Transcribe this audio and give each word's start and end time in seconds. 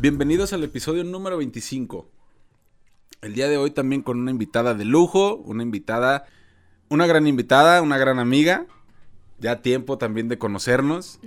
Bienvenidos 0.00 0.52
al 0.52 0.62
episodio 0.62 1.02
número 1.02 1.38
25. 1.38 2.08
El 3.20 3.34
día 3.34 3.48
de 3.48 3.56
hoy 3.56 3.72
también 3.72 4.02
con 4.02 4.20
una 4.20 4.30
invitada 4.30 4.74
de 4.74 4.84
lujo, 4.84 5.34
una 5.34 5.64
invitada, 5.64 6.24
una 6.88 7.04
gran 7.08 7.26
invitada, 7.26 7.82
una 7.82 7.98
gran 7.98 8.20
amiga. 8.20 8.66
Ya 9.40 9.60
tiempo 9.60 9.98
también 9.98 10.28
de 10.28 10.38
conocernos. 10.38 11.18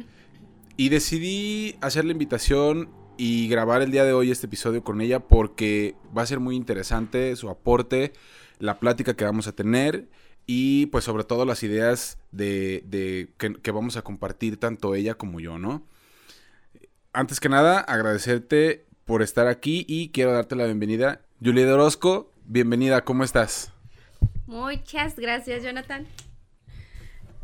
Y 0.77 0.87
decidí 0.87 1.75
hacer 1.81 2.05
la 2.05 2.13
invitación 2.13 2.89
y 3.17 3.49
grabar 3.49 3.81
el 3.81 3.91
día 3.91 4.05
de 4.05 4.13
hoy 4.13 4.31
este 4.31 4.45
episodio 4.45 4.85
con 4.85 5.01
ella 5.01 5.19
porque 5.19 5.95
va 6.17 6.21
a 6.21 6.27
ser 6.27 6.39
muy 6.39 6.55
interesante 6.55 7.35
su 7.35 7.49
aporte, 7.49 8.13
la 8.57 8.79
plática 8.79 9.17
que 9.17 9.25
vamos 9.25 9.47
a 9.47 9.51
tener 9.51 10.07
y 10.47 10.85
pues 10.85 11.03
sobre 11.03 11.25
todo 11.25 11.43
las 11.43 11.61
ideas 11.63 12.19
de, 12.31 13.27
que, 13.37 13.53
que 13.53 13.71
vamos 13.71 13.97
a 13.97 14.01
compartir 14.01 14.55
tanto 14.55 14.95
ella 14.95 15.15
como 15.15 15.41
yo, 15.41 15.59
¿no? 15.59 15.83
Antes 17.13 17.39
que 17.39 17.49
nada, 17.49 17.79
agradecerte 17.79 18.85
por 19.05 19.21
estar 19.21 19.47
aquí 19.47 19.85
y 19.87 20.09
quiero 20.09 20.31
darte 20.33 20.55
la 20.55 20.65
bienvenida. 20.65 21.21
Julia 21.43 21.73
Orozco, 21.73 22.31
bienvenida, 22.45 23.03
¿cómo 23.03 23.23
estás? 23.23 23.73
Muchas 24.45 25.17
gracias, 25.17 25.63
Jonathan. 25.63 26.07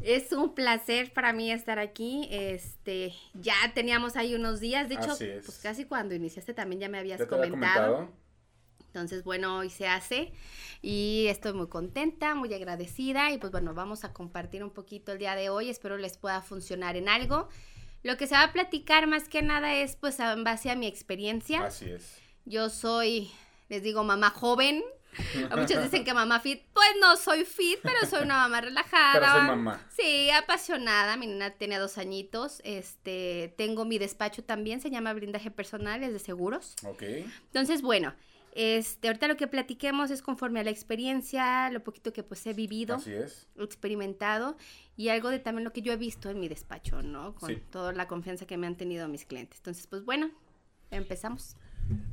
Es 0.02 0.32
un 0.32 0.54
placer 0.54 1.12
para 1.12 1.34
mí 1.34 1.52
estar 1.52 1.80
aquí. 1.80 2.28
Este, 2.32 3.14
ya 3.34 3.56
teníamos 3.74 4.16
ahí 4.16 4.36
unos 4.36 4.60
días, 4.60 4.88
de 4.88 4.96
hecho, 4.96 5.18
pues 5.18 5.60
casi 5.62 5.86
cuando 5.86 6.16
iniciaste 6.16 6.54
también 6.54 6.80
ya 6.82 6.90
me 6.90 7.00
habías 7.00 7.26
comentado. 7.26 8.10
Entonces, 8.88 9.24
bueno, 9.24 9.58
hoy 9.58 9.70
se 9.70 9.88
hace 9.88 10.32
y 10.82 11.26
estoy 11.28 11.54
muy 11.54 11.68
contenta, 11.68 12.36
muy 12.36 12.54
agradecida 12.54 13.32
y 13.32 13.38
pues 13.38 13.52
bueno, 13.52 13.74
vamos 13.74 14.04
a 14.04 14.14
compartir 14.14 14.64
un 14.64 14.72
poquito 14.72 15.12
el 15.12 15.20
día 15.20 15.36
de 15.36 15.50
hoy. 15.50 15.70
Espero 15.70 15.98
les 15.98 16.18
pueda 16.18 16.42
funcionar 16.42 16.96
en 16.96 17.10
algo. 17.10 17.50
Lo 18.04 18.18
que 18.18 18.28
se 18.28 18.36
va 18.36 18.44
a 18.44 18.54
platicar 18.54 19.08
más 19.08 19.28
que 19.28 19.42
nada 19.42 19.76
es 19.76 19.96
pues 19.96 20.20
en 20.20 20.44
base 20.44 20.70
a 20.70 20.76
mi 20.76 20.88
experiencia. 20.88 21.66
Así 21.66 21.90
es. 21.90 22.18
Yo 22.46 22.70
soy, 22.70 23.32
les 23.70 23.84
digo, 23.84 24.04
mamá 24.04 24.30
joven. 24.30 24.84
Muchos 25.58 25.84
dicen 25.84 26.06
que 26.06 26.14
mamá 26.14 26.40
fit. 26.40 26.62
Pues 26.74 26.88
no 27.02 27.18
soy 27.18 27.44
fit, 27.44 27.80
pero 27.82 28.06
soy 28.08 28.24
una 28.24 28.36
mamá 28.36 28.62
relajada. 28.62 29.14
Pero 29.14 29.32
soy 29.32 29.42
mamá. 29.42 29.88
Sí, 29.96 30.30
apasionada. 30.30 31.18
Mi 31.18 31.28
nena 31.28 31.52
tiene 31.52 31.80
dos 31.80 31.98
añitos. 31.98 32.62
Este, 32.64 33.54
tengo 33.58 33.84
mi 33.84 33.98
despacho 33.98 34.44
también, 34.44 34.80
se 34.80 34.90
llama 34.90 35.14
Blindaje 35.14 35.52
Personal, 35.52 36.04
es 36.04 36.14
de 36.14 36.20
seguros. 36.20 36.76
Ok. 36.84 37.04
Entonces, 37.04 37.82
bueno, 37.82 38.14
este, 38.60 39.08
ahorita 39.08 39.28
lo 39.28 39.38
que 39.38 39.48
platiquemos 39.48 40.10
es 40.10 40.24
conforme 40.24 40.60
a 40.60 40.64
la 40.64 40.72
experiencia, 40.72 41.70
lo 41.70 41.84
poquito 41.84 42.12
que 42.12 42.24
pues 42.24 42.44
he 42.48 42.54
vivido, 42.54 42.96
Así 42.96 43.14
es. 43.14 43.48
experimentado 43.56 44.58
y 44.96 45.10
algo 45.10 45.30
de 45.30 45.38
también 45.38 45.64
lo 45.64 45.72
que 45.72 45.84
yo 45.84 45.94
he 45.94 45.96
visto 45.96 46.32
en 46.32 46.40
mi 46.40 46.48
despacho, 46.48 47.04
¿no? 47.04 47.36
Con 47.36 47.60
toda 47.70 47.94
la 47.94 48.08
confianza 48.08 48.48
que 48.48 48.58
me 48.58 48.66
han 48.66 48.76
tenido 48.76 49.08
mis 49.08 49.26
clientes. 49.26 49.60
Entonces, 49.60 49.86
pues 49.86 50.04
bueno, 50.06 50.32
empezamos. 50.90 51.56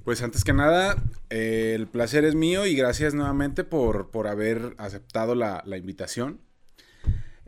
Pues 0.04 0.20
antes 0.20 0.44
que 0.44 0.52
nada, 0.52 1.02
eh, 1.30 1.72
el 1.74 1.86
placer 1.86 2.26
es 2.26 2.34
mío 2.34 2.66
y 2.66 2.76
gracias 2.76 3.14
nuevamente 3.14 3.64
por, 3.64 4.10
por 4.10 4.26
haber 4.26 4.74
aceptado 4.76 5.34
la, 5.34 5.62
la 5.64 5.78
invitación. 5.78 6.42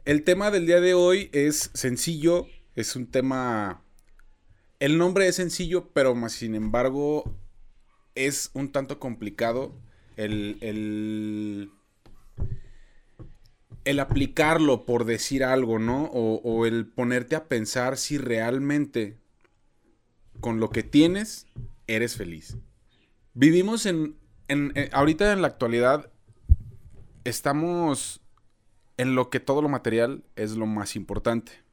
El 0.07 0.25
tema 0.25 0.51
del 0.51 0.65
día 0.65 0.81
de 0.81 0.95
hoy 0.95 1.29
es 1.35 1.71
sencillo, 1.75 2.47
es 2.75 2.97
un 2.97 3.09
tema... 3.09 3.83
El 4.79 4.97
nombre 4.97 5.29
es 5.29 5.37
sencillo, 5.37 5.91
pero 5.93 6.15
más 6.15 6.33
sin 6.33 6.55
embargo 6.55 7.37
es 8.17 8.51
un 8.55 8.73
tanto 8.73 8.99
complicado 8.99 9.73
el, 10.17 10.59
el, 10.61 11.71
el 13.85 14.01
aplicarlo 14.01 14.85
por 14.85 15.05
decir 15.05 15.45
algo, 15.45 15.79
¿no? 15.79 16.07
O, 16.07 16.67
el 16.67 16.87
ponerte 16.87 17.37
a 17.37 17.45
pensar 17.45 17.97
si 17.97 18.19
realmente 18.19 19.19
con 20.41 20.59
lo 20.59 20.71
que 20.71 20.83
tienes 20.83 21.47
eres 21.87 22.17
feliz. 22.17 22.57
Vivimos 23.35 23.87
en, 23.87 24.17
en, 24.49 24.73
en, 24.75 24.89
ahorita 24.93 25.33
en 25.33 25.43
la 25.43 25.49
actualidad 25.49 26.11
estamos 27.25 28.23
en 28.97 29.15
lo 29.15 29.31
que 29.31 29.41
todo 29.41 29.63
lo 29.63 29.69
material 29.69 30.25
es 30.37 30.57
lo 30.57 30.67
más 30.67 30.97
importante 30.97 31.66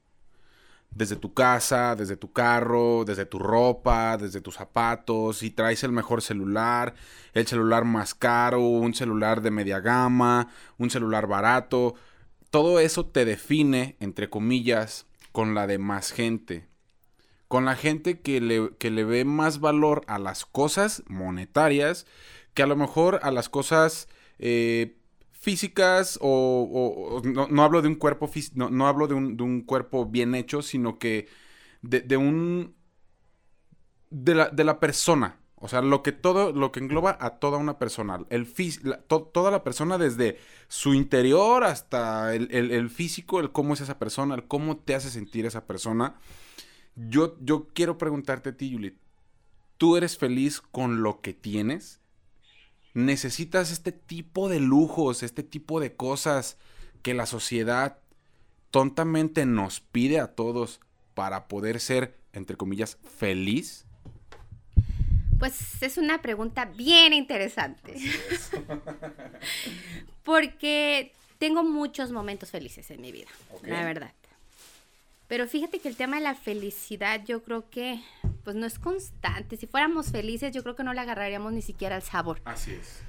desde 0.96 1.16
tu 1.16 1.34
casa, 1.34 1.96
desde 1.96 2.18
tu 2.18 2.32
carro, 2.32 3.04
desde 3.06 3.26
tu 3.26 3.40
ropa, 3.40 4.18
desde 4.18 4.42
tus 4.42 4.56
zapatos, 4.56 5.38
si 5.38 5.50
traes 5.50 5.84
el 5.84 5.92
mejor 5.92 6.22
celular, 6.22 6.94
el 7.34 7.48
celular 7.48 7.86
más 7.86 8.14
caro, 8.14 8.62
un 8.62 8.94
celular 8.94 9.42
de 9.42 9.52
media 9.52 9.80
gama, 9.80 10.50
un 10.78 10.90
celular 10.90 11.28
barato, 11.28 11.96
todo 12.50 12.80
eso 12.80 13.06
te 13.06 13.26
define, 13.26 13.98
entre 14.00 14.30
comillas, 14.30 15.08
con 15.32 15.56
la 15.56 15.66
demás 15.66 16.12
gente. 16.12 16.68
Con 17.48 17.66
la 17.66 17.76
gente 17.76 18.22
que 18.22 18.42
le, 18.42 18.72
que 18.78 18.92
le 18.92 19.04
ve 19.04 19.26
más 19.26 19.60
valor 19.60 20.04
a 20.08 20.20
las 20.20 20.46
cosas 20.46 21.04
monetarias 21.08 22.06
que 22.54 22.64
a 22.64 22.68
lo 22.68 22.76
mejor 22.76 23.20
a 23.24 23.32
las 23.32 23.50
cosas 23.50 24.08
eh, 24.40 24.96
físicas 25.44 26.18
o, 26.22 27.22
no, 27.26 27.64
hablo 27.64 27.82
de 27.82 27.90
un 27.90 27.96
cuerpo 27.96 28.32
no, 28.56 28.70
no 28.70 28.88
hablo 28.88 29.10
de 29.10 29.14
un, 29.14 29.36
de 29.36 29.44
un, 29.44 29.62
cuerpo 29.62 30.06
bien 30.06 30.36
hecho, 30.36 30.62
sino 30.62 30.98
que 30.98 31.28
de, 31.82 32.16
un 32.16 32.74
de 34.10 34.36
la, 34.36 34.48
de 34.48 34.64
la, 34.64 34.80
persona. 34.80 35.42
O 35.56 35.68
sea, 35.68 35.82
lo 35.82 36.02
que 36.02 36.14
todo, 36.14 36.54
lo 36.54 36.72
que 36.72 36.80
engloba 36.80 37.18
a 37.20 37.40
toda 37.40 37.58
una 37.58 37.78
persona. 37.78 38.26
El 38.30 38.48
toda 39.08 39.52
la 39.52 39.66
persona 39.66 39.98
desde 39.98 40.38
su 40.70 40.94
interior 40.94 41.66
hasta 41.66 42.34
el, 42.34 42.50
el, 42.50 42.90
físico, 42.90 43.42
el 43.42 43.52
cómo 43.52 43.74
es 43.74 43.82
esa 43.82 44.00
persona, 44.00 44.36
el 44.36 44.48
cómo 44.48 44.78
te 44.78 44.96
hace 44.96 45.10
sentir 45.10 45.46
esa 45.46 45.68
persona. 45.68 46.16
Yo, 46.96 47.36
yo 47.42 47.68
quiero 47.74 47.98
preguntarte 47.98 48.52
a 48.52 48.56
ti, 48.56 48.72
Juliet. 48.72 48.96
¿Tú 49.78 49.98
eres 49.98 50.18
feliz 50.18 50.62
con 50.62 51.04
lo 51.04 51.20
que 51.20 51.34
tienes? 51.34 52.00
Necesitas 52.94 53.72
este 53.72 53.92
tipo 53.92 54.50
de 54.50 54.60
lujos, 54.60 55.24
este 55.24 55.44
tipo 55.44 55.80
de 55.80 55.96
cosas 55.96 56.58
que 57.02 57.14
la 57.14 57.26
sociedad 57.26 57.98
tontamente 58.72 59.46
nos 59.46 59.80
pide 59.82 60.20
a 60.20 60.28
todos 60.34 60.80
para 61.14 61.48
poder 61.48 61.80
ser, 61.80 62.18
entre 62.34 62.56
comillas, 62.58 62.98
feliz? 63.18 63.86
Pues 65.40 65.82
es 65.82 65.98
una 65.98 66.22
pregunta 66.22 66.66
bien 66.66 67.14
interesante. 67.14 67.96
Porque 70.24 71.12
tengo 71.38 71.64
muchos 71.64 72.12
momentos 72.12 72.50
felices 72.52 72.90
en 72.90 73.02
mi 73.02 73.12
vida, 73.12 73.30
la 73.64 73.84
verdad. 73.84 74.14
Pero 75.28 75.48
fíjate 75.48 75.80
que 75.80 75.90
el 75.90 75.96
tema 75.96 76.18
de 76.18 76.24
la 76.24 76.36
felicidad 76.36 77.24
yo 77.26 77.44
creo 77.44 77.70
que 77.70 78.02
pues 78.44 78.56
no 78.56 78.66
es 78.66 78.80
constante. 78.80 79.58
Si 79.58 79.68
fuéramos 79.68 80.12
felices 80.12 80.54
yo 80.54 80.64
creo 80.64 80.76
que 80.76 80.84
no 80.84 80.94
le 80.94 81.02
agarraríamos 81.02 81.54
ni 81.54 81.62
siquiera 81.62 81.96
el 81.96 82.02
sabor. 82.02 82.42
Así 82.46 82.74
es. 82.74 83.02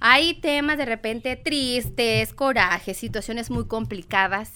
Hay 0.00 0.40
temas 0.40 0.78
de 0.78 0.84
repente 0.84 1.34
tristes, 1.36 2.32
corajes, 2.32 2.96
situaciones 2.96 3.50
muy 3.50 3.66
complicadas, 3.66 4.52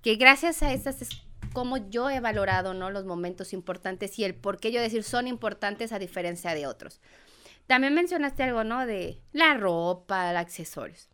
que 0.00 0.14
gracias 0.14 0.62
a 0.62 0.72
estas 0.72 1.02
es 1.02 1.08
como 1.52 1.76
yo 1.88 2.10
he 2.10 2.20
valorado 2.20 2.74
¿no? 2.74 2.90
los 2.90 3.04
momentos 3.04 3.52
importantes 3.52 4.18
y 4.18 4.24
el 4.24 4.34
por 4.34 4.58
qué 4.58 4.70
yo 4.70 4.80
decir 4.80 5.02
son 5.02 5.26
importantes 5.26 5.92
a 5.92 5.98
diferencia 5.98 6.54
de 6.54 6.66
otros. 6.66 7.00
También 7.66 7.94
mencionaste 7.94 8.42
algo, 8.42 8.62
¿no? 8.62 8.86
De 8.86 9.22
la 9.32 9.54
ropa, 9.54 10.32
los 10.32 10.40
accesorios. 10.40 11.08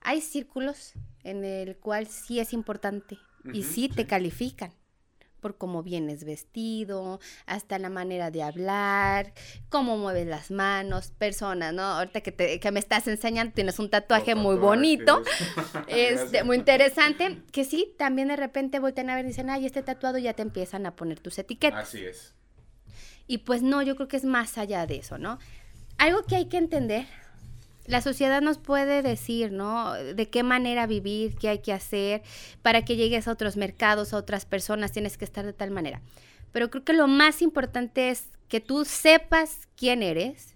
Hay 0.00 0.20
círculos 0.20 0.94
en 1.22 1.44
el 1.44 1.76
cual 1.76 2.06
sí 2.06 2.40
es 2.40 2.52
importante 2.52 3.18
y 3.52 3.64
sí 3.64 3.88
te 3.88 4.06
califican 4.06 4.72
por 5.42 5.58
cómo 5.58 5.82
vienes 5.82 6.24
vestido, 6.24 7.20
hasta 7.44 7.78
la 7.78 7.90
manera 7.90 8.30
de 8.30 8.42
hablar, 8.42 9.34
cómo 9.68 9.98
mueves 9.98 10.26
las 10.26 10.50
manos, 10.50 11.10
personas, 11.10 11.74
¿no? 11.74 11.82
Ahorita 11.82 12.22
que, 12.22 12.32
te, 12.32 12.60
que 12.60 12.70
me 12.70 12.80
estás 12.80 13.08
enseñando, 13.08 13.52
tienes 13.52 13.78
un 13.78 13.90
tatuaje 13.90 14.34
muy 14.34 14.56
bonito, 14.56 15.22
este, 15.88 16.44
muy 16.44 16.56
interesante, 16.56 17.42
que 17.52 17.64
sí, 17.64 17.94
también 17.98 18.28
de 18.28 18.36
repente 18.36 18.78
voltean 18.78 19.10
a 19.10 19.16
ver 19.16 19.26
y 19.26 19.28
dicen, 19.28 19.50
ay, 19.50 19.66
este 19.66 19.82
tatuado 19.82 20.16
ya 20.16 20.32
te 20.32 20.42
empiezan 20.42 20.86
a 20.86 20.96
poner 20.96 21.20
tus 21.20 21.38
etiquetas. 21.38 21.88
Así 21.88 22.04
es. 22.04 22.34
Y 23.26 23.38
pues 23.38 23.62
no, 23.62 23.82
yo 23.82 23.96
creo 23.96 24.08
que 24.08 24.16
es 24.16 24.24
más 24.24 24.56
allá 24.56 24.86
de 24.86 24.96
eso, 24.96 25.18
¿no? 25.18 25.38
Algo 25.98 26.22
que 26.24 26.36
hay 26.36 26.46
que 26.46 26.56
entender 26.56 27.06
la 27.86 28.00
sociedad 28.00 28.40
nos 28.40 28.58
puede 28.58 29.02
decir, 29.02 29.52
¿no? 29.52 29.92
De 29.94 30.28
qué 30.28 30.42
manera 30.42 30.86
vivir, 30.86 31.36
qué 31.36 31.48
hay 31.48 31.58
que 31.58 31.72
hacer, 31.72 32.22
para 32.62 32.84
que 32.84 32.96
llegues 32.96 33.26
a 33.26 33.32
otros 33.32 33.56
mercados, 33.56 34.12
a 34.12 34.18
otras 34.18 34.44
personas, 34.44 34.92
tienes 34.92 35.18
que 35.18 35.24
estar 35.24 35.44
de 35.44 35.52
tal 35.52 35.70
manera. 35.70 36.00
Pero 36.52 36.70
creo 36.70 36.84
que 36.84 36.92
lo 36.92 37.08
más 37.08 37.42
importante 37.42 38.10
es 38.10 38.28
que 38.48 38.60
tú 38.60 38.84
sepas 38.84 39.68
quién 39.76 40.02
eres, 40.02 40.54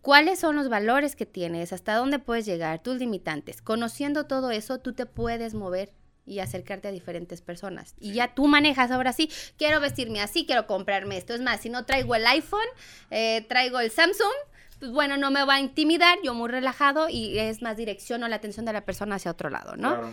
cuáles 0.00 0.38
son 0.38 0.56
los 0.56 0.68
valores 0.68 1.14
que 1.14 1.26
tienes, 1.26 1.72
hasta 1.72 1.94
dónde 1.94 2.18
puedes 2.18 2.46
llegar, 2.46 2.82
tus 2.82 2.98
limitantes. 2.98 3.60
Conociendo 3.60 4.26
todo 4.26 4.50
eso, 4.50 4.78
tú 4.78 4.94
te 4.94 5.06
puedes 5.06 5.54
mover 5.54 5.92
y 6.24 6.40
acercarte 6.40 6.88
a 6.88 6.92
diferentes 6.92 7.40
personas. 7.40 7.94
Y 8.00 8.12
ya 8.12 8.34
tú 8.34 8.48
manejas 8.48 8.90
ahora 8.90 9.12
sí, 9.12 9.30
quiero 9.56 9.80
vestirme 9.80 10.20
así, 10.20 10.44
quiero 10.44 10.66
comprarme 10.66 11.16
esto. 11.16 11.34
Es 11.34 11.40
más, 11.40 11.60
si 11.60 11.70
no 11.70 11.84
traigo 11.86 12.14
el 12.14 12.26
iPhone, 12.26 12.66
eh, 13.10 13.44
traigo 13.48 13.78
el 13.78 13.90
Samsung, 13.90 14.32
pues 14.78 14.90
bueno, 14.92 15.16
no 15.16 15.30
me 15.30 15.44
va 15.44 15.54
a 15.54 15.60
intimidar, 15.60 16.18
yo 16.22 16.34
muy 16.34 16.48
relajado 16.50 17.08
y 17.08 17.38
es 17.38 17.62
más 17.62 17.76
dirección 17.76 18.22
o 18.22 18.28
la 18.28 18.36
atención 18.36 18.66
de 18.66 18.72
la 18.72 18.84
persona 18.84 19.16
hacia 19.16 19.30
otro 19.30 19.50
lado, 19.50 19.76
¿no? 19.76 19.94
Claro. 19.94 20.10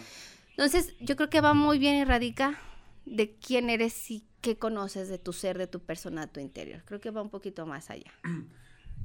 Entonces, 0.52 0.96
yo 1.00 1.16
creo 1.16 1.30
que 1.30 1.42
va 1.42 1.54
muy 1.54 1.80
bien 1.80 1.96
y 1.96 2.04
radica 2.04 2.60
de 3.06 3.36
quién 3.36 3.70
eres 3.70 4.10
y 4.12 4.24
qué 4.42 4.58
conoces 4.58 5.10
de 5.10 5.18
tu 5.18 5.34
ser, 5.34 5.58
de 5.58 5.68
tu 5.68 5.80
persona, 5.80 6.22
de 6.22 6.28
tu 6.28 6.40
interior. 6.40 6.84
Creo 6.86 7.00
que 7.00 7.12
va 7.12 7.22
un 7.22 7.30
poquito 7.30 7.66
más 7.66 7.90
allá. 7.90 8.12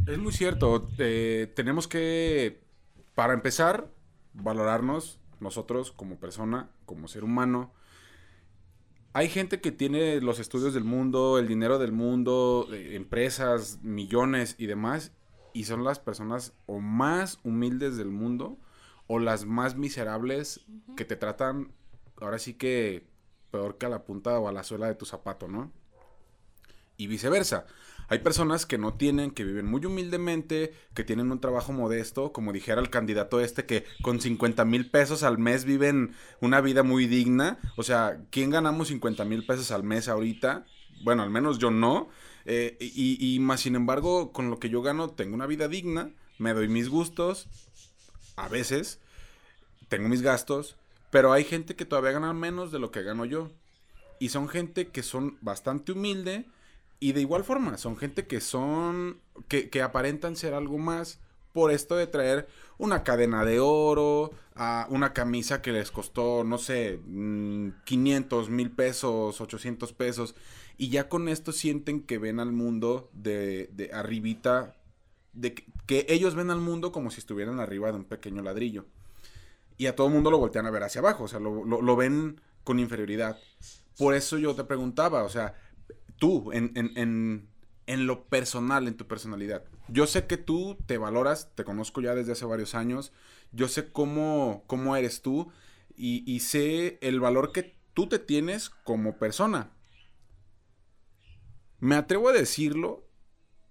Es 0.06 0.18
muy 0.18 0.32
cierto. 0.32 0.88
eh, 0.98 1.52
tenemos 1.56 1.88
que, 1.88 2.60
para 3.14 3.34
empezar, 3.34 3.90
valorarnos 4.34 5.18
nosotros 5.40 5.92
como 5.92 6.18
persona, 6.18 6.70
como 6.86 7.08
ser 7.08 7.24
humano. 7.24 7.72
Hay 9.12 9.28
gente 9.28 9.60
que 9.60 9.72
tiene 9.72 10.20
los 10.20 10.38
estudios 10.38 10.74
del 10.74 10.84
mundo, 10.84 11.38
el 11.38 11.48
dinero 11.48 11.78
del 11.78 11.92
mundo, 11.92 12.68
eh, 12.72 12.94
empresas, 12.94 13.78
millones 13.82 14.54
y 14.58 14.66
demás, 14.66 15.12
y 15.52 15.64
son 15.64 15.84
las 15.84 15.98
personas 15.98 16.52
o 16.66 16.80
más 16.80 17.40
humildes 17.44 17.96
del 17.96 18.10
mundo 18.10 18.58
o 19.06 19.18
las 19.18 19.46
más 19.46 19.76
miserables 19.76 20.66
que 20.96 21.04
te 21.04 21.16
tratan, 21.16 21.72
ahora 22.20 22.38
sí 22.38 22.54
que 22.54 23.06
peor 23.50 23.78
que 23.78 23.86
a 23.86 23.88
la 23.88 24.04
punta 24.04 24.38
o 24.38 24.48
a 24.48 24.52
la 24.52 24.62
suela 24.62 24.86
de 24.86 24.94
tu 24.94 25.06
zapato, 25.06 25.48
¿no? 25.48 25.72
y 26.98 27.06
viceversa. 27.06 27.64
Hay 28.08 28.18
personas 28.18 28.66
que 28.66 28.76
no 28.76 28.94
tienen, 28.94 29.30
que 29.30 29.44
viven 29.44 29.66
muy 29.66 29.84
humildemente, 29.84 30.74
que 30.94 31.04
tienen 31.04 31.30
un 31.30 31.40
trabajo 31.40 31.72
modesto, 31.72 32.32
como 32.32 32.52
dijera 32.52 32.80
el 32.80 32.90
candidato 32.90 33.40
este, 33.40 33.64
que 33.64 33.84
con 34.02 34.20
50 34.20 34.64
mil 34.64 34.90
pesos 34.90 35.22
al 35.22 35.38
mes 35.38 35.64
viven 35.64 36.14
una 36.40 36.60
vida 36.60 36.82
muy 36.82 37.06
digna. 37.06 37.58
O 37.76 37.82
sea, 37.82 38.20
¿quién 38.30 38.50
ganamos 38.50 38.88
50 38.88 39.24
mil 39.24 39.46
pesos 39.46 39.70
al 39.70 39.84
mes 39.84 40.08
ahorita? 40.08 40.66
Bueno, 41.04 41.22
al 41.22 41.30
menos 41.30 41.58
yo 41.58 41.70
no. 41.70 42.08
Eh, 42.50 42.78
y, 42.80 43.34
y 43.34 43.38
más 43.40 43.60
sin 43.60 43.76
embargo, 43.76 44.32
con 44.32 44.48
lo 44.48 44.58
que 44.58 44.70
yo 44.70 44.80
gano, 44.80 45.10
tengo 45.10 45.34
una 45.34 45.46
vida 45.46 45.68
digna, 45.68 46.10
me 46.38 46.54
doy 46.54 46.66
mis 46.66 46.88
gustos, 46.88 47.46
a 48.36 48.48
veces, 48.48 49.00
tengo 49.88 50.08
mis 50.08 50.22
gastos, 50.22 50.76
pero 51.10 51.32
hay 51.32 51.44
gente 51.44 51.76
que 51.76 51.84
todavía 51.84 52.12
gana 52.12 52.32
menos 52.32 52.72
de 52.72 52.78
lo 52.78 52.90
que 52.90 53.02
gano 53.02 53.26
yo. 53.26 53.50
Y 54.18 54.30
son 54.30 54.48
gente 54.48 54.88
que 54.88 55.02
son 55.02 55.36
bastante 55.42 55.92
humilde 55.92 56.46
y 57.00 57.12
de 57.12 57.20
igual 57.20 57.44
forma, 57.44 57.76
son 57.76 57.96
gente 57.96 58.26
que 58.26 58.40
son, 58.40 59.20
que, 59.48 59.68
que 59.68 59.82
aparentan 59.82 60.34
ser 60.34 60.54
algo 60.54 60.78
más 60.78 61.20
por 61.58 61.72
esto 61.72 61.96
de 61.96 62.06
traer 62.06 62.48
una 62.78 63.02
cadena 63.04 63.44
de 63.44 63.58
oro, 63.60 64.30
a 64.54 64.86
una 64.90 65.12
camisa 65.12 65.60
que 65.62 65.72
les 65.72 65.90
costó, 65.90 66.44
no 66.44 66.58
sé, 66.58 67.00
mm, 67.04 67.70
500 67.84 68.48
mil 68.50 68.70
pesos, 68.70 69.40
800 69.40 69.92
pesos, 69.92 70.34
y 70.76 70.90
ya 70.90 71.08
con 71.08 71.28
esto 71.28 71.52
sienten 71.52 72.02
que 72.02 72.18
ven 72.18 72.38
al 72.40 72.52
mundo 72.52 73.10
de, 73.12 73.70
de 73.72 73.90
arribita, 73.92 74.76
de 75.32 75.54
que, 75.54 75.64
que 75.86 76.06
ellos 76.08 76.34
ven 76.36 76.50
al 76.50 76.60
mundo 76.60 76.92
como 76.92 77.10
si 77.10 77.20
estuvieran 77.20 77.60
arriba 77.60 77.90
de 77.92 77.98
un 77.98 78.04
pequeño 78.04 78.42
ladrillo. 78.42 78.86
Y 79.76 79.86
a 79.86 79.94
todo 79.96 80.08
el 80.08 80.12
mundo 80.14 80.30
lo 80.30 80.38
voltean 80.38 80.66
a 80.66 80.70
ver 80.70 80.82
hacia 80.82 81.00
abajo, 81.00 81.24
o 81.24 81.28
sea, 81.28 81.40
lo, 81.40 81.64
lo- 81.64 81.82
lo 81.82 81.96
ven 81.96 82.40
con 82.64 82.78
inferioridad. 82.80 83.38
Por 83.96 84.14
eso 84.14 84.38
yo 84.38 84.54
te 84.54 84.64
preguntaba, 84.64 85.24
o 85.24 85.28
sea, 85.28 85.54
tú, 86.18 86.52
en, 86.52 86.72
en, 86.76 86.92
en, 86.96 87.48
en 87.86 88.06
lo 88.06 88.24
personal, 88.24 88.88
en 88.88 88.96
tu 88.96 89.06
personalidad. 89.08 89.64
Yo 89.88 90.06
sé 90.06 90.26
que 90.26 90.36
tú 90.36 90.76
te 90.86 90.98
valoras, 90.98 91.50
te 91.54 91.64
conozco 91.64 92.00
ya 92.00 92.14
desde 92.14 92.32
hace 92.32 92.44
varios 92.44 92.74
años, 92.74 93.12
yo 93.52 93.68
sé 93.68 93.90
cómo, 93.90 94.64
cómo 94.66 94.96
eres 94.96 95.22
tú 95.22 95.50
y, 95.96 96.40
sé 96.40 96.98
el 97.00 97.18
valor 97.18 97.50
que 97.52 97.76
tú 97.94 98.08
te 98.08 98.18
tienes 98.18 98.70
como 98.70 99.18
persona. 99.18 99.72
Me 101.80 101.96
atrevo 101.96 102.28
a 102.28 102.32
decirlo 102.32 103.04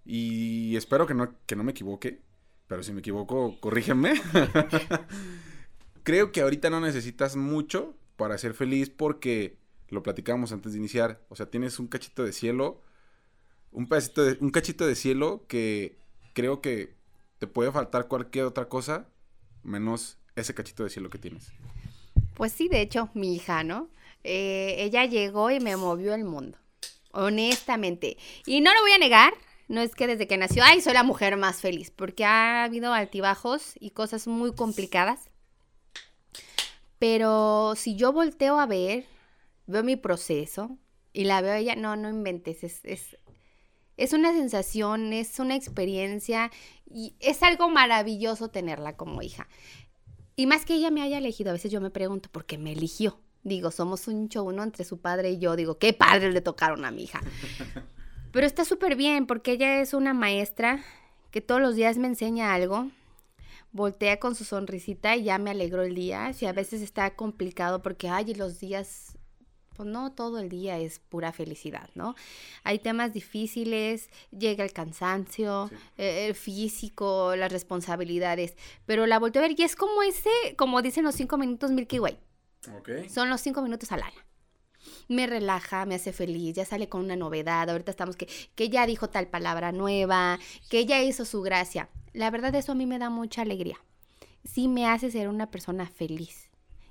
y 0.03 0.75
espero 0.75 1.07
que 1.07 1.13
no, 1.13 1.35
que 1.45 1.55
no 1.55 1.63
me 1.63 1.71
equivoque, 1.71 2.21
pero 2.67 2.83
si 2.83 2.91
me 2.91 2.99
equivoco, 2.99 3.59
corrígeme. 3.61 4.21
Creo 6.03 6.31
que 6.31 6.41
ahorita 6.41 6.69
no 6.69 6.81
necesitas 6.81 7.35
mucho 7.35 7.95
para 8.17 8.37
ser 8.37 8.53
feliz 8.53 8.89
porque 8.89 9.57
lo 9.89 10.03
platicamos 10.03 10.51
antes 10.51 10.73
de 10.73 10.79
iniciar. 10.79 11.23
O 11.29 11.35
sea, 11.35 11.49
tienes 11.49 11.79
un 11.79 11.87
cachito 11.87 12.25
de 12.25 12.33
cielo, 12.33 12.81
un 13.71 13.87
pedacito 13.87 14.23
de, 14.23 14.37
un 14.41 14.49
cachito 14.49 14.85
de 14.85 14.95
cielo 14.95 15.45
que 15.47 15.97
creo 16.37 16.61
que 16.61 16.93
te 17.39 17.47
puede 17.47 17.71
faltar 17.71 18.07
cualquier 18.07 18.45
otra 18.45 18.69
cosa 18.69 19.07
menos 19.63 20.19
ese 20.35 20.53
cachito 20.53 20.83
de 20.83 20.91
cielo 20.91 21.09
que 21.09 21.17
tienes. 21.17 21.51
Pues 22.35 22.53
sí, 22.53 22.67
de 22.67 22.81
hecho, 22.81 23.09
mi 23.15 23.33
hija, 23.35 23.63
¿no? 23.63 23.89
Eh, 24.23 24.75
ella 24.77 25.05
llegó 25.05 25.49
y 25.49 25.59
me 25.59 25.75
movió 25.77 26.13
el 26.13 26.25
mundo, 26.25 26.59
honestamente. 27.11 28.17
Y 28.45 28.61
no 28.61 28.71
lo 28.71 28.81
voy 28.81 28.91
a 28.91 28.99
negar, 28.99 29.33
no 29.67 29.81
es 29.81 29.95
que 29.95 30.05
desde 30.05 30.27
que 30.27 30.37
nació, 30.37 30.63
ay, 30.63 30.79
soy 30.79 30.93
la 30.93 31.01
mujer 31.01 31.37
más 31.37 31.59
feliz, 31.59 31.89
porque 31.89 32.23
ha 32.23 32.65
habido 32.65 32.93
altibajos 32.93 33.73
y 33.79 33.89
cosas 33.89 34.27
muy 34.27 34.53
complicadas. 34.53 35.31
Pero 36.99 37.73
si 37.75 37.95
yo 37.95 38.13
volteo 38.13 38.59
a 38.59 38.67
ver, 38.67 39.05
veo 39.65 39.83
mi 39.83 39.95
proceso 39.95 40.77
y 41.13 41.23
la 41.23 41.41
veo 41.41 41.55
ella, 41.55 41.75
no, 41.75 41.95
no 41.95 42.11
inventes, 42.11 42.63
es, 42.63 42.81
es, 42.83 43.17
es 43.97 44.13
una 44.13 44.31
sensación, 44.31 45.11
es 45.11 45.39
una 45.39 45.55
experiencia 45.55 46.51
y 46.89 47.15
es 47.19 47.43
algo 47.43 47.69
maravilloso 47.69 48.49
tenerla 48.49 48.95
como 48.95 49.21
hija. 49.21 49.47
Y 50.35 50.45
más 50.45 50.65
que 50.65 50.75
ella 50.75 50.91
me 50.91 51.01
haya 51.01 51.17
elegido, 51.17 51.49
a 51.49 51.53
veces 51.53 51.71
yo 51.71 51.81
me 51.81 51.89
pregunto, 51.89 52.29
¿por 52.31 52.45
qué 52.45 52.57
me 52.57 52.71
eligió? 52.71 53.19
Digo, 53.43 53.71
somos 53.71 54.07
un 54.07 54.29
show, 54.29 54.51
¿no? 54.51 54.61
Entre 54.61 54.85
su 54.85 54.99
padre 54.99 55.31
y 55.31 55.39
yo. 55.39 55.55
Digo, 55.55 55.79
¿qué 55.79 55.93
padres 55.93 56.33
le 56.33 56.41
tocaron 56.41 56.85
a 56.85 56.91
mi 56.91 57.03
hija? 57.03 57.21
Pero 58.31 58.45
está 58.45 58.65
súper 58.65 58.95
bien 58.95 59.25
porque 59.25 59.53
ella 59.53 59.81
es 59.81 59.93
una 59.93 60.13
maestra 60.13 60.83
que 61.31 61.41
todos 61.41 61.61
los 61.61 61.75
días 61.75 61.97
me 61.97 62.07
enseña 62.07 62.53
algo. 62.53 62.89
Voltea 63.71 64.19
con 64.19 64.35
su 64.35 64.43
sonrisita 64.43 65.15
y 65.15 65.23
ya 65.23 65.37
me 65.37 65.49
alegró 65.49 65.83
el 65.83 65.95
día. 65.95 66.33
Si 66.33 66.45
a 66.45 66.53
veces 66.53 66.81
está 66.81 67.15
complicado 67.15 67.81
porque, 67.81 68.09
ay, 68.09 68.33
los 68.35 68.59
días, 68.59 69.16
pues 69.77 69.87
no 69.87 70.11
todo 70.11 70.39
el 70.39 70.49
día 70.49 70.77
es 70.79 70.99
pura 70.99 71.31
felicidad, 71.31 71.89
¿no? 71.95 72.15
Hay 72.63 72.79
temas 72.79 73.13
difíciles, 73.13 74.09
llega 74.37 74.63
el 74.65 74.73
cansancio, 74.73 75.69
Sí. 75.69 75.75
eh, 75.99 76.27
el 76.27 76.35
físico, 76.35 77.35
las 77.37 77.51
responsabilidades. 77.51 78.57
Pero 78.85 79.05
la 79.05 79.19
volteo 79.19 79.41
a 79.41 79.47
ver 79.47 79.57
y 79.57 79.63
es 79.63 79.75
como 79.75 80.01
ese, 80.03 80.29
como 80.57 80.81
dicen 80.81 81.03
los 81.05 81.15
cinco 81.15 81.37
minutos 81.37 81.71
Milky 81.71 81.99
Way. 81.99 82.17
Ok. 82.79 82.89
Son 83.09 83.29
los 83.29 83.39
cinco 83.39 83.61
minutos 83.61 83.91
al 83.91 84.01
año. 84.01 84.19
Me 85.09 85.27
relaja, 85.27 85.85
me 85.85 85.95
hace 85.95 86.11
feliz, 86.13 86.55
ya 86.55 86.65
sale 86.65 86.89
con 86.89 87.03
una 87.03 87.15
novedad. 87.15 87.69
Ahorita 87.69 87.91
estamos 87.91 88.15
que, 88.15 88.27
que 88.55 88.69
ya 88.69 88.85
dijo 88.85 89.09
tal 89.09 89.27
palabra 89.27 89.71
nueva, 89.71 90.39
que 90.69 90.85
ya 90.85 91.01
hizo 91.03 91.23
su 91.25 91.41
gracia. 91.41 91.89
La 92.13 92.31
verdad, 92.31 92.53
eso 92.55 92.71
a 92.71 92.75
mí 92.75 92.85
me 92.85 92.97
da 92.99 93.09
mucha 93.09 93.41
alegría. 93.43 93.77
Sí 94.43 94.67
me 94.67 94.87
hace 94.87 95.11
ser 95.11 95.27
una 95.29 95.51
persona 95.51 95.85
feliz. 95.87 96.46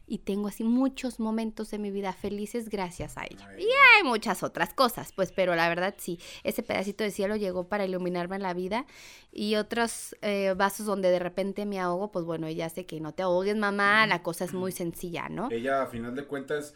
Y 0.09 0.19
tengo 0.19 0.47
así 0.49 0.63
muchos 0.63 1.19
momentos 1.19 1.71
de 1.71 1.79
mi 1.79 1.91
vida 1.91 2.13
felices 2.13 2.69
gracias 2.69 3.19
a 3.19 3.25
ella. 3.25 3.49
Y 3.59 3.65
hay 3.65 4.05
muchas 4.05 4.45
otras 4.45 4.73
cosas, 4.73 5.13
pues, 5.13 5.33
pero 5.33 5.57
la 5.57 5.69
verdad 5.69 5.95
sí, 5.99 6.21
ese 6.45 6.63
pedacito 6.63 7.03
de 7.03 7.11
cielo 7.11 7.35
llegó 7.35 7.69
para 7.69 7.85
iluminarme 7.85 8.39
la 8.39 8.55
vida. 8.55 8.87
Y 9.33 9.57
otros 9.57 10.15
eh, 10.23 10.55
vasos 10.57 10.87
donde 10.87 11.11
de 11.11 11.19
repente 11.19 11.67
me 11.67 11.81
ahogo, 11.81 12.13
pues 12.13 12.25
bueno, 12.25 12.47
ella 12.47 12.67
hace 12.67 12.87
que 12.87 13.01
no 13.01 13.15
te 13.15 13.25
ahogues, 13.25 13.57
mamá, 13.57 14.07
la 14.07 14.23
cosa 14.23 14.45
es 14.45 14.55
muy 14.55 14.71
sencilla, 14.71 15.29
¿no? 15.29 15.49
Ella, 15.51 15.83
a 15.83 15.87
final 15.87 16.15
de 16.15 16.25
cuentas, 16.25 16.75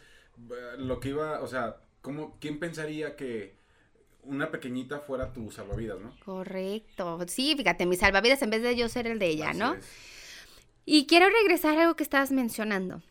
lo 0.77 0.99
que 0.99 1.09
iba, 1.09 1.41
o 1.41 1.47
sea, 1.47 1.77
¿cómo, 2.01 2.37
¿quién 2.39 2.59
pensaría 2.59 3.15
que 3.15 3.55
una 4.23 4.51
pequeñita 4.51 4.99
fuera 4.99 5.33
tu 5.33 5.51
salvavidas, 5.51 5.99
no? 5.99 6.13
Correcto. 6.25 7.19
Sí, 7.27 7.55
fíjate, 7.55 7.85
mi 7.85 7.95
salvavidas 7.95 8.41
en 8.41 8.49
vez 8.49 8.61
de 8.61 8.75
yo 8.75 8.89
ser 8.89 9.07
el 9.07 9.19
de 9.19 9.27
ella, 9.27 9.49
Así 9.51 9.59
¿no? 9.59 9.73
es. 9.73 9.85
Y 10.85 11.05
quiero 11.05 11.27
regresar 11.29 11.77
a 11.77 11.81
algo 11.83 11.95
que 11.95 12.03
estabas 12.03 12.31
mencionando. 12.31 13.01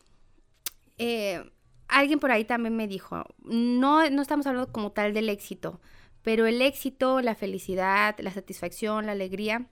Eh, 1.01 1.51
alguien 1.87 2.19
por 2.19 2.31
ahí 2.31 2.45
también 2.45 2.75
me 2.75 2.87
dijo, 2.87 3.23
no, 3.43 4.09
no 4.09 4.21
estamos 4.21 4.47
hablando 4.47 4.71
como 4.71 4.91
tal 4.91 5.13
del 5.13 5.29
éxito, 5.29 5.81
pero 6.21 6.45
el 6.45 6.61
éxito, 6.61 7.21
la 7.21 7.35
felicidad, 7.35 8.15
la 8.19 8.31
satisfacción, 8.31 9.05
la 9.05 9.11
alegría 9.11 9.67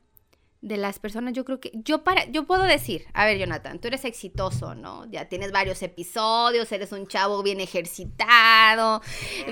de 0.62 0.76
las 0.76 1.00
personas, 1.00 1.34
yo 1.34 1.46
creo 1.46 1.62
que, 1.62 1.72
yo 1.74 2.04
para, 2.04 2.26
yo 2.26 2.46
puedo 2.46 2.64
decir, 2.64 3.06
a 3.14 3.26
ver, 3.26 3.38
Jonathan, 3.38 3.80
tú 3.80 3.88
eres 3.88 4.04
exitoso, 4.04 4.76
¿no? 4.76 5.10
Ya 5.10 5.30
tienes 5.30 5.54
varios 5.54 5.82
episodios, 5.82 6.70
eres 6.72 6.92
un 6.92 7.08
chavo 7.08 7.42
bien 7.44 7.62
ejercitado, 7.62 9.02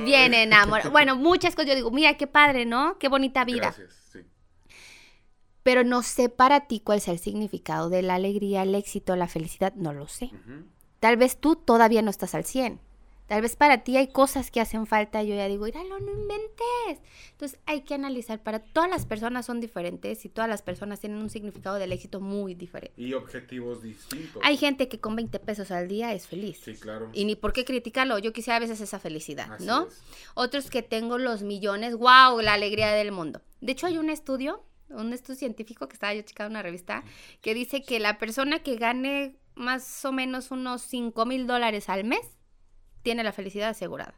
bien 0.04 0.34
enamorado, 0.34 0.92
bueno, 0.92 1.16
muchas 1.16 1.56
cosas, 1.56 1.70
yo 1.70 1.76
digo, 1.76 1.92
mira, 1.92 2.18
qué 2.18 2.28
padre, 2.28 2.66
¿no? 2.66 2.98
Qué 3.00 3.08
bonita 3.08 3.46
vida 3.46 3.68
Gracias, 3.68 3.94
sí. 4.12 4.20
pero 5.64 5.86
no 5.86 6.04
sé 6.04 6.28
para 6.28 6.68
ti 6.68 6.82
cuál 6.82 7.00
sea 7.00 7.14
el 7.14 7.20
significado 7.20 7.90
de 7.90 8.02
la 8.02 8.16
alegría, 8.16 8.64
el 8.64 8.76
éxito, 8.76 9.16
la 9.16 9.30
felicidad, 9.30 9.74
no 9.76 9.94
lo 9.94 10.10
sé. 10.10 10.32
Tal 11.00 11.18
vez 11.18 11.38
tú 11.38 11.56
todavía 11.56 12.02
no 12.02 12.10
estás 12.10 12.36
al 12.36 12.46
100. 12.46 12.80
Tal 13.28 13.42
vez 13.42 13.58
para 13.58 13.84
ti 13.84 13.98
hay 13.98 14.08
cosas 14.08 14.52
que 14.52 14.62
hacen 14.62 14.88
falta 14.88 15.22
y 15.22 15.28
yo 15.28 15.36
ya 15.36 15.50
digo, 15.50 15.66
míralo, 15.66 16.00
no 16.00 16.12
inventes. 16.14 17.04
Entonces 17.32 17.60
hay 17.66 17.82
que 17.82 17.94
analizar, 17.94 18.42
para 18.42 18.60
todas 18.60 18.90
las 18.90 19.06
personas 19.06 19.46
son 19.46 19.60
diferentes 19.60 20.24
y 20.24 20.30
todas 20.30 20.50
las 20.50 20.62
personas 20.62 21.02
tienen 21.02 21.20
un 21.20 21.30
significado 21.30 21.76
del 21.76 21.92
éxito 21.92 22.22
muy 22.22 22.56
diferente. 22.56 22.94
Y 23.00 23.14
objetivos 23.14 23.84
distintos. 23.84 24.42
Hay 24.46 24.56
gente 24.56 24.88
que 24.88 25.02
con 25.02 25.18
20 25.18 25.40
pesos 25.40 25.72
al 25.72 25.90
día 25.90 26.14
es 26.14 26.26
feliz. 26.26 26.62
Sí, 26.64 26.76
claro. 26.76 27.10
Y 27.12 27.26
ni 27.26 27.36
por 27.36 27.52
qué 27.52 27.66
criticarlo, 27.66 28.18
yo 28.18 28.32
quisiera 28.32 28.56
a 28.56 28.62
veces 28.62 28.80
esa 28.80 28.98
felicidad, 28.98 29.52
Así 29.52 29.66
¿no? 29.66 29.88
es. 29.88 30.02
Otros 30.34 30.70
que 30.70 30.82
tengo 30.82 31.18
los 31.18 31.44
millones, 31.44 31.98
wow, 31.98 32.40
la 32.40 32.54
alegría 32.54 32.94
del 32.94 33.12
mundo. 33.12 33.42
De 33.60 33.74
hecho 33.74 33.88
hay 33.88 33.98
un 33.98 34.10
estudio, 34.10 34.64
un 34.90 35.12
estudio 35.12 35.38
científico 35.38 35.90
que 35.90 35.96
estaba 35.96 36.14
yo 36.14 36.22
checando 36.22 36.48
en 36.48 36.52
una 36.52 36.64
revista, 36.64 37.04
que 37.42 37.54
dice 37.54 37.82
que 37.82 38.00
la 38.00 38.18
persona 38.20 38.60
que 38.60 38.78
gane 38.78 39.36
más 39.58 40.06
o 40.06 40.12
menos 40.12 40.52
unos 40.52 40.82
5 40.84 41.26
mil 41.26 41.48
dólares 41.48 41.90
al 41.90 42.04
mes 42.04 42.38
tiene 43.02 43.24
la 43.24 43.32
felicidad 43.32 43.70
asegurada. 43.70 44.14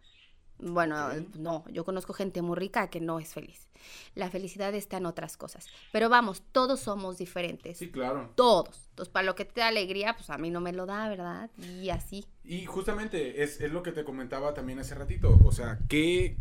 Bueno, 0.62 1.10
no, 1.38 1.63
yo 1.72 1.86
conozco 1.86 2.12
gente 2.12 2.41
muy 2.41 2.58
rica 2.58 2.89
que 2.89 3.00
no 3.00 3.19
es 3.19 3.34
feliz. 3.34 3.69
La 4.13 4.29
felicidad 4.29 4.75
está 4.75 4.98
en 4.98 5.05
otras 5.05 5.38
cosas. 5.38 5.67
Pero 5.93 6.10
vamos, 6.10 6.43
todos 6.51 6.81
somos 6.81 7.17
diferentes. 7.17 7.77
Sí, 7.77 7.89
claro. 7.89 8.34
Todos. 8.36 8.88
Entonces, 8.89 9.12
para 9.12 9.25
lo 9.25 9.36
que 9.36 9.46
te 9.46 9.62
da 9.62 9.67
alegría, 9.67 10.15
pues 10.17 10.29
a 10.29 10.38
mí 10.38 10.51
no 10.51 10.60
me 10.60 10.74
lo 10.74 10.86
da, 10.86 11.08
¿verdad? 11.08 11.50
Y 11.58 11.89
así. 11.91 12.25
Y 12.43 12.65
justamente 12.65 13.41
es, 13.41 13.62
es 13.62 13.72
lo 13.72 13.84
que 13.84 13.93
te 13.93 14.03
comentaba 14.03 14.53
también 14.53 14.79
hace 14.79 14.96
ratito. 14.96 15.39
O 15.46 15.51
sea, 15.53 15.79
que 15.88 16.36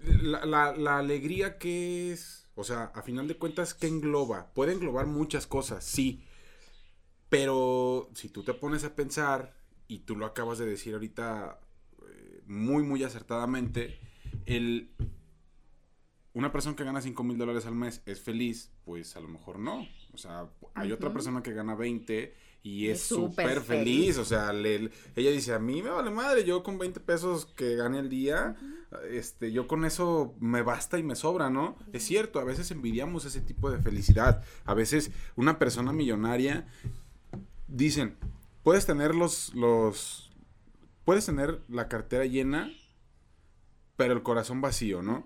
la, 0.00 0.44
la, 0.44 0.72
la 0.72 0.98
alegría 0.98 1.56
que 1.58 2.12
es, 2.12 2.48
o 2.56 2.64
sea, 2.64 2.90
a 2.94 3.02
final 3.02 3.28
de 3.28 3.36
cuentas, 3.36 3.74
¿qué 3.74 3.86
engloba? 3.86 4.50
Puede 4.54 4.72
englobar 4.72 5.06
muchas 5.06 5.46
cosas, 5.46 5.84
sí. 5.84 6.24
Pero 7.38 8.10
si 8.14 8.28
tú 8.28 8.42
te 8.42 8.54
pones 8.54 8.84
a 8.84 8.94
pensar, 8.94 9.54
y 9.88 10.00
tú 10.00 10.16
lo 10.16 10.26
acabas 10.26 10.58
de 10.58 10.66
decir 10.66 10.94
ahorita 10.94 11.60
eh, 12.08 12.42
muy, 12.46 12.82
muy 12.82 13.02
acertadamente, 13.04 13.98
el... 14.46 14.90
Una 16.32 16.52
persona 16.52 16.76
que 16.76 16.84
gana 16.84 17.00
5 17.00 17.24
mil 17.24 17.38
dólares 17.38 17.64
al 17.64 17.74
mes 17.74 18.02
es 18.04 18.20
feliz, 18.20 18.70
pues 18.84 19.16
a 19.16 19.20
lo 19.20 19.28
mejor 19.28 19.58
no. 19.58 19.86
O 20.12 20.18
sea, 20.18 20.50
hay 20.74 20.92
otra 20.92 21.10
persona 21.10 21.42
que 21.42 21.54
gana 21.54 21.74
20 21.74 22.34
y 22.62 22.88
Es 22.88 23.00
súper 23.04 23.60
feliz. 23.62 23.64
feliz. 23.64 24.18
O 24.18 24.24
sea, 24.26 24.52
le- 24.52 24.90
ella 25.14 25.30
dice, 25.30 25.54
a 25.54 25.58
mí 25.58 25.82
me 25.82 25.88
vale 25.88 26.10
madre, 26.10 26.44
yo 26.44 26.62
con 26.62 26.78
20 26.78 27.00
pesos 27.00 27.46
que 27.46 27.74
gane 27.76 28.00
al 28.00 28.10
día, 28.10 28.54
este, 29.10 29.50
yo 29.50 29.66
con 29.66 29.86
eso 29.86 30.34
me 30.38 30.60
basta 30.60 30.98
y 30.98 31.02
me 31.02 31.16
sobra, 31.16 31.48
¿no? 31.48 31.78
Es 31.94 32.02
cierto, 32.04 32.38
a 32.38 32.44
veces 32.44 32.70
envidiamos 32.70 33.24
ese 33.24 33.40
tipo 33.40 33.70
de 33.70 33.78
felicidad. 33.80 34.44
A 34.66 34.74
veces 34.74 35.12
una 35.36 35.58
persona 35.58 35.90
millonaria, 35.94 36.66
dicen, 37.68 38.16
puedes 38.62 38.86
tener 38.86 39.14
los, 39.14 39.54
los, 39.54 40.30
puedes 41.04 41.26
tener 41.26 41.62
la 41.68 41.88
cartera 41.88 42.24
llena, 42.24 42.70
pero 43.96 44.12
el 44.12 44.22
corazón 44.22 44.60
vacío, 44.60 45.02
¿no? 45.02 45.24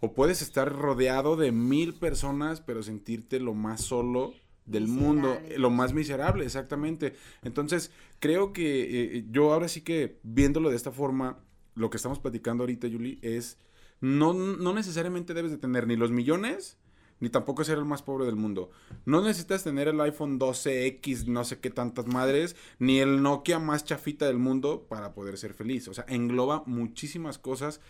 O 0.00 0.14
puedes 0.14 0.42
estar 0.42 0.72
rodeado 0.72 1.36
de 1.36 1.52
mil 1.52 1.94
personas, 1.94 2.60
pero 2.60 2.82
sentirte 2.82 3.38
lo 3.38 3.54
más 3.54 3.82
solo 3.82 4.34
del 4.64 4.88
mundo, 4.88 5.40
lo 5.56 5.70
más 5.70 5.92
miserable, 5.92 6.44
exactamente. 6.44 7.14
Entonces, 7.42 7.90
creo 8.18 8.52
que 8.52 9.18
eh, 9.18 9.24
yo 9.30 9.52
ahora 9.52 9.68
sí 9.68 9.82
que 9.82 10.18
viéndolo 10.22 10.70
de 10.70 10.76
esta 10.76 10.92
forma, 10.92 11.38
lo 11.74 11.90
que 11.90 11.96
estamos 11.96 12.18
platicando 12.18 12.64
ahorita, 12.64 12.88
Yuli, 12.88 13.18
es 13.22 13.58
no, 14.00 14.34
no 14.34 14.74
necesariamente 14.74 15.34
debes 15.34 15.52
de 15.52 15.58
tener 15.58 15.86
ni 15.86 15.96
los 15.96 16.10
millones, 16.10 16.78
ni 17.22 17.30
tampoco 17.30 17.62
ser 17.62 17.78
el 17.78 17.84
más 17.84 18.02
pobre 18.02 18.26
del 18.26 18.34
mundo. 18.34 18.72
No 19.04 19.22
necesitas 19.22 19.62
tener 19.62 19.86
el 19.86 20.00
iPhone 20.00 20.40
12X, 20.40 21.26
no 21.26 21.44
sé 21.44 21.60
qué 21.60 21.70
tantas 21.70 22.08
madres, 22.08 22.56
ni 22.80 22.98
el 22.98 23.22
Nokia 23.22 23.60
más 23.60 23.84
chafita 23.84 24.26
del 24.26 24.38
mundo 24.38 24.88
para 24.88 25.14
poder 25.14 25.38
ser 25.38 25.54
feliz. 25.54 25.86
O 25.86 25.94
sea, 25.94 26.04
engloba 26.08 26.64
muchísimas 26.66 27.38
cosas 27.38 27.80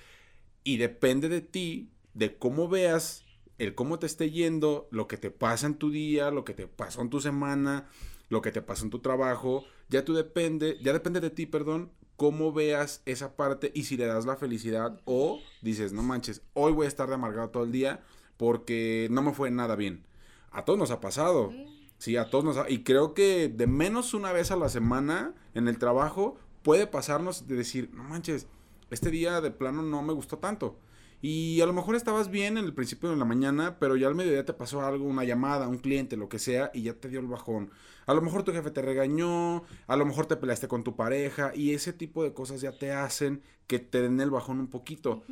y 0.65 0.77
depende 0.77 1.31
de 1.31 1.41
ti, 1.41 1.89
de 2.13 2.37
cómo 2.37 2.69
veas, 2.69 3.25
el 3.57 3.75
cómo 3.75 3.99
te 3.99 4.05
esté 4.05 4.31
yendo, 4.31 4.87
lo 4.91 5.09
que 5.09 5.17
te 5.17 5.31
pasa 5.31 5.67
en 5.67 5.77
tu 5.77 5.91
día, 5.91 6.31
lo 6.31 6.45
que 6.45 6.53
te 6.53 6.67
pasó 6.67 7.01
en 7.01 7.09
tu 7.09 7.23
semana, 7.23 7.89
lo 8.29 8.43
que 8.43 8.53
te 8.53 8.61
pasó 8.61 8.85
en 8.85 8.91
tu 8.91 8.99
trabajo. 8.99 9.65
Ya 9.89 10.05
tú 10.05 10.13
depende, 10.13 10.77
ya 10.83 10.93
depende 10.93 11.21
de 11.21 11.31
ti, 11.31 11.47
perdón, 11.47 11.91
cómo 12.17 12.53
veas 12.53 13.01
esa 13.07 13.35
parte 13.35 13.73
y 13.75 13.85
si 13.85 13.97
le 13.97 14.05
das 14.05 14.27
la 14.27 14.37
felicidad 14.37 15.01
o 15.07 15.41
dices, 15.63 15.95
no 15.95 16.03
manches, 16.03 16.43
hoy 16.53 16.73
voy 16.75 16.85
a 16.85 16.89
estar 16.89 17.09
de 17.09 17.15
amargado 17.15 17.49
todo 17.49 17.65
el 17.65 17.73
día 17.73 18.03
porque 18.43 19.07
no 19.09 19.23
me 19.23 19.33
fue 19.33 19.53
nada 19.53 19.77
bien. 19.77 20.03
A 20.51 20.65
todos 20.65 20.77
nos 20.77 20.91
ha 20.91 21.01
pasado. 21.01 21.53
Sí, 21.99 22.17
a 22.17 22.29
todos 22.29 22.43
nos 22.43 22.57
ha... 22.57 22.69
Y 22.69 22.83
creo 22.83 23.15
que 23.15 23.49
de 23.49 23.69
menos 23.69 24.15
una 24.15 24.33
vez 24.33 24.51
a 24.51 24.57
la 24.57 24.69
semana 24.69 25.33
en 25.55 25.69
el 25.69 25.79
trabajo 25.79 26.37
puede 26.63 26.89
pasarnos 26.89 27.47
de 27.47 27.55
decir, 27.55 27.91
no 27.95 28.03
manches, 28.03 28.49
este 28.91 29.13
día 29.13 29.41
de 29.41 29.53
plano 29.53 29.83
no 29.83 30.03
me 30.03 30.13
gustó 30.13 30.39
tanto. 30.39 30.77
Y 31.21 31.61
a 31.61 31.67
lo 31.67 31.73
mejor 31.73 31.95
estabas 31.95 32.33
bien 32.33 32.59
en 32.59 32.65
el 32.65 32.75
principio 32.75 33.11
de 33.11 33.17
la 33.17 33.25
mañana, 33.25 33.79
pero 33.79 33.95
ya 33.95 34.09
al 34.09 34.17
mediodía 34.17 34.45
te 34.45 34.55
pasó 34.55 34.83
algo, 34.83 35.05
una 35.05 35.23
llamada, 35.23 35.69
un 35.69 35.79
cliente, 35.79 36.17
lo 36.17 36.29
que 36.29 36.41
sea, 36.41 36.73
y 36.75 36.83
ya 36.83 36.95
te 36.95 37.09
dio 37.09 37.21
el 37.21 37.29
bajón. 37.29 37.71
A 38.07 38.15
lo 38.15 38.23
mejor 38.23 38.43
tu 38.43 38.51
jefe 38.51 38.73
te 38.73 38.83
regañó, 38.83 39.63
a 39.87 39.97
lo 39.97 40.05
mejor 40.05 40.27
te 40.27 40.35
peleaste 40.35 40.67
con 40.67 40.83
tu 40.83 40.97
pareja, 40.97 41.53
y 41.55 41.75
ese 41.75 41.93
tipo 41.93 42.25
de 42.25 42.35
cosas 42.35 42.61
ya 42.61 42.77
te 42.77 42.91
hacen 42.91 43.41
que 43.69 43.79
te 43.79 44.03
den 44.03 44.21
el 44.21 44.31
bajón 44.31 44.59
un 44.59 44.67
poquito. 44.67 45.23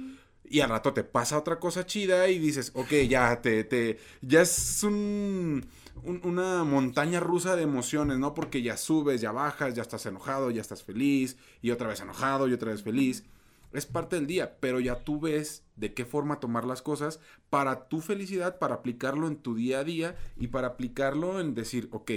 Y 0.50 0.60
al 0.62 0.70
rato 0.70 0.92
te 0.94 1.04
pasa 1.04 1.38
otra 1.38 1.60
cosa 1.60 1.86
chida 1.86 2.28
y 2.28 2.38
dices, 2.40 2.72
ok, 2.74 2.92
ya 3.08 3.40
te, 3.42 3.64
te, 3.64 3.98
ya 4.22 4.42
es 4.42 4.82
un, 4.84 5.64
un- 6.04 6.20
una 6.24 6.64
montaña 6.64 7.20
rusa 7.20 7.56
de 7.56 7.62
emociones, 7.62 8.18
¿no? 8.18 8.34
Porque 8.34 8.62
ya 8.62 8.76
subes, 8.76 9.22
ya 9.22 9.32
bajas, 9.32 9.74
ya 9.76 9.82
estás 9.82 10.06
enojado, 10.06 10.50
ya 10.50 10.60
estás 10.60 10.82
feliz, 10.84 11.36
y 11.62 11.70
otra 11.70 11.88
vez 11.88 12.00
enojado, 12.00 12.48
y 12.48 12.52
otra 12.54 12.72
vez 12.72 12.82
feliz. 12.82 13.24
Es 13.72 13.86
parte 13.86 14.16
del 14.16 14.26
día, 14.26 14.58
pero 14.60 14.80
ya 14.80 15.04
tú 15.04 15.20
ves 15.20 15.64
de 15.76 15.94
qué 15.94 16.04
forma 16.04 16.40
tomar 16.40 16.64
las 16.64 16.82
cosas 16.82 17.20
para 17.50 17.88
tu 17.88 18.00
felicidad, 18.00 18.58
para 18.58 18.76
aplicarlo 18.76 19.28
en 19.28 19.36
tu 19.38 19.54
día 19.54 19.80
a 19.80 19.84
día 19.84 20.16
y 20.36 20.48
para 20.48 20.68
aplicarlo 20.68 21.40
en 21.40 21.54
decir, 21.54 21.88
ok, 21.92 22.10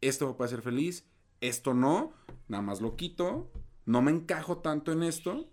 esto 0.00 0.26
me 0.28 0.34
puede 0.34 0.48
hacer 0.48 0.62
feliz, 0.62 1.04
esto 1.40 1.74
no, 1.74 2.12
nada 2.48 2.62
más 2.62 2.80
lo 2.80 2.96
quito, 2.96 3.50
no 3.86 4.02
me 4.02 4.10
encajo 4.12 4.58
tanto 4.58 4.92
en 4.92 5.02
esto 5.02 5.48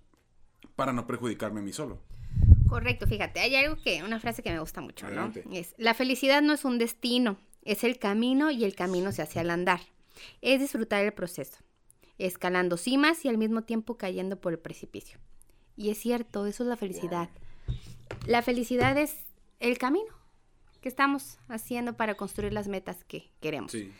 para 0.76 0.94
no 0.94 1.08
perjudicarme 1.08 1.60
a 1.60 1.64
mí 1.64 1.74
solo. 1.74 2.00
Correcto, 2.68 3.08
fíjate, 3.08 3.40
hay 3.40 3.56
algo 3.56 3.78
que, 3.82 4.04
una 4.04 4.20
frase 4.20 4.44
que 4.44 4.52
me 4.52 4.60
gusta 4.60 4.82
mucho, 4.82 5.06
¿no? 5.06 5.22
Adelante. 5.22 5.44
Es, 5.52 5.76
la 5.78 5.94
felicidad 5.94 6.42
no 6.42 6.54
es 6.54 6.66
un 6.66 6.78
destino, 6.78 7.38
es 7.64 7.84
el 7.84 8.00
camino 8.00 8.52
y 8.52 8.66
el 8.66 8.76
camino 8.76 9.12
se 9.12 9.22
hace 9.22 9.40
al 9.40 9.50
andar. 9.50 9.82
Es 10.42 10.60
disfrutar 10.60 11.04
el 11.06 11.14
proceso, 11.14 11.58
escalando 12.18 12.78
cimas 12.78 13.24
y 13.26 13.30
al 13.30 13.38
mismo 13.38 13.64
tiempo 13.64 13.98
cayendo 13.98 14.40
por 14.40 14.54
el 14.54 14.60
precipicio. 14.60 15.20
Y 15.78 15.90
es 15.90 16.00
cierto, 16.00 16.46
eso 16.46 16.64
es 16.64 16.70
la 16.70 16.78
felicidad. 16.78 17.30
La 18.26 18.42
felicidad 18.42 18.98
es 18.98 19.16
el 19.60 19.78
camino 19.78 20.14
que 20.82 20.90
estamos 20.90 21.38
haciendo 21.48 21.98
para 21.98 22.16
construir 22.16 22.54
las 22.54 22.68
metas 22.68 23.04
que 23.04 23.30
queremos. 23.42 23.72
Sí. 23.72 23.92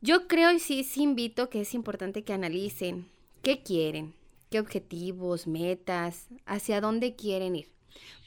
Yo 0.00 0.28
creo 0.28 0.50
y 0.52 0.58
sí, 0.58 0.82
sí 0.84 1.02
invito 1.02 1.50
que 1.50 1.60
es 1.60 1.74
importante 1.74 2.24
que 2.24 2.32
analicen 2.32 3.06
qué 3.42 3.62
quieren, 3.62 4.14
qué 4.50 4.60
objetivos, 4.60 5.46
metas, 5.46 6.28
hacia 6.44 6.80
dónde 6.80 7.14
quieren 7.14 7.56
ir. 7.56 7.72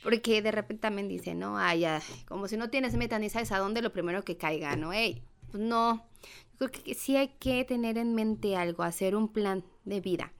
Porque 0.02 0.42
de 0.42 0.52
repente 0.52 0.82
también 0.82 1.08
dicen, 1.08 1.40
no, 1.40 1.58
ay, 1.58 1.82
ya, 1.82 2.02
como 2.28 2.48
si 2.48 2.58
no 2.58 2.70
tienes 2.70 2.96
meta 2.96 3.20
ni 3.20 3.30
sabes 3.30 3.52
a 3.52 3.60
dónde, 3.60 3.82
lo 3.82 3.94
primero 3.94 4.24
que 4.24 4.38
caiga, 4.38 4.76
¿no? 4.76 4.92
Ey, 4.92 5.22
pues 5.52 5.62
no. 5.62 6.06
Yo 6.60 6.70
creo 6.70 6.72
que 6.72 6.94
sí 6.96 7.16
hay 7.16 7.30
que 7.40 7.64
tener 7.66 7.98
en 7.98 8.16
mente 8.16 8.56
algo, 8.56 8.84
hacer 8.84 9.16
un 9.16 9.32
plan 9.32 9.64
de 9.86 10.02
vida. 10.02 10.34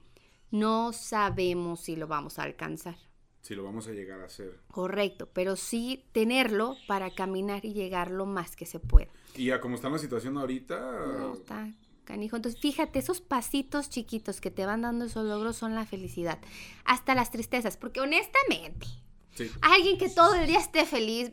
No 0.50 0.92
sabemos 0.92 1.80
si 1.80 1.96
lo 1.96 2.06
vamos 2.06 2.38
a 2.38 2.44
alcanzar. 2.44 2.96
Si 3.40 3.54
lo 3.54 3.62
vamos 3.62 3.86
a 3.88 3.92
llegar 3.92 4.20
a 4.20 4.26
hacer. 4.26 4.60
Correcto, 4.70 5.28
pero 5.32 5.56
sí 5.56 6.04
tenerlo 6.12 6.76
para 6.86 7.14
caminar 7.14 7.64
y 7.64 7.74
llegar 7.74 8.10
lo 8.10 8.24
más 8.24 8.56
que 8.56 8.64
se 8.64 8.80
pueda. 8.80 9.10
Y 9.36 9.50
a 9.50 9.60
como 9.60 9.74
está 9.74 9.90
la 9.90 9.98
situación 9.98 10.38
ahorita, 10.38 10.78
No, 11.18 11.34
está 11.34 11.70
canijo. 12.04 12.36
Entonces, 12.36 12.60
fíjate, 12.60 12.98
esos 12.98 13.20
pasitos 13.20 13.90
chiquitos 13.90 14.40
que 14.40 14.50
te 14.50 14.66
van 14.66 14.82
dando 14.82 15.06
esos 15.06 15.24
logros 15.24 15.56
son 15.56 15.74
la 15.74 15.86
felicidad. 15.86 16.38
Hasta 16.84 17.14
las 17.14 17.30
tristezas, 17.30 17.76
porque 17.76 18.00
honestamente, 18.00 18.86
sí. 19.34 19.50
alguien 19.62 19.98
que 19.98 20.08
todo 20.08 20.34
el 20.34 20.46
día 20.46 20.58
esté 20.58 20.84
feliz, 20.86 21.32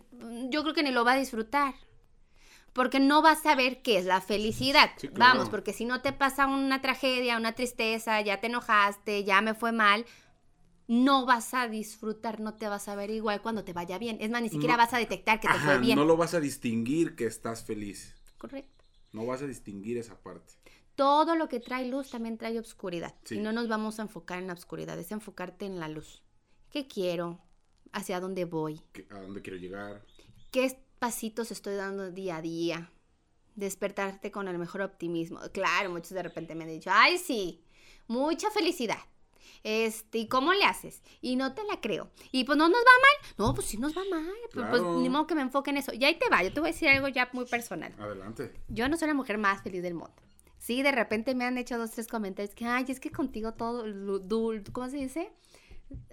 yo 0.50 0.63
creo 0.63 0.74
que 0.74 0.84
ni 0.84 0.92
lo 0.92 1.06
va 1.06 1.13
a 1.13 1.18
disfrutar. 1.20 1.75
Porque 2.74 3.01
no 3.01 3.22
vas 3.22 3.40
a 3.40 3.44
saber 3.44 3.82
qué 3.82 3.98
es 3.98 4.06
la 4.06 4.22
felicidad. 4.22 4.92
Sí, 4.96 5.10
claro. 5.10 5.34
Vamos, 5.34 5.50
porque 5.50 5.74
si 5.74 5.84
no 5.84 6.01
te 6.01 6.13
pasa 6.13 6.48
una 6.48 6.82
tragedia, 6.82 7.36
una 7.36 7.51
tristeza, 7.51 8.22
ya 8.22 8.40
te 8.40 8.48
enojaste, 8.48 9.25
ya 9.25 9.42
me 9.42 9.54
fue 9.54 9.74
mal, 9.74 10.06
no 10.88 11.25
vas 11.25 11.54
a 11.54 11.68
disfrutar, 11.68 12.40
no 12.40 12.54
te 12.54 12.70
vas 12.70 12.88
a 12.88 12.96
ver 12.96 13.10
igual 13.10 13.42
cuando 13.42 13.66
te 13.66 13.74
vaya 13.74 13.98
bien. 13.98 14.18
Es 14.22 14.30
más, 14.30 14.42
ni 14.42 14.48
siquiera 14.50 14.75
No. 14.75 14.78
vas 14.78 14.94
a 14.94 14.98
detectar 15.00 15.42
que 15.42 15.48
te 15.50 15.54
Ajá, 15.54 15.66
fue 15.66 15.80
bien. 15.80 15.98
no 15.98 16.06
lo 16.06 16.16
vas 16.16 16.34
a 16.34 16.40
distinguir 16.40 17.16
que 17.18 17.25
estás 17.25 17.63
feliz. 17.63 18.16
Correcto. 18.38 18.86
No 19.12 19.25
vas 19.25 19.42
a 19.42 19.48
distinguir 19.48 19.98
esa 19.98 20.16
parte. 20.16 20.54
Todo 20.96 21.36
lo 21.36 21.48
que 21.48 21.60
trae 21.60 21.88
luz 21.88 22.10
también 22.10 22.38
trae 22.38 22.60
obscuridad. 22.60 23.16
Sí. 23.24 23.36
Y 23.36 23.40
no 23.40 23.52
nos 23.52 23.68
vamos 23.68 24.00
a 24.00 24.04
enfocar 24.04 24.40
en 24.40 24.48
la 24.48 24.54
oscuridad, 24.54 24.98
es 25.00 25.12
enfocarte 25.12 25.66
en 25.66 25.80
la 25.80 25.88
luz. 25.88 26.24
¿Qué 26.70 26.88
quiero? 26.88 27.40
¿Hacia 27.92 28.20
dónde 28.20 28.46
voy? 28.46 28.82
¿A 29.10 29.20
dónde 29.20 29.42
quiero 29.42 29.58
llegar? 29.58 30.06
¿Qué 30.52 30.78
pasitos 31.00 31.52
estoy 31.52 31.76
dando 31.76 32.12
día 32.12 32.38
a 32.38 32.42
día? 32.42 32.92
Despertarte 33.56 34.32
con 34.32 34.48
el 34.48 34.58
mejor 34.58 34.82
optimismo. 34.82 35.40
Claro, 35.52 35.90
muchos 35.90 36.12
de 36.12 36.24
repente 36.24 36.56
me 36.56 36.64
han 36.64 36.70
dicho, 36.70 36.90
ay, 36.94 37.18
sí, 37.18 37.64
mucha 38.08 38.50
felicidad. 38.52 39.00
Este, 39.64 40.20
¿y 40.20 40.28
cómo 40.28 40.54
le 40.54 40.64
haces? 40.64 41.02
Y 41.22 41.36
no 41.36 41.54
te 41.54 41.64
la 41.66 41.80
creo. 41.82 42.10
Y 42.32 42.44
pues 42.46 42.58
no 42.58 42.68
nos 42.68 42.80
va 42.80 42.84
mal. 42.84 43.36
No, 43.38 43.54
pues 43.54 43.68
sí 43.68 43.78
nos 43.78 43.96
va 43.96 44.02
mal. 44.10 44.34
Pues, 44.54 44.66
pues, 44.70 44.82
ni 44.82 45.10
modo 45.10 45.28
que 45.28 45.36
me 45.36 45.42
enfoque 45.42 45.70
en 45.72 45.78
eso. 45.78 45.94
Y 45.94 46.04
ahí 46.04 46.18
te 46.18 46.30
va, 46.30 46.44
yo 46.44 46.54
te 46.54 46.60
voy 46.60 46.70
a 46.70 46.74
decir 46.74 46.90
algo 46.90 47.08
ya 47.08 47.30
muy 47.34 47.46
personal. 47.46 47.94
Adelante. 48.00 48.54
Yo 48.70 48.88
no 48.90 48.98
soy 48.98 49.08
la 49.08 49.14
mujer 49.14 49.38
más 49.38 49.62
feliz 49.62 49.84
del 49.84 49.94
mundo. 49.94 50.16
Sí, 50.62 50.84
de 50.84 50.91
repente 50.91 51.34
me 51.34 51.44
han 51.44 51.58
hecho 51.58 51.80
dos, 51.80 51.89
tres 51.89 52.08
comentarios 52.08 52.53
que, 52.53 52.65
ay, 52.65 52.86
es 52.88 53.00
que 53.00 53.10
contigo 53.10 53.53
todo, 53.56 53.84
dul- 53.88 54.63
¿cómo 54.72 54.88
se 54.89 54.98
dice? 54.98 55.32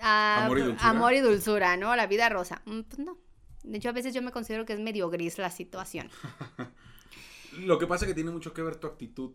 Ah, 0.01 0.45
Amor 0.47 0.59
y 0.59 0.63
dulzura. 0.63 0.89
Amor 0.91 1.13
y 1.13 1.21
dulzura, 1.21 1.77
¿no? 1.77 1.95
La 1.97 2.07
vida 2.07 2.31
rosa. 2.31 2.63
Mm, 2.65 2.81
Pues 2.81 2.99
no. 2.99 3.19
De 3.63 3.77
hecho, 3.77 3.91
a 3.91 3.93
veces 3.93 4.15
yo 4.15 4.23
me 4.23 4.33
considero 4.33 4.65
que 4.65 4.73
es 4.73 4.81
medio 4.81 5.11
gris 5.11 5.37
la 5.37 5.51
situación. 5.51 6.09
Lo 7.59 7.79
que 7.79 7.87
pasa 7.87 8.05
es 8.05 8.09
que 8.09 8.15
tiene 8.15 8.31
mucho 8.31 8.55
que 8.55 8.63
ver 8.63 8.77
tu 8.77 8.87
actitud. 8.87 9.33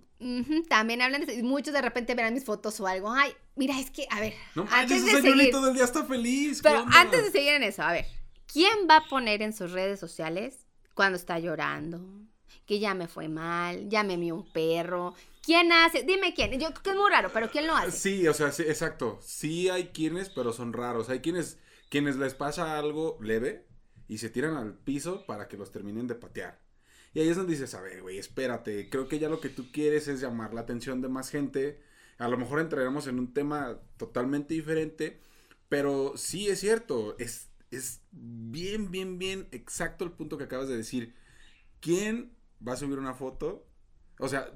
También 0.69 1.01
hablan 1.01 1.21
de 1.25 1.31
eso. 1.31 1.39
y 1.39 1.43
Muchos 1.43 1.73
de 1.73 1.81
repente 1.81 2.15
verán 2.15 2.33
mis 2.33 2.45
fotos 2.45 2.79
o 2.79 2.87
algo. 2.87 3.11
Ay, 3.11 3.33
mira, 3.55 3.79
es 3.79 3.91
que, 3.91 4.07
a 4.09 4.19
ver, 4.19 4.33
No 4.55 4.63
antes 4.71 5.01
manches, 5.01 5.05
de 5.05 5.11
seguir, 5.11 5.31
señorito 5.31 5.61
del 5.61 5.73
día 5.75 5.83
está 5.83 6.05
feliz. 6.05 6.61
¿qué 6.61 6.69
pero 6.69 6.85
antes 6.93 7.23
de 7.23 7.31
seguir 7.31 7.53
en 7.53 7.63
eso, 7.63 7.83
a 7.83 7.91
ver, 7.91 8.05
¿quién 8.51 8.87
va 8.89 8.97
a 8.97 9.05
poner 9.09 9.41
en 9.41 9.53
sus 9.53 9.71
redes 9.71 9.99
sociales 9.99 10.65
cuando 10.95 11.17
está 11.17 11.37
llorando? 11.39 11.99
Que 12.65 12.79
ya 12.79 12.93
me 12.93 13.07
fue 13.07 13.27
mal, 13.27 13.89
ya 13.89 14.03
me 14.03 14.17
mió 14.17 14.35
un 14.35 14.51
perro. 14.51 15.15
¿Quién 15.43 15.71
hace? 15.73 16.03
Dime 16.03 16.33
quién. 16.33 16.51
Yo 16.53 16.69
creo 16.69 16.83
que 16.83 16.89
es 16.91 16.95
muy 16.95 17.11
raro, 17.11 17.29
pero 17.33 17.51
¿quién 17.51 17.67
lo 17.67 17.75
hace? 17.75 17.91
Sí, 17.91 18.27
o 18.27 18.33
sea, 18.33 18.47
exacto. 18.47 19.19
Sí 19.21 19.69
hay 19.69 19.89
quienes, 19.89 20.29
pero 20.29 20.53
son 20.53 20.71
raros. 20.71 21.09
Hay 21.09 21.19
quienes, 21.19 21.59
quienes 21.89 22.15
les 22.15 22.33
pasa 22.33 22.79
algo 22.79 23.17
leve 23.21 23.67
y 24.07 24.19
se 24.19 24.29
tiran 24.29 24.55
al 24.55 24.73
piso 24.73 25.25
para 25.25 25.49
que 25.49 25.57
los 25.57 25.71
terminen 25.71 26.07
de 26.07 26.15
patear. 26.15 26.61
Y 27.13 27.19
ahí 27.19 27.27
es 27.27 27.35
donde 27.35 27.53
dices, 27.53 27.73
a 27.75 27.81
ver, 27.81 28.01
güey, 28.01 28.17
espérate. 28.17 28.89
Creo 28.89 29.07
que 29.09 29.19
ya 29.19 29.27
lo 29.27 29.41
que 29.41 29.49
tú 29.49 29.71
quieres 29.71 30.07
es 30.07 30.21
llamar 30.21 30.53
la 30.53 30.61
atención 30.61 31.01
de 31.01 31.09
más 31.09 31.29
gente. 31.29 31.81
A 32.17 32.29
lo 32.29 32.37
mejor 32.37 32.59
entraremos 32.59 33.07
en 33.07 33.19
un 33.19 33.33
tema 33.33 33.79
totalmente 33.97 34.53
diferente. 34.53 35.19
Pero 35.67 36.13
sí 36.15 36.47
es 36.47 36.61
cierto. 36.61 37.17
Es, 37.19 37.49
es 37.69 38.01
bien, 38.11 38.91
bien, 38.91 39.19
bien 39.19 39.49
exacto 39.51 40.05
el 40.05 40.11
punto 40.11 40.37
que 40.37 40.45
acabas 40.45 40.69
de 40.69 40.77
decir. 40.77 41.15
¿Quién 41.81 42.31
va 42.67 42.73
a 42.73 42.77
subir 42.77 42.99
una 42.99 43.13
foto? 43.13 43.65
O 44.19 44.27
sea, 44.29 44.51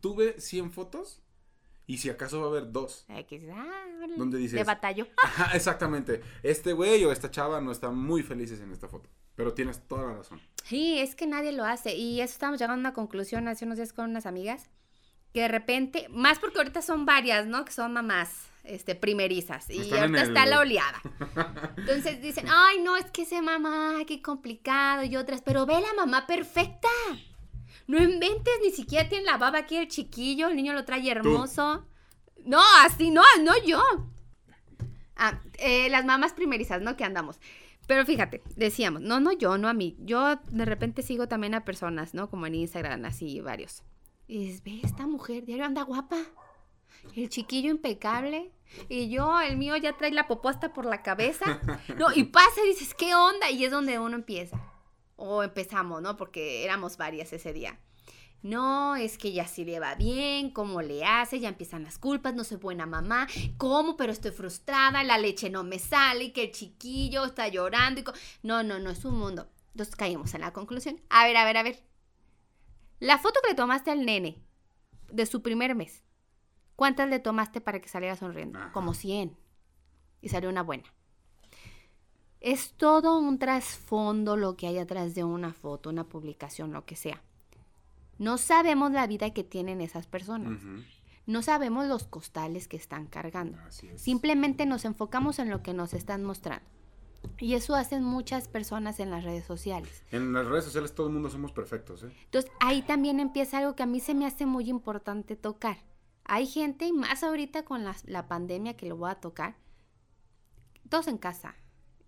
tuve 0.00 0.40
100 0.40 0.72
fotos 0.72 1.22
y 1.86 1.98
si 1.98 2.08
acaso 2.08 2.40
va 2.40 2.46
a 2.46 2.48
haber 2.50 2.70
dos. 2.72 3.06
¿Dónde 4.16 4.38
dices? 4.38 4.58
De 4.58 4.64
batallo. 4.64 5.06
Ajá, 5.22 5.56
exactamente. 5.56 6.22
Este 6.42 6.72
güey 6.72 7.04
o 7.04 7.12
esta 7.12 7.30
chava 7.30 7.60
no 7.60 7.72
están 7.72 7.96
muy 7.96 8.22
felices 8.22 8.60
en 8.60 8.72
esta 8.72 8.88
foto. 8.88 9.08
Pero 9.34 9.54
tienes 9.54 9.86
toda 9.88 10.04
la 10.06 10.14
razón. 10.18 10.40
Sí, 10.64 10.98
es 10.98 11.14
que 11.14 11.26
nadie 11.26 11.52
lo 11.52 11.64
hace. 11.64 11.96
Y 11.96 12.20
eso 12.20 12.32
estábamos 12.34 12.60
llegando 12.60 12.76
a 12.76 12.90
una 12.90 12.94
conclusión 12.94 13.48
hace 13.48 13.64
unos 13.64 13.78
días 13.78 13.92
con 13.92 14.10
unas 14.10 14.26
amigas. 14.26 14.68
Que 15.32 15.42
de 15.42 15.48
repente, 15.48 16.06
más 16.10 16.38
porque 16.38 16.58
ahorita 16.58 16.82
son 16.82 17.06
varias, 17.06 17.46
¿no? 17.46 17.64
Que 17.64 17.72
son 17.72 17.92
mamás 17.92 18.48
este, 18.64 18.94
primerizas. 18.94 19.70
Y 19.70 19.80
Están 19.80 20.00
ahorita 20.00 20.22
el- 20.22 20.28
está 20.28 20.46
la 20.46 20.60
oleada. 20.60 21.00
Entonces 21.76 22.20
dicen, 22.20 22.46
ay, 22.48 22.80
no, 22.82 22.96
es 22.96 23.06
que 23.10 23.22
ese 23.22 23.40
mamá, 23.40 23.96
qué 24.06 24.20
complicado. 24.20 25.04
Y 25.04 25.16
otras, 25.16 25.40
pero 25.42 25.66
ve 25.66 25.80
la 25.80 25.94
mamá 25.94 26.26
perfecta. 26.26 26.88
No 27.90 28.00
inventes, 28.00 28.54
ni 28.62 28.70
siquiera 28.70 29.08
tiene 29.08 29.24
la 29.24 29.36
baba 29.36 29.58
aquí 29.58 29.74
el 29.74 29.88
chiquillo, 29.88 30.46
el 30.46 30.54
niño 30.54 30.74
lo 30.74 30.84
trae 30.84 31.10
hermoso. 31.10 31.84
No, 32.44 32.60
así 32.84 33.10
no, 33.10 33.22
no 33.42 33.52
yo. 33.64 33.82
Ah, 35.16 35.40
eh, 35.58 35.90
las 35.90 36.04
mamás 36.04 36.32
primerizas, 36.32 36.80
¿no? 36.80 36.96
Que 36.96 37.02
andamos. 37.02 37.40
Pero 37.88 38.06
fíjate, 38.06 38.44
decíamos, 38.54 39.02
no, 39.02 39.18
no 39.18 39.32
yo, 39.32 39.58
no 39.58 39.66
a 39.66 39.74
mí. 39.74 39.96
Yo 39.98 40.36
de 40.36 40.64
repente 40.64 41.02
sigo 41.02 41.26
también 41.26 41.52
a 41.54 41.64
personas, 41.64 42.14
¿no? 42.14 42.30
Como 42.30 42.46
en 42.46 42.54
Instagram, 42.54 43.04
así 43.06 43.40
varios. 43.40 43.82
Y 44.28 44.44
dices, 44.44 44.62
ve, 44.62 44.80
esta 44.84 45.08
mujer 45.08 45.44
diario 45.44 45.64
anda 45.64 45.82
guapa. 45.82 46.18
El 47.16 47.28
chiquillo 47.28 47.72
impecable. 47.72 48.52
Y 48.88 49.08
yo, 49.08 49.40
el 49.40 49.56
mío 49.56 49.76
ya 49.76 49.96
trae 49.96 50.12
la 50.12 50.28
poposta 50.28 50.72
por 50.72 50.84
la 50.84 51.02
cabeza. 51.02 51.60
No, 51.98 52.12
y 52.14 52.22
pasa 52.22 52.64
y 52.64 52.68
dices, 52.68 52.94
¿qué 52.94 53.16
onda? 53.16 53.50
Y 53.50 53.64
es 53.64 53.72
donde 53.72 53.98
uno 53.98 54.14
empieza. 54.14 54.60
O 55.22 55.42
empezamos, 55.42 56.00
¿no? 56.00 56.16
Porque 56.16 56.64
éramos 56.64 56.96
varias 56.96 57.32
ese 57.34 57.52
día. 57.52 57.78
No, 58.42 58.96
es 58.96 59.18
que 59.18 59.32
ya 59.32 59.46
sí 59.46 59.66
le 59.66 59.80
va 59.80 59.94
bien, 59.96 60.50
¿cómo 60.50 60.80
le 60.80 61.04
hace? 61.04 61.40
Ya 61.40 61.50
empiezan 61.50 61.84
las 61.84 61.98
culpas, 61.98 62.34
no 62.34 62.42
soy 62.42 62.56
buena 62.56 62.86
mamá. 62.86 63.28
¿Cómo? 63.58 63.98
Pero 63.98 64.12
estoy 64.12 64.30
frustrada, 64.30 65.04
la 65.04 65.18
leche 65.18 65.50
no 65.50 65.62
me 65.62 65.78
sale, 65.78 66.24
y 66.24 66.32
que 66.32 66.44
el 66.44 66.52
chiquillo 66.52 67.26
está 67.26 67.48
llorando. 67.48 68.00
Y 68.00 68.04
no, 68.42 68.62
no, 68.62 68.78
no, 68.78 68.88
es 68.88 69.04
un 69.04 69.18
mundo. 69.18 69.50
Entonces 69.72 69.94
caímos 69.94 70.32
en 70.32 70.40
la 70.40 70.54
conclusión. 70.54 70.98
A 71.10 71.26
ver, 71.26 71.36
a 71.36 71.44
ver, 71.44 71.58
a 71.58 71.62
ver. 71.62 71.84
La 72.98 73.18
foto 73.18 73.40
que 73.42 73.50
le 73.50 73.56
tomaste 73.56 73.90
al 73.90 74.06
nene 74.06 74.42
de 75.12 75.26
su 75.26 75.42
primer 75.42 75.74
mes, 75.74 76.02
¿cuántas 76.76 77.10
le 77.10 77.18
tomaste 77.18 77.60
para 77.60 77.80
que 77.80 77.88
saliera 77.88 78.16
sonriendo? 78.16 78.58
Como 78.72 78.94
100. 78.94 79.36
Y 80.22 80.30
salió 80.30 80.48
una 80.48 80.62
buena. 80.62 80.84
Es 82.40 82.72
todo 82.72 83.18
un 83.18 83.38
trasfondo 83.38 84.36
lo 84.36 84.56
que 84.56 84.66
hay 84.66 84.78
atrás 84.78 85.14
de 85.14 85.24
una 85.24 85.52
foto, 85.52 85.90
una 85.90 86.04
publicación, 86.04 86.72
lo 86.72 86.86
que 86.86 86.96
sea. 86.96 87.22
No 88.18 88.38
sabemos 88.38 88.92
la 88.92 89.06
vida 89.06 89.30
que 89.30 89.44
tienen 89.44 89.80
esas 89.80 90.06
personas. 90.06 90.60
No 91.26 91.42
sabemos 91.42 91.86
los 91.86 92.04
costales 92.04 92.66
que 92.66 92.76
están 92.76 93.06
cargando. 93.06 93.58
Es. 93.68 94.00
Simplemente 94.00 94.66
nos 94.66 94.84
enfocamos 94.84 95.38
en 95.38 95.50
lo 95.50 95.62
que 95.62 95.74
nos 95.74 95.94
están 95.94 96.24
mostrando. 96.24 96.64
Y 97.38 97.54
eso 97.54 97.74
hacen 97.74 98.02
muchas 98.02 98.48
personas 98.48 99.00
en 99.00 99.10
las 99.10 99.24
redes 99.24 99.44
sociales. 99.44 100.02
En 100.10 100.32
las 100.32 100.46
redes 100.46 100.64
sociales 100.64 100.94
todo 100.94 101.08
el 101.08 101.12
mundo 101.12 101.28
somos 101.28 101.52
perfectos, 101.52 102.02
¿eh? 102.02 102.12
Entonces 102.24 102.50
ahí 102.60 102.82
también 102.82 103.20
empieza 103.20 103.58
algo 103.58 103.76
que 103.76 103.82
a 103.82 103.86
mí 103.86 104.00
se 104.00 104.14
me 104.14 104.26
hace 104.26 104.46
muy 104.46 104.68
importante 104.70 105.36
tocar. 105.36 105.78
Hay 106.24 106.46
gente, 106.46 106.86
y 106.86 106.92
más 106.92 107.22
ahorita 107.22 107.64
con 107.64 107.84
la, 107.84 107.94
la 108.04 108.28
pandemia 108.28 108.76
que 108.76 108.86
lo 108.86 108.96
voy 108.96 109.10
a 109.10 109.16
tocar, 109.16 109.56
todos 110.88 111.08
en 111.08 111.18
casa, 111.18 111.54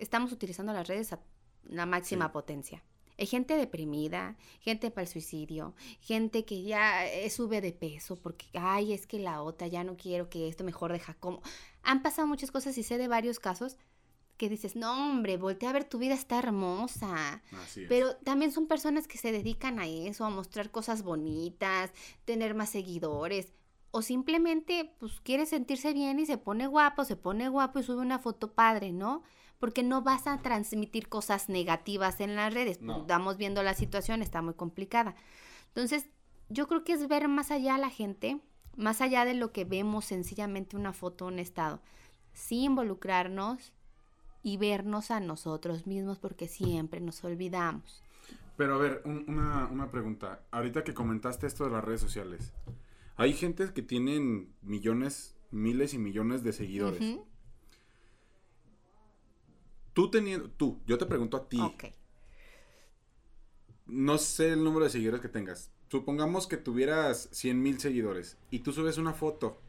estamos 0.02 0.32
utilizando 0.32 0.72
las 0.72 0.86
redes 0.88 1.12
a 1.12 1.20
la 1.64 1.86
máxima 1.86 2.26
Sí. 2.26 2.32
potencia. 2.32 2.82
Hay 3.18 3.26
gente 3.26 3.56
deprimida, 3.56 4.36
gente 4.60 4.90
para 4.90 5.02
el 5.02 5.08
suicidio, 5.08 5.74
gente 6.00 6.44
que 6.44 6.62
ya 6.62 7.06
eh, 7.06 7.28
sube 7.30 7.60
de 7.60 7.72
peso 7.72 8.16
porque, 8.16 8.46
ay, 8.54 8.92
es 8.92 9.06
que 9.06 9.18
la 9.18 9.42
otra, 9.42 9.66
ya 9.68 9.84
no 9.84 9.96
quiero 9.96 10.28
que 10.28 10.48
esto 10.48 10.64
mejor 10.64 10.92
deja 10.92 11.14
como. 11.14 11.40
Han 11.82 12.02
pasado 12.02 12.26
muchas 12.26 12.50
cosas 12.50 12.76
y 12.78 12.82
sé 12.82 12.98
de 12.98 13.08
varios 13.08 13.38
casos 13.38 13.76
que 14.38 14.48
dices, 14.48 14.74
no, 14.74 15.10
hombre, 15.10 15.36
voltea 15.36 15.70
a 15.70 15.72
ver, 15.74 15.84
tu 15.84 15.98
vida 15.98 16.14
está 16.14 16.38
hermosa. 16.38 17.42
Así 17.62 17.82
es. 17.82 17.88
Pero 17.88 18.16
también 18.16 18.50
son 18.50 18.66
personas 18.66 19.06
que 19.06 19.18
se 19.18 19.30
dedican 19.30 19.78
a 19.78 19.86
eso, 19.86 20.24
a 20.24 20.30
mostrar 20.30 20.70
cosas 20.70 21.02
bonitas, 21.02 21.92
tener 22.24 22.54
más 22.54 22.70
seguidores. 22.70 23.52
O 23.92 24.00
simplemente, 24.02 24.94
pues, 24.98 25.20
quiere 25.20 25.44
sentirse 25.46 25.92
bien 25.92 26.18
y 26.18 26.26
se 26.26 26.38
pone 26.38 26.66
guapo, 26.66 27.04
se 27.04 27.14
pone 27.14 27.48
guapo 27.50 27.78
y 27.78 27.82
sube 27.82 28.00
una 28.00 28.18
foto 28.18 28.52
padre, 28.54 28.90
¿no? 28.90 29.22
Porque 29.62 29.84
no 29.84 30.02
vas 30.02 30.26
a 30.26 30.38
transmitir 30.42 31.08
cosas 31.08 31.48
negativas 31.48 32.20
en 32.20 32.34
las 32.34 32.52
redes. 32.52 32.80
No. 32.82 33.02
Estamos 33.02 33.36
viendo 33.36 33.62
la 33.62 33.74
situación, 33.74 34.20
está 34.20 34.42
muy 34.42 34.54
complicada. 34.54 35.14
Entonces, 35.68 36.06
yo 36.48 36.66
creo 36.66 36.82
que 36.82 36.94
es 36.94 37.06
ver 37.06 37.28
más 37.28 37.52
allá 37.52 37.76
a 37.76 37.78
la 37.78 37.88
gente, 37.88 38.40
más 38.76 39.00
allá 39.00 39.24
de 39.24 39.34
lo 39.34 39.52
que 39.52 39.64
vemos 39.64 40.04
sencillamente 40.06 40.76
una 40.76 40.92
foto, 40.92 41.26
un 41.26 41.38
estado. 41.38 41.80
Sí 42.32 42.64
involucrarnos 42.64 43.72
y 44.42 44.56
vernos 44.56 45.12
a 45.12 45.20
nosotros 45.20 45.86
mismos 45.86 46.18
porque 46.18 46.48
siempre 46.48 47.00
nos 47.00 47.22
olvidamos. 47.22 48.02
Pero 48.56 48.74
a 48.74 48.78
ver, 48.78 49.00
un- 49.04 49.24
una, 49.28 49.68
una 49.68 49.92
pregunta. 49.92 50.40
Ahorita 50.50 50.82
que 50.82 50.92
comentaste 50.92 51.46
esto 51.46 51.64
de 51.66 51.70
las 51.70 51.84
redes 51.84 52.00
sociales, 52.00 52.52
hay 53.14 53.32
gente 53.32 53.72
que 53.72 53.82
tienen 53.82 54.52
millones, 54.62 55.36
miles 55.52 55.94
y 55.94 55.98
millones 55.98 56.42
de 56.42 56.52
seguidores. 56.52 57.00
Tú 59.92 60.10
teniendo, 60.10 60.48
tú, 60.50 60.80
yo 60.86 60.98
te 60.98 61.06
pregunto 61.06 61.36
a 61.36 61.48
ti, 61.48 61.60
Ok. 61.60 61.84
no 63.86 64.18
sé 64.18 64.52
el 64.52 64.64
número 64.64 64.84
de 64.84 64.90
seguidores 64.90 65.20
que 65.20 65.28
tengas. 65.28 65.70
Supongamos 65.90 66.46
que 66.46 66.56
tuvieras 66.56 67.28
100 67.32 67.62
mil 67.62 67.78
seguidores 67.78 68.38
y 68.50 68.60
tú 68.60 68.72
subes 68.72 68.96
una 68.96 69.12
foto 69.12 69.60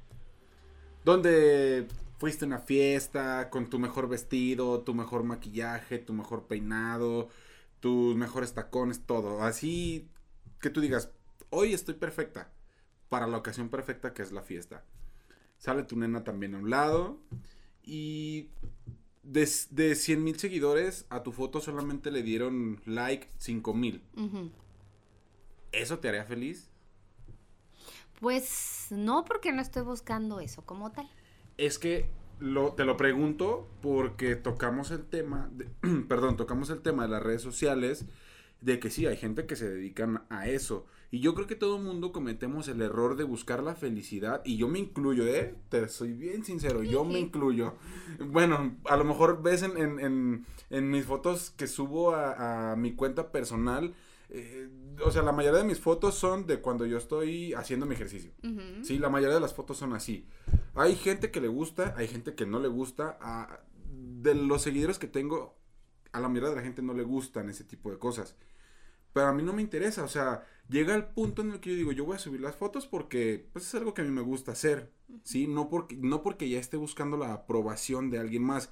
donde 1.03 1.87
fuiste 2.17 2.45
a 2.45 2.47
una 2.47 2.59
fiesta 2.59 3.49
con 3.49 3.69
tu 3.69 3.79
mejor 3.79 4.07
vestido, 4.07 4.81
tu 4.81 4.93
mejor 4.93 5.23
maquillaje, 5.23 5.99
tu 5.99 6.13
mejor 6.13 6.47
peinado, 6.47 7.27
tus 7.81 8.15
mejores 8.15 8.53
tacones, 8.53 9.05
todo. 9.05 9.43
Así 9.43 10.07
que 10.61 10.69
tú 10.69 10.79
digas, 10.79 11.09
hoy 11.49 11.73
estoy 11.73 11.95
perfecta 11.95 12.49
para 13.09 13.27
la 13.27 13.37
ocasión 13.37 13.67
perfecta 13.67 14.13
que 14.13 14.21
es 14.21 14.31
la 14.31 14.41
fiesta. 14.41 14.85
Sale 15.57 15.83
tu 15.83 15.97
nena 15.97 16.23
también 16.23 16.55
a 16.55 16.59
un 16.59 16.69
lado 16.69 17.19
y 17.83 18.47
de, 19.23 19.49
de 19.71 19.95
100 19.95 20.23
mil 20.23 20.39
seguidores 20.39 21.05
a 21.09 21.23
tu 21.23 21.31
foto 21.31 21.61
solamente 21.61 22.11
le 22.11 22.23
dieron 22.23 22.81
like 22.85 23.27
5 23.37 23.73
mil. 23.73 24.01
¿Eso 25.71 25.99
te 25.99 26.09
haría 26.09 26.25
feliz? 26.25 26.69
Pues 28.19 28.87
no, 28.91 29.25
porque 29.25 29.51
no 29.51 29.61
estoy 29.61 29.83
buscando 29.83 30.39
eso 30.39 30.61
como 30.65 30.91
tal. 30.91 31.09
Es 31.57 31.77
que 31.79 32.05
lo, 32.39 32.73
te 32.73 32.85
lo 32.85 32.97
pregunto 32.97 33.67
porque 33.81 34.35
tocamos 34.35 34.91
el 34.91 35.05
tema, 35.05 35.49
de- 35.53 35.67
perdón, 36.07 36.37
tocamos 36.37 36.69
el 36.69 36.81
tema 36.81 37.03
de 37.03 37.09
las 37.09 37.23
redes 37.23 37.41
sociales, 37.41 38.05
de 38.63 38.79
que 38.79 38.89
sí, 38.89 39.05
hay 39.05 39.17
gente 39.17 39.45
que 39.45 39.55
se 39.55 39.69
dedican 39.69 40.23
a 40.29 40.47
eso. 40.47 40.85
Y 41.11 41.19
yo 41.19 41.35
creo 41.35 41.45
que 41.45 41.55
todo 41.55 41.77
el 41.77 41.83
mundo 41.83 42.11
cometemos 42.11 42.67
el 42.67 42.81
error 42.81 43.15
de 43.15 43.23
buscar 43.23 43.61
la 43.61 43.75
felicidad. 43.75 44.41
Y 44.45 44.57
yo 44.57 44.67
me 44.67 44.79
incluyo, 44.79 45.27
¿eh? 45.27 45.55
Te 45.69 45.87
soy 45.87 46.13
bien 46.13 46.43
sincero, 46.43 46.81
yo 46.81 47.03
me 47.05 47.19
incluyo. 47.19 47.75
Bueno, 48.19 48.77
a 48.85 48.97
lo 48.97 49.03
mejor 49.03 49.43
ves 49.43 49.61
en, 49.61 49.77
en, 49.77 49.99
en, 49.99 50.45
en 50.71 50.89
mis 50.89 51.05
fotos 51.05 51.51
que 51.51 51.67
subo 51.67 52.15
a, 52.15 52.71
a 52.71 52.75
mi 52.75 52.93
cuenta 52.93 53.31
personal. 53.31 53.93
Eh, 54.29 54.67
o 55.05 55.11
sea, 55.11 55.21
la 55.21 55.31
mayoría 55.31 55.59
de 55.59 55.65
mis 55.65 55.79
fotos 55.79 56.15
son 56.15 56.47
de 56.47 56.61
cuando 56.61 56.87
yo 56.87 56.97
estoy 56.97 57.53
haciendo 57.53 57.85
mi 57.85 57.93
ejercicio. 57.93 58.31
Sí, 58.81 58.97
la 58.97 59.09
mayoría 59.09 59.35
de 59.35 59.41
las 59.41 59.53
fotos 59.53 59.77
son 59.77 59.93
así. 59.93 60.25
Hay 60.73 60.95
gente 60.95 61.29
que 61.29 61.41
le 61.41 61.47
gusta, 61.47 61.93
hay 61.95 62.07
gente 62.07 62.33
que 62.33 62.47
no 62.47 62.59
le 62.59 62.69
gusta. 62.69 63.19
A, 63.21 63.59
de 63.85 64.33
los 64.33 64.63
seguidores 64.63 64.97
que 64.97 65.07
tengo, 65.07 65.59
a 66.11 66.19
la 66.19 66.27
mayoría 66.29 66.49
de 66.49 66.55
la 66.55 66.61
gente 66.63 66.81
no 66.81 66.93
le 66.93 67.03
gustan 67.03 67.49
ese 67.49 67.63
tipo 67.65 67.91
de 67.91 67.99
cosas. 67.99 68.35
Pero 69.13 69.27
a 69.27 69.33
mí 69.33 69.43
no 69.43 69.53
me 69.53 69.61
interesa, 69.61 70.03
o 70.03 70.07
sea, 70.07 70.43
llega 70.69 70.95
el 70.95 71.05
punto 71.05 71.41
en 71.43 71.51
el 71.51 71.59
que 71.59 71.69
yo 71.69 71.75
digo, 71.75 71.91
yo 71.91 72.05
voy 72.05 72.15
a 72.15 72.19
subir 72.19 72.41
las 72.41 72.55
fotos 72.55 72.87
porque 72.87 73.47
pues, 73.53 73.67
es 73.67 73.75
algo 73.75 73.93
que 73.93 74.01
a 74.01 74.05
mí 74.05 74.11
me 74.11 74.21
gusta 74.21 74.53
hacer, 74.53 74.91
¿sí? 75.23 75.47
No 75.47 75.69
porque, 75.69 75.95
no 75.95 76.23
porque 76.23 76.49
ya 76.49 76.59
esté 76.59 76.77
buscando 76.77 77.15
la 77.15 77.33
aprobación 77.33 78.09
de 78.09 78.19
alguien 78.19 78.43
más. 78.43 78.71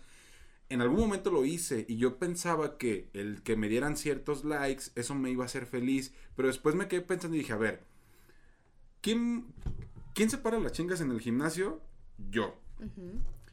En 0.70 0.82
algún 0.82 1.00
momento 1.00 1.32
lo 1.32 1.46
hice 1.46 1.86
y 1.88 1.98
yo 1.98 2.18
pensaba 2.18 2.78
que 2.78 3.10
el 3.14 3.44
que 3.44 3.56
me 3.56 3.70
dieran 3.70 3.98
ciertos 3.98 4.44
likes, 4.44 4.86
eso 4.96 5.14
me 5.14 5.30
iba 5.30 5.44
a 5.44 5.46
hacer 5.46 5.66
feliz, 5.66 6.14
pero 6.36 6.48
después 6.48 6.76
me 6.76 6.88
quedé 6.88 7.02
pensando 7.02 7.36
y 7.36 7.40
dije, 7.40 7.54
a 7.54 7.58
ver, 7.58 7.84
¿quién, 9.02 9.54
¿quién 10.14 10.30
se 10.30 10.38
para 10.38 10.60
las 10.60 10.72
chingas 10.72 11.02
en 11.02 11.12
el 11.12 11.20
gimnasio? 11.20 11.82
Yo. 12.30 12.56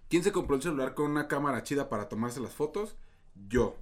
¿Quién 0.08 0.22
se 0.22 0.32
compró 0.32 0.56
el 0.56 0.62
celular 0.62 0.94
con 0.94 1.10
una 1.10 1.28
cámara 1.28 1.62
chida 1.62 1.88
para 1.88 2.08
tomarse 2.08 2.40
las 2.40 2.54
fotos? 2.54 2.96
Yo. 3.48 3.76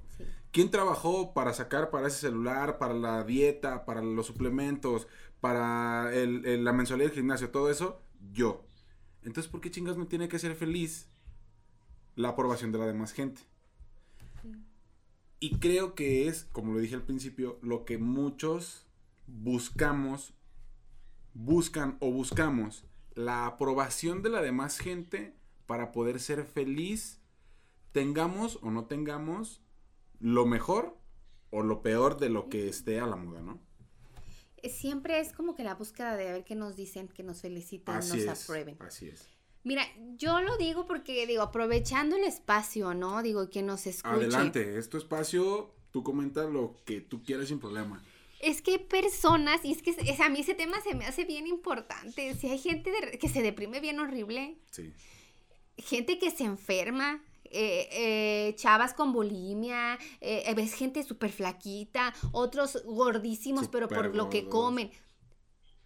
¿Quién 0.57 0.71
trabajó 0.71 1.35
para 1.35 1.53
sacar 1.53 1.91
para 1.91 2.09
ese 2.09 2.17
celular, 2.17 2.79
para 2.79 2.95
la 2.95 3.25
dieta, 3.25 3.85
para 3.85 4.01
los 4.01 4.25
suplementos, 4.25 5.07
para 5.43 6.11
el- 6.15 6.47
el- 6.47 6.65
la 6.65 6.73
mensualidad 6.73 7.11
del 7.11 7.17
gimnasio, 7.19 7.51
todo 7.51 7.69
eso? 7.71 8.01
Yo. 8.33 8.65
Entonces, 9.23 9.53
¿por 9.53 9.61
qué 9.61 9.71
chingas 9.71 9.99
me 9.99 10.07
tiene 10.07 10.29
que 10.29 10.39
ser 10.39 10.55
feliz 10.55 11.11
la 12.15 12.31
aprobación 12.31 12.73
de 12.73 12.79
la 12.79 12.87
demás 12.87 13.13
gente? 13.13 13.43
Y 15.41 15.59
creo 15.59 15.95
que 15.95 16.27
es, 16.27 16.47
como 16.53 16.73
lo 16.73 16.79
dije 16.79 16.95
al 16.95 17.03
principio, 17.03 17.59
lo 17.61 17.85
que 17.85 17.99
muchos 17.99 18.87
buscamos, 19.27 20.33
buscan 21.35 21.99
o 22.01 22.11
buscamos, 22.11 22.87
la 23.15 23.45
aprobación 23.45 24.23
de 24.23 24.31
la 24.31 24.41
demás 24.41 24.79
gente 24.79 25.35
para 25.67 25.93
poder 25.93 26.19
ser 26.19 26.47
feliz, 26.47 27.21
tengamos 27.93 28.59
o 28.63 28.71
no 28.71 28.87
tengamos 28.87 29.61
lo 30.21 30.47
mejor 30.47 30.97
o 31.51 31.63
lo 31.63 31.83
peor 31.83 32.19
de 32.19 32.29
lo 32.29 32.49
que 32.49 32.69
esté 32.69 33.01
a 33.01 33.07
la 33.07 33.17
moda, 33.17 33.41
¿no? 33.41 33.61
Eh, 34.63 34.71
Siempre 34.71 35.21
es 35.21 35.33
como 35.33 35.55
que 35.55 35.63
la 35.65 35.75
búsqueda 35.75 36.17
de 36.17 36.25
ver 36.33 36.45
qué 36.45 36.55
nos 36.55 36.77
dicen, 36.77 37.09
que 37.09 37.23
nos 37.23 37.41
felicitan, 37.43 37.97
Así 37.97 38.25
nos 38.25 38.39
es. 38.39 38.45
aprueben. 38.45 38.77
Así 38.81 39.09
es. 39.09 39.29
Mira, 39.65 39.83
yo 40.17 40.41
lo 40.43 40.57
digo 40.59 40.87
porque, 40.87 41.27
digo, 41.27 41.43
aprovechando 41.43 42.17
el 42.17 42.25
espacio, 42.25 42.95
¿no? 42.95 43.23
Digo, 43.23 43.51
que 43.51 43.63
nos 43.63 43.87
escuche. 43.87 44.15
Adelante, 44.15 44.79
es 44.79 44.89
tu 44.89 44.97
espacio, 44.97 45.75
tú 45.91 46.03
comenta 46.05 46.45
lo 46.45 46.77
que 46.85 47.01
tú 47.01 47.23
quieras 47.23 47.49
sin 47.49 47.59
problema. 47.59 48.03
Es 48.41 48.63
que 48.63 48.73
hay 48.73 48.79
personas, 48.79 49.65
y 49.65 49.73
es 49.73 49.83
que 49.83 49.91
es- 49.91 50.21
a 50.21 50.29
mí 50.29 50.41
ese 50.41 50.55
tema 50.55 50.81
se 50.83 50.95
me 50.95 51.05
hace 51.07 51.25
bien 51.25 51.47
importante. 51.47 52.35
Si 52.35 52.49
hay 52.49 52.59
gente 52.59 52.91
de- 52.93 53.19
que 53.19 53.29
se 53.29 53.43
deprime 53.43 53.81
bien 53.81 53.99
horrible, 53.99 54.59
Sí. 54.71 54.93
gente 55.79 56.19
que 56.19 56.31
se 56.31 56.45
enferma, 56.45 57.23
eh, 57.53 57.89
eh, 57.93 58.55
chavas 58.57 58.95
con 58.95 59.13
bulimia, 59.13 59.99
eh, 60.21 60.45
eh, 60.47 60.55
ves 60.55 60.75
gente 60.75 61.03
súper 61.03 61.33
flaquita, 61.33 62.15
otros 62.33 62.83
gordísimos, 62.85 63.69
pero 63.69 63.89
por 63.89 64.15
lo 64.15 64.31
que 64.31 64.49
comen. 64.49 64.91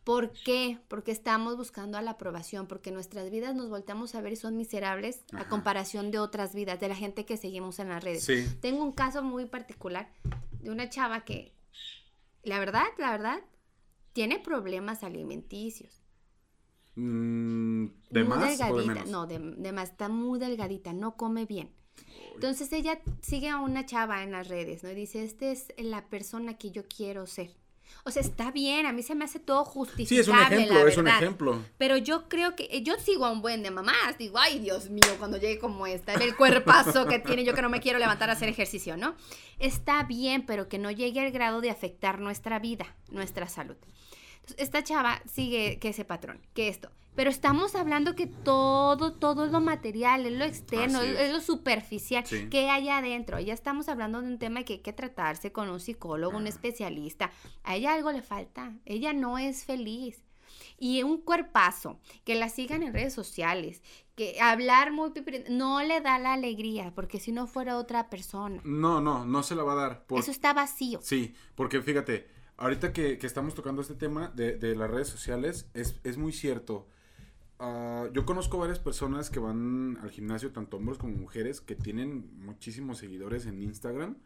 ¿Por 0.05 0.33
qué? 0.33 0.79
Porque 0.89 1.13
estamos 1.13 1.57
buscando 1.57 1.99
a 1.99 2.03
la 2.03 2.13
aprobación, 2.13 2.67
porque 2.67 2.91
nuestras 2.91 3.31
vidas 3.31 3.55
nos 3.55 3.69
volteamos 3.69 4.15
a 4.15 4.21
ver 4.23 4.33
y 4.33 4.37
son 4.37 4.57
miserables 4.57 5.25
a 5.35 5.47
comparación 5.47 6.11
de 6.11 6.19
otras 6.19 6.55
vidas, 6.55 6.81
de 6.81 6.89
la 6.89 6.97
gente 6.97 7.27
que 7.27 7.37
seguimos 7.37 7.79
en 7.79 7.91
las 7.91 8.03
redes. 8.03 8.25
Sí. 8.25 8.47
Tengo 8.61 8.83
un 8.83 8.93
caso 8.93 9.23
muy 9.23 9.45
particular 9.45 10.11
de 10.53 10.71
una 10.71 10.89
chava 10.89 11.25
que, 11.25 11.55
la 12.43 12.59
verdad, 12.59 12.87
la 12.99 13.11
verdad, 13.11 13.41
tiene 14.13 14.39
problemas 14.39 15.05
alimenticios. 15.05 16.00
Mm, 16.97 17.87
¿De 18.11 18.25
muy 18.25 18.29
más 18.29 18.39
o 18.39 18.43
de 18.45 18.49
delgadita, 18.51 18.95
menos? 18.95 19.09
no, 19.11 19.27
de, 19.27 19.39
de 19.39 19.73
más, 19.73 19.91
está 19.91 20.09
muy 20.09 20.39
delgadita, 20.39 20.93
no 20.93 21.17
come 21.17 21.47
bien. 21.47 21.71
Entonces 22.35 22.73
ella 22.73 22.99
sigue 23.23 23.49
a 23.49 23.59
una 23.61 23.85
chava 23.87 24.23
en 24.23 24.33
las 24.33 24.49
redes, 24.49 24.83
¿no? 24.83 24.91
Y 24.91 24.95
dice, 24.95 25.23
esta 25.25 25.47
es 25.47 25.67
la 25.79 26.09
persona 26.09 26.57
que 26.57 26.71
yo 26.71 26.83
quiero 26.89 27.27
ser. 27.27 27.51
O 28.05 28.11
sea, 28.11 28.23
está 28.23 28.51
bien, 28.51 28.87
a 28.87 28.93
mí 28.93 29.03
se 29.03 29.15
me 29.15 29.25
hace 29.25 29.41
todo 29.41 29.65
justificable, 29.65 30.07
Sí, 30.07 30.19
es 30.21 30.29
un 30.29 30.39
ejemplo, 30.39 30.85
la 30.85 30.89
es 30.89 30.97
un 30.97 31.05
verdad. 31.05 31.23
ejemplo. 31.23 31.65
Pero 31.77 31.97
yo 31.97 32.29
creo 32.29 32.55
que 32.57 32.83
yo 32.83 32.95
sigo 32.99 33.27
a 33.27 33.33
un 33.33 33.43
buen 33.43 33.63
de 33.63 33.71
mamás. 33.71 34.17
Digo, 34.17 34.39
ay, 34.39 34.59
Dios 34.61 34.89
mío, 34.91 35.03
cuando 35.19 35.37
llegue 35.39 35.59
como 35.59 35.87
esta, 35.87 36.15
el 36.15 36.37
cuerpazo 36.37 37.07
que 37.07 37.19
tiene, 37.19 37.45
yo 37.45 37.53
que 37.53 37.63
no 37.63 37.69
me 37.69 37.81
quiero 37.81 37.99
levantar 37.99 38.31
a 38.31 38.35
hacer 38.35 38.49
ejercicio, 38.49 38.97
¿no? 38.97 39.17
Está 39.59 40.05
bien, 40.05 40.47
pero 40.47 40.69
que 40.69 40.79
no 40.79 40.91
llegue 40.91 41.21
al 41.21 41.33
grado 41.33 41.61
de 41.61 41.71
afectar 41.71 42.21
nuestra 42.21 42.59
vida, 42.61 42.87
nuestra 43.11 43.49
salud. 43.49 43.77
Entonces, 44.41 44.57
esta 44.59 44.83
chava 44.83 45.23
sigue 45.27 45.79
que 45.79 45.89
ese 45.91 46.05
patrón, 46.05 46.41
que 46.55 46.69
esto. 46.69 46.91
Pero 47.17 47.29
estamos 47.29 47.75
hablando 47.75 48.15
que 48.15 48.27
todo, 48.29 49.13
todo 49.15 49.45
es 49.45 49.51
lo 49.51 49.61
material, 49.61 50.27
es 50.27 50.33
lo 50.33 50.45
externo, 50.45 51.03
es, 51.03 51.33
lo 51.33 51.41
superficial. 51.41 52.25
Sí. 52.25 52.49
que 52.49 52.71
hay 52.71 52.89
adentro? 52.89 53.39
Ya 53.41 53.53
estamos 53.53 53.89
hablando 53.89 54.23
de 54.23 54.29
un 54.29 54.39
tema 54.39 54.63
que 54.63 54.75
hay 54.75 54.79
que 54.79 54.93
tratarse 54.93 55.51
con 55.53 55.69
un 55.69 55.81
psicólogo, 55.81 56.37
un 56.37 56.47
Ah. 56.47 56.51
especialista. 56.51 57.31
A 57.65 57.75
ella 57.75 57.95
algo 57.95 58.13
le 58.13 58.23
falta. 58.23 58.73
Ella 58.87 59.13
no 59.13 59.39
es 59.39 59.65
feliz. 59.65 60.23
Y 60.79 61.03
un 61.03 61.21
cuerpazo, 61.21 61.99
que 62.25 62.37
la 62.37 62.49
sigan 62.49 62.83
en 62.83 62.95
redes 62.95 63.13
sociales, 63.13 63.83
que 64.15 64.41
hablar 64.41 64.93
muy 64.93 65.11
no 65.51 65.83
le 65.83 66.01
da 66.01 66.19
la 66.19 66.33
alegría, 66.35 66.93
porque 66.95 67.21
si 67.21 67.33
no 67.33 67.47
fuera 67.47 67.77
otra 67.77 68.09
persona. 68.09 68.61
No, 68.65 69.01
no, 69.01 69.25
no 69.27 69.43
se 69.43 69.55
la 69.57 69.63
va 69.65 69.73
a 69.73 69.77
dar. 69.77 70.07
por- 70.07 70.21
Eso 70.21 70.31
está 70.31 70.53
vacío. 70.55 71.01
Sí, 71.03 71.35
porque 71.55 71.83
fíjate, 71.83 72.29
ahorita 72.61 72.93
que, 72.93 73.19
que 73.19 73.27
estamos 73.27 73.55
tocando 73.55 73.83
este 73.83 73.95
tema 73.95 74.29
de, 74.29 74.57
de 74.57 74.77
las 74.77 74.89
redes 74.89 75.09
sociales, 75.09 75.69
es, 75.75 75.99
es 76.05 76.17
muy 76.17 76.33
cierto. 76.33 76.87
Ah, 77.59 78.09
yo 78.13 78.25
conozco 78.25 78.59
varias 78.59 78.79
personas 78.79 79.31
que 79.31 79.41
van 79.41 79.99
al 80.03 80.11
gimnasio, 80.11 80.53
tanto 80.53 80.77
hombres 80.77 80.99
como 80.99 81.15
mujeres, 81.15 81.61
que 81.61 81.75
tienen 81.75 82.31
muchísimos 82.39 82.99
seguidores 82.99 83.47
en 83.47 83.61
Instagram, 83.61 84.17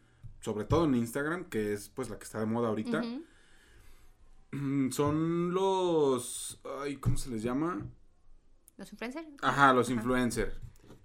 sobre 0.41 0.65
todo 0.65 0.85
en 0.85 0.95
Instagram, 0.95 1.45
que 1.45 1.73
es 1.73 1.89
pues 1.89 2.09
la 2.09 2.17
que 2.17 2.25
está 2.25 2.39
de 2.39 2.45
moda 2.45 2.69
ahorita. 2.69 3.01
Mm, 4.51 4.91
Son 4.91 5.53
los... 5.53 6.61
Ay, 6.81 6.97
¿Cómo 6.97 7.17
se 7.17 7.29
les 7.29 7.41
llama? 7.41 7.85
¿Los 8.77 8.91
influencers? 8.91 9.27
Ajá, 9.41 9.73
los 9.73 9.89
influencers. 9.89 10.53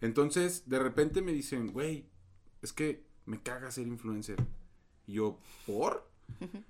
Entonces, 0.01 0.69
de 0.69 0.79
repente 0.79 1.23
me 1.23 1.33
dicen, 1.33 1.73
güey, 1.73 2.07
es 2.63 2.73
que 2.73 3.05
me 3.27 3.41
caga 3.43 3.71
ser 3.71 3.87
influencer. 3.87 4.37
Y 5.07 5.15
yo, 5.15 5.39
¿por? 5.67 6.09
Ujú. 6.41 6.63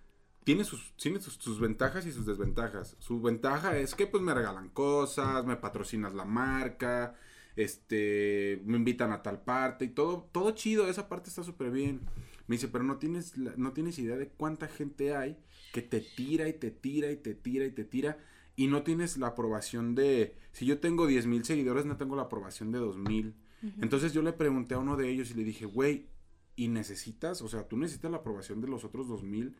Tiene, 0.44 0.64
sus, 0.64 0.94
tiene 0.96 1.20
sus, 1.20 1.34
sus 1.34 1.60
ventajas 1.60 2.06
y 2.06 2.12
sus 2.12 2.26
desventajas. 2.26 2.96
Su 2.98 3.20
ventaja 3.20 3.76
es 3.76 3.94
que 3.94 4.06
pues 4.06 4.22
me 4.22 4.34
regalan 4.34 4.70
cosas, 4.70 5.44
me 5.44 5.56
patrocinas 5.56 6.14
la 6.14 6.24
marca, 6.24 7.14
este, 7.56 8.62
me 8.64 8.78
invitan 8.78 9.12
a 9.12 9.22
tal 9.22 9.42
parte 9.42 9.84
y 9.84 9.88
todo, 9.88 10.28
todo 10.32 10.52
chido, 10.52 10.88
esa 10.88 11.08
parte 11.08 11.28
está 11.28 11.42
súper 11.42 11.70
bien. 11.70 12.00
Me 12.46 12.56
dice, 12.56 12.68
pero 12.68 12.84
no 12.84 12.96
tienes, 12.96 13.36
no 13.36 13.72
tienes 13.72 13.98
idea 13.98 14.16
de 14.16 14.28
cuánta 14.28 14.66
gente 14.66 15.14
hay 15.14 15.36
que 15.72 15.82
te 15.82 16.00
tira 16.00 16.48
y 16.48 16.52
te 16.54 16.70
tira 16.70 17.10
y 17.10 17.16
te 17.16 17.34
tira 17.34 17.64
y 17.64 17.70
te 17.70 17.84
tira 17.84 18.18
y 18.56 18.66
no 18.66 18.82
tienes 18.82 19.16
la 19.16 19.28
aprobación 19.28 19.94
de, 19.94 20.36
si 20.52 20.66
yo 20.66 20.80
tengo 20.80 21.06
10 21.06 21.26
mil 21.26 21.44
seguidores, 21.44 21.86
no 21.86 21.96
tengo 21.96 22.16
la 22.16 22.22
aprobación 22.22 22.72
de 22.72 22.78
2 22.78 22.98
mil. 22.98 23.34
Entonces 23.80 24.14
yo 24.14 24.22
le 24.22 24.32
pregunté 24.32 24.74
a 24.74 24.78
uno 24.78 24.96
de 24.96 25.10
ellos 25.10 25.30
y 25.30 25.34
le 25.34 25.44
dije, 25.44 25.66
güey, 25.66 26.08
¿y 26.56 26.68
necesitas? 26.68 27.42
O 27.42 27.48
sea, 27.48 27.68
tú 27.68 27.76
necesitas 27.76 28.10
la 28.10 28.18
aprobación 28.18 28.60
de 28.60 28.68
los 28.68 28.84
otros 28.84 29.06
2000 29.06 29.54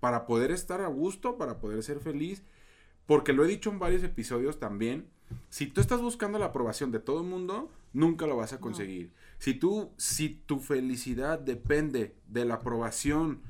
para 0.00 0.26
poder 0.26 0.50
estar 0.50 0.80
a 0.80 0.88
gusto, 0.88 1.36
para 1.36 1.58
poder 1.58 1.82
ser 1.82 2.00
feliz. 2.00 2.42
Porque 3.06 3.32
lo 3.32 3.44
he 3.44 3.48
dicho 3.48 3.70
en 3.70 3.78
varios 3.78 4.02
episodios 4.02 4.58
también. 4.58 5.06
Si 5.50 5.66
tú 5.66 5.80
estás 5.80 6.00
buscando 6.00 6.38
la 6.38 6.46
aprobación 6.46 6.90
de 6.90 7.00
todo 7.00 7.20
el 7.20 7.26
mundo, 7.26 7.70
nunca 7.92 8.26
lo 8.26 8.36
vas 8.36 8.52
a 8.52 8.56
No. 8.56 8.62
conseguir. 8.62 9.10
Si 9.38 9.54
tú, 9.54 9.90
si 9.96 10.30
tu 10.30 10.58
felicidad 10.58 11.38
depende 11.38 12.14
de 12.28 12.44
la 12.44 12.54
aprobación 12.54 13.40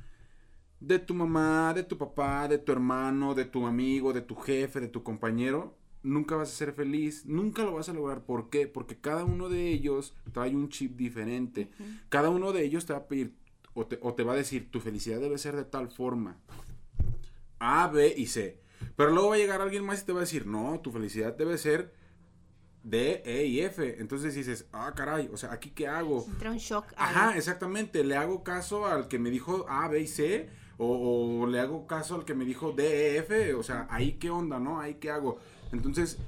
de 0.81 0.99
tu 0.99 1.15
mamá, 1.15 1.73
de 1.75 1.83
tu 1.85 1.97
papá, 1.99 2.49
de 2.49 2.59
tu 2.59 2.73
hermano, 2.73 3.35
de 3.35 3.45
tu 3.45 3.67
amigo, 3.67 4.13
de 4.13 4.21
tu 4.23 4.35
jefe, 4.35 4.81
de 4.81 4.89
tu 4.89 5.03
compañero, 5.03 5.77
nunca 6.03 6.37
vas 6.37 6.51
a 6.51 6.57
ser 6.57 6.73
feliz, 6.73 7.25
nunca 7.27 7.63
lo 7.63 7.75
vas 7.75 7.89
a 7.89 7.95
lograr. 7.95 8.23
¿Por 8.23 8.51
qué? 8.51 8.67
Porque 8.67 8.97
cada 8.99 9.25
uno 9.25 9.49
de 9.49 9.69
ellos 9.71 10.15
trae 10.33 10.55
un 10.55 10.69
chip 10.69 10.97
diferente. 10.97 11.71
Cada 12.09 12.29
uno 12.31 12.53
de 12.53 12.65
ellos 12.65 12.85
te 12.87 12.93
va 12.93 13.01
a 13.01 13.07
pedir 13.09 13.35
o 13.75 13.87
te, 13.87 13.99
o 14.03 14.15
te 14.15 14.23
va 14.23 14.33
a 14.33 14.37
decir, 14.37 14.71
tu 14.71 14.81
felicidad 14.81 15.21
debe 15.21 15.39
ser 15.39 15.57
de 15.57 15.65
tal 15.65 15.91
forma. 15.91 16.39
A, 17.59 17.89
B 17.89 18.15
y 18.17 18.27
C. 18.27 18.61
Pero 18.97 19.11
luego 19.11 19.31
va 19.31 19.35
a 19.35 19.39
llegar 19.39 19.61
alguien 19.61 19.85
más 19.85 20.03
y 20.03 20.07
te 20.07 20.13
va 20.13 20.21
a 20.21 20.23
decir, 20.23 20.47
no, 20.47 20.81
tu 20.81 20.93
felicidad 20.93 21.37
debe 21.37 21.59
ser 21.59 21.95
D, 22.83 23.23
E 23.25 23.47
y 23.47 23.61
F. 23.61 24.01
Entonces 24.01 24.35
dices, 24.35 24.67
ah, 24.73 24.93
caray, 24.95 25.29
o 25.33 25.37
sea, 25.37 25.53
¿aquí 25.53 25.71
qué 25.71 25.89
hago? 25.89 26.25
Entra 26.27 26.51
un 26.51 26.59
shock. 26.59 26.93
Ajá, 26.97 27.31
ahí. 27.31 27.39
exactamente. 27.39 28.05
Le 28.05 28.17
hago 28.17 28.45
caso 28.45 28.87
al 28.87 29.09
que 29.09 29.19
me 29.19 29.31
dijo 29.31 29.67
A, 29.69 29.89
B 29.89 30.01
y 30.01 30.07
C 30.07 30.49
O, 30.77 31.41
o, 31.43 31.47
le 31.47 31.61
hago 31.61 31.87
caso 31.87 32.17
al 32.17 32.25
que 32.25 32.35
me 32.35 32.45
dijo 32.45 32.73
DEF, 32.73 33.57
o 33.57 33.63
sea, 33.63 33.87
ahí 33.91 34.15
qué 34.15 34.31
onda, 34.31 34.59
¿no? 34.59 34.81
Ahí 34.81 34.95
qué 34.95 35.11
hago. 35.11 35.39
Entonces, 35.73 36.19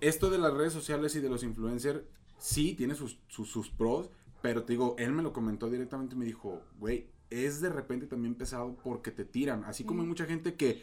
esto 0.00 0.30
de 0.30 0.38
las 0.38 0.54
redes 0.54 0.72
sociales 0.72 1.14
y 1.16 1.20
de 1.20 1.28
los 1.28 1.42
influencers, 1.42 2.02
sí, 2.38 2.74
tiene 2.74 2.94
sus, 2.94 3.18
sus, 3.28 3.50
sus 3.50 3.68
pros, 3.68 4.10
pero 4.40 4.64
te 4.64 4.72
digo, 4.74 4.94
él 4.98 5.12
me 5.12 5.22
lo 5.22 5.32
comentó 5.32 5.68
directamente 5.68 6.14
y 6.14 6.18
me 6.18 6.24
dijo, 6.24 6.62
güey, 6.78 7.06
es 7.30 7.60
de 7.60 7.68
repente 7.68 8.06
también 8.06 8.34
pesado 8.34 8.76
porque 8.82 9.10
te 9.10 9.24
tiran. 9.24 9.64
Así 9.64 9.84
como 9.84 10.02
hay 10.02 10.08
mucha 10.08 10.26
gente 10.26 10.54
que 10.54 10.82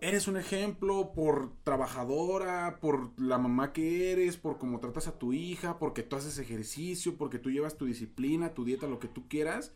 eres 0.00 0.28
un 0.28 0.36
ejemplo 0.36 1.12
por 1.14 1.52
trabajadora, 1.62 2.78
por 2.80 3.18
la 3.20 3.38
mamá 3.38 3.72
que 3.72 4.12
eres, 4.12 4.36
por 4.36 4.58
cómo 4.58 4.80
tratas 4.80 5.08
a 5.08 5.18
tu 5.18 5.32
hija, 5.32 5.78
porque 5.78 6.02
tú 6.02 6.16
haces 6.16 6.38
ejercicio, 6.38 7.16
porque 7.16 7.38
tú 7.38 7.50
llevas 7.50 7.76
tu 7.76 7.86
disciplina, 7.86 8.54
tu 8.54 8.64
dieta, 8.64 8.86
lo 8.86 8.98
que 8.98 9.08
tú 9.08 9.28
quieras. 9.28 9.72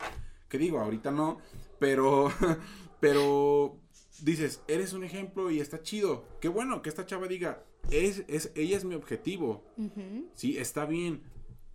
Que 0.48 0.58
digo, 0.58 0.80
ahorita 0.80 1.10
no, 1.10 1.38
pero, 1.78 2.30
pero 3.00 3.76
dices, 4.22 4.62
eres 4.68 4.92
un 4.92 5.04
ejemplo 5.04 5.50
y 5.50 5.60
está 5.60 5.82
chido. 5.82 6.24
Qué 6.40 6.48
bueno 6.48 6.82
que 6.82 6.88
esta 6.88 7.04
chava 7.04 7.26
diga, 7.26 7.64
es, 7.90 8.24
es, 8.28 8.52
ella 8.54 8.76
es 8.76 8.84
mi 8.84 8.94
objetivo. 8.94 9.64
Sí, 10.34 10.56
está 10.56 10.86
bien 10.86 11.22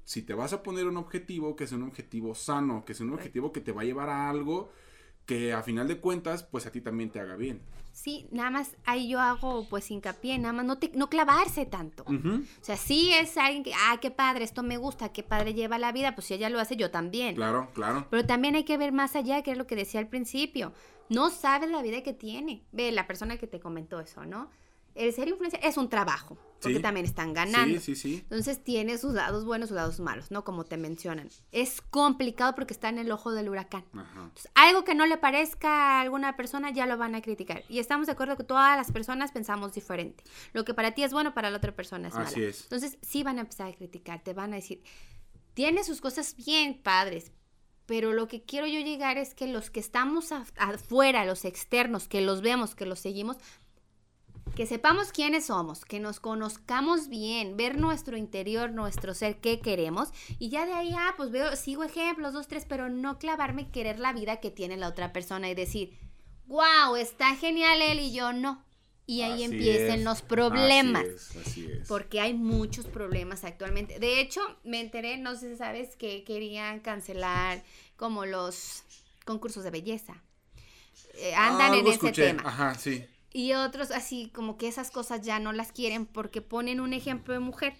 si 0.05 0.21
te 0.21 0.33
vas 0.33 0.53
a 0.53 0.63
poner 0.63 0.87
un 0.87 0.97
objetivo, 0.97 1.55
que 1.55 1.67
sea 1.67 1.77
un 1.77 1.83
objetivo 1.83 2.35
sano, 2.35 2.83
que 2.85 2.93
sea 2.93 3.05
un 3.05 3.13
objetivo 3.13 3.51
que 3.51 3.61
te 3.61 3.71
va 3.71 3.81
a 3.81 3.85
llevar 3.85 4.09
a 4.09 4.29
algo 4.29 4.71
que 5.25 5.53
a 5.53 5.63
final 5.63 5.87
de 5.87 5.99
cuentas, 5.99 6.43
pues 6.43 6.65
a 6.65 6.71
ti 6.71 6.81
también 6.81 7.09
te 7.09 7.19
haga 7.19 7.35
bien. 7.35 7.61
Sí, 7.93 8.27
nada 8.31 8.49
más 8.49 8.75
ahí 8.85 9.07
yo 9.07 9.19
hago 9.19 9.67
pues 9.69 9.91
hincapié, 9.91 10.39
nada 10.39 10.51
más 10.51 10.65
no, 10.65 10.79
te, 10.79 10.91
no 10.95 11.09
clavarse 11.09 11.67
tanto. 11.67 12.03
O 12.07 12.63
sea, 12.63 12.75
sí 12.75 13.11
es 13.13 13.37
alguien 13.37 13.63
que, 13.63 13.71
ah, 13.73 13.99
qué 14.01 14.09
padre, 14.09 14.43
esto 14.43 14.63
me 14.63 14.77
gusta, 14.77 15.13
qué 15.13 15.21
padre 15.21 15.53
lleva 15.53 15.77
la 15.77 15.91
vida, 15.91 16.15
pues 16.15 16.27
si 16.27 16.33
ella 16.33 16.49
lo 16.49 16.59
hace, 16.59 16.75
yo 16.75 16.89
también. 16.89 17.35
Claro, 17.35 17.69
claro. 17.73 18.07
Pero 18.09 18.25
también 18.25 18.55
hay 18.55 18.63
que 18.63 18.77
ver 18.77 18.91
más 18.91 19.15
allá, 19.15 19.43
que 19.43 19.51
es 19.51 19.57
lo 19.57 19.67
que 19.67 19.75
decía 19.75 19.99
al 19.99 20.07
principio. 20.07 20.73
No 21.09 21.29
sabes 21.29 21.69
la 21.69 21.83
vida 21.83 22.01
que 22.01 22.13
tiene. 22.13 22.63
Ve, 22.71 22.91
la 22.91 23.05
persona 23.05 23.37
que 23.37 23.45
te 23.45 23.59
comentó 23.59 23.99
eso, 23.99 24.25
¿no? 24.25 24.49
El 24.95 25.13
ser 25.13 25.27
influencer 25.27 25.59
es 25.63 25.77
un 25.77 25.89
trabajo, 25.89 26.37
porque 26.61 26.79
también 26.79 27.05
están 27.05 27.33
ganando. 27.33 27.79
Sí, 27.79 27.95
sí, 27.95 27.95
sí. 27.95 28.15
Entonces 28.23 28.63
tiene 28.63 28.97
sus 28.97 29.13
lados 29.13 29.45
buenos, 29.45 29.69
sus 29.69 29.75
lados 29.75 29.99
malos, 29.99 30.31
¿no? 30.31 30.43
Como 30.43 30.63
te 30.63 30.77
mencionan. 30.77 31.29
Es 31.51 31.81
complicado 31.81 32.55
porque 32.55 32.73
está 32.73 32.89
en 32.89 32.99
el 32.99 33.11
ojo 33.11 33.31
del 33.31 33.49
huracán. 33.49 33.83
Entonces, 33.93 34.49
algo 34.55 34.83
que 34.83 34.95
no 34.95 35.05
le 35.05 35.17
parezca 35.17 35.69
a 35.69 36.01
alguna 36.01 36.35
persona 36.35 36.71
ya 36.71 36.85
lo 36.85 36.97
van 36.97 37.15
a 37.15 37.21
criticar. 37.21 37.63
Y 37.69 37.79
estamos 37.79 38.07
de 38.07 38.13
acuerdo 38.13 38.37
que 38.37 38.43
todas 38.43 38.77
las 38.77 38.91
personas 38.91 39.31
pensamos 39.31 39.73
diferente. 39.73 40.23
Lo 40.53 40.63
que 40.63 40.73
para 40.73 40.91
ti 40.91 41.03
es 41.03 41.11
bueno, 41.11 41.33
para 41.33 41.49
la 41.49 41.57
otra 41.57 41.75
persona 41.75 42.07
es 42.07 42.13
malo. 42.13 42.27
Así 42.27 42.43
es. 42.43 42.63
Entonces 42.63 42.97
sí 43.01 43.23
van 43.23 43.37
a 43.37 43.41
empezar 43.41 43.69
a 43.69 43.75
criticar, 43.75 44.23
te 44.23 44.33
van 44.33 44.53
a 44.53 44.57
decir, 44.57 44.83
tiene 45.53 45.83
sus 45.83 46.01
cosas 46.01 46.35
bien 46.35 46.81
padres, 46.81 47.31
pero 47.85 48.13
lo 48.13 48.27
que 48.27 48.43
quiero 48.43 48.65
yo 48.65 48.79
llegar 48.79 49.17
es 49.17 49.35
que 49.35 49.47
los 49.47 49.69
que 49.69 49.79
estamos 49.79 50.31
afuera, 50.31 51.25
los 51.25 51.43
externos, 51.45 52.07
que 52.07 52.21
los 52.21 52.41
vemos, 52.41 52.75
que 52.75 52.85
los 52.85 52.99
seguimos, 52.99 53.37
que 54.55 54.65
sepamos 54.67 55.11
quiénes 55.11 55.47
somos, 55.47 55.83
que 55.85 55.99
nos 55.99 56.19
conozcamos 56.19 57.09
bien, 57.09 57.57
ver 57.57 57.77
nuestro 57.77 58.17
interior, 58.17 58.71
nuestro 58.71 59.13
ser, 59.13 59.37
qué 59.39 59.59
queremos, 59.59 60.09
y 60.39 60.49
ya 60.49 60.65
de 60.65 60.73
ahí, 60.73 60.93
ah, 60.95 61.13
pues 61.17 61.31
veo, 61.31 61.55
sigo 61.55 61.83
ejemplos, 61.83 62.33
dos, 62.33 62.47
tres, 62.47 62.65
pero 62.67 62.89
no 62.89 63.17
clavarme 63.17 63.69
querer 63.71 63.99
la 63.99 64.13
vida 64.13 64.37
que 64.39 64.51
tiene 64.51 64.77
la 64.77 64.87
otra 64.87 65.11
persona 65.11 65.49
y 65.49 65.55
decir, 65.55 65.97
wow, 66.45 66.95
está 66.97 67.35
genial 67.35 67.81
él 67.81 67.99
y 67.99 68.13
yo 68.13 68.31
no. 68.33 68.63
Y 69.05 69.21
ahí 69.23 69.43
empiecen 69.43 70.05
los 70.05 70.21
problemas. 70.21 71.03
Así 71.03 71.39
es, 71.39 71.47
así 71.47 71.65
es. 71.69 71.87
Porque 71.89 72.21
hay 72.21 72.33
muchos 72.33 72.85
problemas 72.85 73.43
actualmente. 73.43 73.99
De 73.99 74.21
hecho, 74.21 74.39
me 74.63 74.79
enteré, 74.79 75.17
no 75.17 75.35
sé 75.35 75.51
si 75.51 75.57
sabes, 75.57 75.97
que 75.97 76.23
querían 76.23 76.79
cancelar 76.79 77.63
como 77.97 78.25
los 78.25 78.83
concursos 79.25 79.65
de 79.65 79.71
belleza. 79.71 80.23
Eh, 81.15 81.35
andan 81.35 81.73
Ah, 81.73 81.77
en 81.77 81.85
ese 81.87 81.95
escuché. 81.95 82.27
tema. 82.27 82.43
Ajá, 82.45 82.75
sí. 82.75 83.03
Y 83.33 83.53
otros 83.53 83.89
así 83.91 84.29
como 84.33 84.57
que 84.57 84.67
esas 84.67 84.91
cosas 84.91 85.21
ya 85.21 85.39
no 85.39 85.51
las 85.53 85.71
quieren 85.71 86.05
porque 86.05 86.41
ponen 86.41 86.79
un 86.79 86.93
ejemplo 86.93 87.33
de 87.33 87.39
mujer 87.39 87.73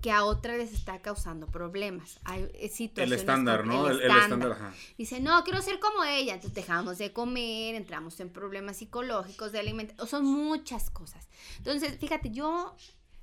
que 0.00 0.12
a 0.12 0.24
otra 0.24 0.56
les 0.56 0.72
está 0.72 1.00
causando 1.02 1.48
problemas. 1.48 2.20
Hay 2.22 2.42
eh, 2.42 2.50
El 2.62 2.70
situaciones 2.70 3.18
estándar, 3.18 3.60
con- 3.62 3.68
¿no? 3.68 3.88
El, 3.88 4.00
el 4.00 4.10
estándar, 4.12 4.52
ajá. 4.52 4.72
Dice, 4.96 5.18
no, 5.18 5.42
quiero 5.42 5.60
ser 5.60 5.80
como 5.80 6.04
ella. 6.04 6.34
Entonces 6.34 6.54
dejamos 6.54 6.98
de 6.98 7.12
comer, 7.12 7.74
entramos 7.74 8.20
en 8.20 8.30
problemas 8.30 8.76
psicológicos, 8.76 9.50
de 9.50 9.58
alimentación. 9.58 10.06
Son 10.06 10.24
muchas 10.24 10.88
cosas. 10.90 11.26
Entonces, 11.56 11.98
fíjate, 11.98 12.30
yo 12.30 12.76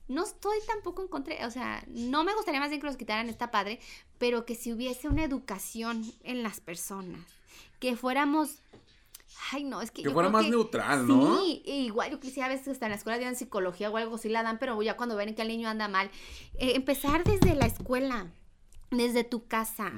no 0.09 0.23
estoy 0.25 0.57
tampoco 0.67 1.01
en 1.01 1.07
contra, 1.07 1.47
o 1.47 1.51
sea, 1.51 1.81
no 1.87 2.25
me 2.25 2.35
gustaría 2.35 2.59
más 2.59 2.69
bien 2.69 2.81
que 2.81 2.87
los 2.87 2.97
quitaran, 2.97 3.29
está 3.29 3.51
padre, 3.51 3.79
pero 4.17 4.45
que 4.45 4.55
si 4.55 4.73
hubiese 4.73 5.07
una 5.07 5.23
educación 5.23 6.03
en 6.23 6.43
las 6.43 6.59
personas, 6.59 7.21
que 7.79 7.95
fuéramos... 7.95 8.59
Ay, 9.51 9.63
no, 9.63 9.81
es 9.81 9.91
que... 9.91 10.01
Que 10.01 10.09
yo 10.09 10.13
fuera 10.13 10.29
creo 10.29 10.41
más 10.41 10.49
neutral, 10.49 11.07
¿no? 11.07 11.43
Sí, 11.43 11.63
e 11.65 11.77
igual 11.81 12.11
yo 12.11 12.19
quisiera 12.19 12.47
a 12.47 12.49
veces 12.49 12.69
hasta 12.69 12.85
en 12.85 12.91
la 12.91 12.97
escuela 12.97 13.17
dieran 13.17 13.35
psicología 13.35 13.89
o 13.89 13.97
algo 13.97 14.15
así 14.15 14.29
la 14.29 14.43
dan, 14.43 14.57
pero 14.59 14.81
ya 14.81 14.97
cuando 14.97 15.15
ven 15.15 15.35
que 15.35 15.41
el 15.41 15.47
niño 15.49 15.69
anda 15.69 15.87
mal, 15.87 16.09
eh, 16.59 16.73
empezar 16.75 17.23
desde 17.23 17.55
la 17.55 17.65
escuela, 17.65 18.31
desde 18.91 19.23
tu 19.23 19.47
casa, 19.47 19.91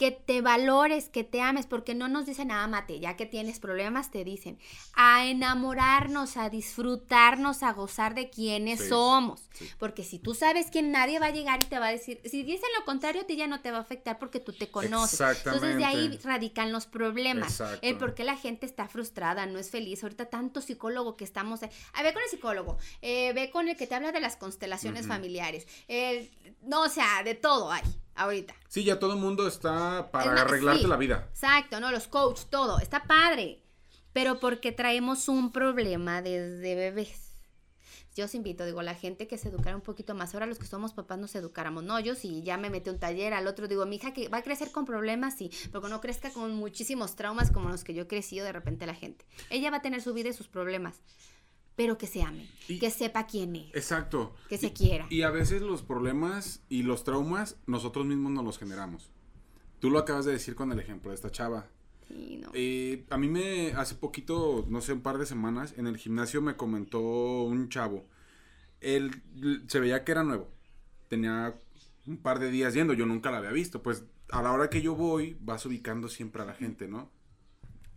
que 0.00 0.10
te 0.12 0.40
valores, 0.40 1.10
que 1.10 1.24
te 1.24 1.42
ames, 1.42 1.66
porque 1.66 1.94
no 1.94 2.08
nos 2.08 2.24
dicen, 2.24 2.50
ámate, 2.50 3.00
ya 3.00 3.16
que 3.18 3.26
tienes 3.26 3.60
problemas, 3.60 4.10
te 4.10 4.24
dicen, 4.24 4.58
a 4.94 5.26
enamorarnos, 5.26 6.38
a 6.38 6.48
disfrutarnos, 6.48 7.62
a 7.62 7.74
gozar 7.74 8.14
de 8.14 8.30
quienes 8.30 8.80
Sí, 8.80 8.88
somos. 8.88 9.42
sí. 9.52 9.68
Porque 9.78 10.02
si 10.02 10.18
tú 10.18 10.34
sabes 10.34 10.70
que 10.70 10.80
nadie 10.80 11.18
va 11.18 11.26
a 11.26 11.30
llegar 11.32 11.60
y 11.62 11.66
te 11.66 11.78
va 11.78 11.88
a 11.88 11.90
decir, 11.92 12.18
si 12.24 12.42
dicen 12.44 12.70
lo 12.78 12.86
contrario, 12.86 13.20
a 13.20 13.26
ti 13.26 13.36
ya 13.36 13.46
no 13.46 13.60
te 13.60 13.70
va 13.70 13.76
a 13.76 13.80
afectar 13.82 14.18
porque 14.18 14.40
tú 14.40 14.54
te 14.54 14.70
conoces. 14.70 15.20
Entonces 15.20 15.76
de 15.76 15.84
ahí 15.84 16.18
radican 16.24 16.72
los 16.72 16.86
problemas. 16.86 17.60
Exacto. 17.60 17.86
El 17.86 17.98
por 17.98 18.14
qué 18.14 18.24
la 18.24 18.36
gente 18.38 18.64
está 18.64 18.88
frustrada, 18.88 19.44
no 19.44 19.58
es 19.58 19.70
feliz. 19.70 20.02
Ahorita 20.02 20.30
tanto 20.30 20.62
psicólogo 20.62 21.14
que 21.16 21.24
estamos... 21.24 21.62
A 21.62 22.02
ve 22.02 22.14
con 22.14 22.22
el 22.22 22.28
psicólogo, 22.30 22.78
eh, 23.02 23.34
ve 23.34 23.50
con 23.50 23.68
el 23.68 23.76
que 23.76 23.86
te 23.86 23.94
habla 23.94 24.12
de 24.12 24.20
las 24.20 24.36
constelaciones 24.36 25.06
familiares. 25.06 25.66
el- 25.88 26.30
no, 26.62 26.82
o 26.82 26.88
sea, 26.88 27.22
de 27.22 27.34
todo 27.34 27.70
hay 27.70 27.82
ahorita. 28.14 28.54
Sí, 28.68 28.84
ya 28.84 28.98
todo 28.98 29.14
el 29.14 29.20
mundo 29.20 29.46
está 29.46 30.10
para 30.10 30.34
Es 30.34 30.40
arreglarte 30.40 30.82
sí. 30.82 30.88
la 30.88 30.96
vida. 30.96 31.28
Exacto, 31.30 31.80
¿no? 31.80 31.90
Los 31.90 32.06
coach, 32.06 32.42
todo. 32.50 32.78
Está 32.78 33.04
padre. 33.04 33.62
Pero 34.12 34.40
porque 34.40 34.72
traemos 34.72 35.28
un 35.28 35.52
problema 35.52 36.22
desde 36.22 36.74
bebés. 36.74 37.30
Yo 38.16 38.24
os 38.24 38.34
invito, 38.34 38.66
digo, 38.66 38.82
la 38.82 38.94
gente 38.94 39.28
que 39.28 39.38
se 39.38 39.48
educara 39.48 39.76
un 39.76 39.82
poquito 39.82 40.14
más. 40.14 40.34
Ahora 40.34 40.46
los 40.46 40.58
que 40.58 40.66
somos 40.66 40.92
papás 40.92 41.18
nos 41.18 41.34
educáramos. 41.36 41.84
No, 41.84 42.00
yo 42.00 42.16
sí, 42.16 42.42
ya 42.42 42.56
me 42.56 42.68
metí 42.68 42.90
un 42.90 42.98
taller, 42.98 43.32
al 43.34 43.46
otro 43.46 43.68
digo, 43.68 43.86
mi 43.86 43.96
hija 43.96 44.12
que 44.12 44.28
va 44.28 44.38
a 44.38 44.42
crecer 44.42 44.72
con 44.72 44.84
problemas, 44.84 45.36
sí, 45.36 45.50
pero 45.70 45.80
que 45.82 45.88
no 45.88 46.00
crezca 46.00 46.30
con 46.30 46.54
muchísimos 46.56 47.14
traumas 47.14 47.52
como 47.52 47.68
los 47.68 47.84
que 47.84 47.94
yo 47.94 48.02
he 48.02 48.06
crecido 48.08 48.44
de 48.44 48.52
repente 48.52 48.84
la 48.84 48.94
gente. 48.94 49.24
Ella 49.48 49.70
va 49.70 49.76
a 49.76 49.82
tener 49.82 50.02
su 50.02 50.12
vida 50.12 50.28
y 50.28 50.32
sus 50.32 50.48
problemas, 50.48 51.00
pero 51.80 51.96
que 51.96 52.06
se 52.06 52.20
ame, 52.22 52.46
Y- 52.68 52.78
que 52.78 52.90
sepa 52.90 53.26
quién 53.26 53.56
es, 53.56 53.74
Exacto. 53.74 54.34
que 54.50 54.58
se 54.58 54.66
Y- 54.66 54.70
quiera. 54.72 55.06
Y 55.08 55.22
a 55.22 55.30
veces 55.30 55.62
los 55.62 55.80
problemas 55.80 56.62
y 56.68 56.82
los 56.82 57.04
traumas 57.04 57.56
nosotros 57.66 58.04
mismos 58.04 58.32
nos 58.32 58.44
los 58.44 58.58
generamos. 58.58 59.10
Tú 59.78 59.88
lo 59.88 59.98
acabas 59.98 60.26
de 60.26 60.32
decir 60.32 60.54
con 60.54 60.70
el 60.72 60.78
ejemplo 60.78 61.10
de 61.10 61.14
esta 61.14 61.30
chava. 61.30 61.70
Sí, 62.06 62.38
no. 62.42 62.50
Eh, 62.52 63.06
a 63.08 63.16
mí 63.16 63.28
me, 63.28 63.72
hace 63.72 63.94
poquito, 63.94 64.66
no 64.68 64.82
sé, 64.82 64.92
un 64.92 65.00
par 65.00 65.16
de 65.16 65.24
semanas, 65.24 65.72
en 65.78 65.86
el 65.86 65.96
gimnasio 65.96 66.42
me 66.42 66.54
comentó 66.54 67.00
un 67.44 67.70
chavo. 67.70 68.04
Él 68.82 69.22
se 69.66 69.80
veía 69.80 70.04
que 70.04 70.12
era 70.12 70.22
nuevo. 70.22 70.50
Tenía 71.08 71.54
un 72.06 72.18
par 72.18 72.40
de 72.40 72.50
días 72.50 72.74
yendo, 72.74 72.92
yo 72.92 73.06
nunca 73.06 73.30
la 73.30 73.38
había 73.38 73.52
visto. 73.52 73.82
Pues 73.82 74.04
a 74.28 74.42
la 74.42 74.52
hora 74.52 74.68
que 74.68 74.82
yo 74.82 74.94
voy, 74.96 75.38
vas 75.40 75.64
ubicando 75.64 76.10
siempre 76.10 76.42
a 76.42 76.44
la 76.44 76.52
gente, 76.52 76.88
¿no? 76.88 77.10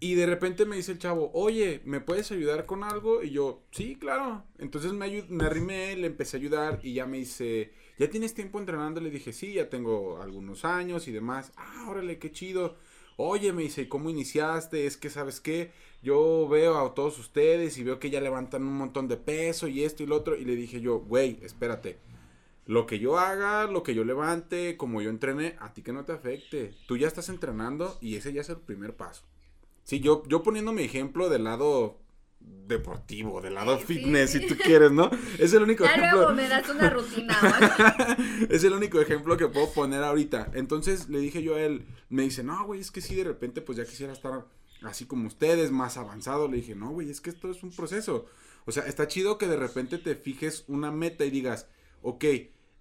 Y 0.03 0.15
de 0.15 0.25
repente 0.25 0.65
me 0.65 0.75
dice 0.75 0.91
el 0.91 0.99
chavo, 0.99 1.31
oye, 1.33 1.81
¿me 1.85 2.01
puedes 2.01 2.29
ayudar 2.33 2.65
con 2.65 2.83
algo? 2.83 3.23
Y 3.23 3.29
yo, 3.29 3.63
sí, 3.71 3.95
claro. 3.95 4.43
Entonces 4.57 4.91
me, 4.91 5.23
me 5.29 5.45
arrimé, 5.45 5.95
le 5.95 6.07
empecé 6.07 6.35
a 6.35 6.41
ayudar 6.41 6.81
y 6.83 6.95
ya 6.95 7.05
me 7.05 7.19
dice, 7.19 7.71
¿ya 7.97 8.09
tienes 8.09 8.33
tiempo 8.33 8.59
entrenando? 8.59 8.99
Le 8.99 9.09
dije, 9.09 9.31
sí, 9.31 9.53
ya 9.53 9.69
tengo 9.69 10.21
algunos 10.21 10.65
años 10.65 11.07
y 11.07 11.13
demás. 11.13 11.53
Ah, 11.55 11.87
órale, 11.89 12.19
qué 12.19 12.33
chido. 12.33 12.75
Oye, 13.15 13.53
me 13.53 13.61
dice, 13.61 13.87
¿cómo 13.87 14.09
iniciaste? 14.09 14.85
Es 14.85 14.97
que, 14.97 15.09
¿sabes 15.09 15.39
qué? 15.39 15.71
Yo 16.01 16.49
veo 16.49 16.77
a 16.79 16.93
todos 16.93 17.17
ustedes 17.17 17.77
y 17.77 17.85
veo 17.85 17.97
que 17.99 18.09
ya 18.09 18.19
levantan 18.19 18.63
un 18.63 18.75
montón 18.75 19.07
de 19.07 19.15
peso 19.15 19.69
y 19.69 19.85
esto 19.85 20.03
y 20.03 20.07
lo 20.07 20.17
otro. 20.17 20.35
Y 20.35 20.43
le 20.43 20.57
dije 20.57 20.81
yo, 20.81 20.99
güey, 20.99 21.39
espérate. 21.43 21.97
Lo 22.65 22.87
que 22.87 22.99
yo 22.99 23.19
haga, 23.19 23.67
lo 23.67 23.83
que 23.83 23.95
yo 23.95 24.03
levante, 24.03 24.75
como 24.75 25.01
yo 25.01 25.09
entrené, 25.09 25.55
a 25.59 25.73
ti 25.73 25.81
que 25.81 25.93
no 25.93 26.03
te 26.03 26.11
afecte. 26.11 26.73
Tú 26.87 26.97
ya 26.97 27.07
estás 27.07 27.29
entrenando 27.29 27.97
y 28.01 28.17
ese 28.17 28.33
ya 28.33 28.41
es 28.41 28.49
el 28.49 28.57
primer 28.57 28.97
paso. 28.97 29.23
Sí, 29.83 29.99
yo, 29.99 30.23
yo 30.27 30.43
poniendo 30.43 30.71
mi 30.71 30.83
ejemplo 30.83 31.29
del 31.29 31.43
lado 31.43 31.99
deportivo, 32.39 33.41
del 33.41 33.55
lado 33.55 33.77
Sí, 33.79 33.85
fitness, 33.85 34.31
sí. 34.31 34.39
si 34.39 34.47
tú 34.47 34.55
quieres, 34.55 34.91
¿no? 34.91 35.09
Es 35.39 35.53
el 35.53 35.63
único 35.63 35.83
Ya 35.85 35.91
ejemplo. 35.95 36.17
luego 36.19 36.33
me 36.33 36.47
das 36.47 36.67
una 36.69 36.89
rutina 36.89 37.37
es 38.49 38.63
el 38.63 38.73
único 38.73 38.99
ejemplo 38.99 39.37
que 39.37 39.47
puedo 39.47 39.71
poner 39.73 40.03
ahorita. 40.03 40.51
Entonces 40.53 41.09
le 41.09 41.19
dije 41.19 41.41
yo 41.43 41.55
a 41.55 41.61
él, 41.61 41.85
me 42.09 42.23
dice, 42.23 42.43
no, 42.43 42.65
güey, 42.65 42.79
es 42.81 42.91
que 42.91 43.01
sí, 43.01 43.15
de 43.15 43.23
repente, 43.25 43.61
pues 43.61 43.77
ya 43.77 43.85
quisiera 43.85 44.13
estar 44.13 44.45
así 44.83 45.05
como 45.05 45.27
ustedes, 45.27 45.71
más 45.71 45.97
avanzado. 45.97 46.47
Le 46.47 46.57
dije, 46.57 46.75
no, 46.75 46.89
güey, 46.91 47.09
es 47.09 47.21
que 47.21 47.29
esto 47.29 47.49
es 47.49 47.63
un 47.63 47.71
proceso. 47.71 48.25
O 48.65 48.71
sea, 48.71 48.85
está 48.87 49.07
chido 49.07 49.37
que 49.37 49.47
de 49.47 49.57
repente 49.57 49.97
te 49.97 50.15
fijes 50.15 50.63
una 50.67 50.91
meta 50.91 51.25
y 51.25 51.29
digas, 51.31 51.67
ok, 52.01 52.23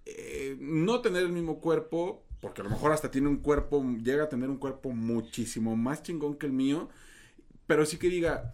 eh, 0.05 0.57
no 0.59 1.01
tener 1.01 1.23
el 1.23 1.29
mismo 1.31 1.59
cuerpo, 1.59 2.23
porque 2.43 2.59
a 2.59 2.65
lo 2.65 2.69
mejor 2.69 2.91
hasta 2.91 3.09
tiene 3.09 3.29
un 3.29 3.37
cuerpo, 3.37 3.81
llega 4.03 4.25
a 4.25 4.29
tener 4.29 4.49
un 4.49 4.57
cuerpo 4.57 4.91
muchísimo 4.91 5.77
más 5.77 6.03
chingón 6.03 6.35
que 6.35 6.45
el 6.45 6.51
mío, 6.51 6.89
pero 7.67 7.85
sí 7.85 7.95
que 7.95 8.09
diga, 8.09 8.53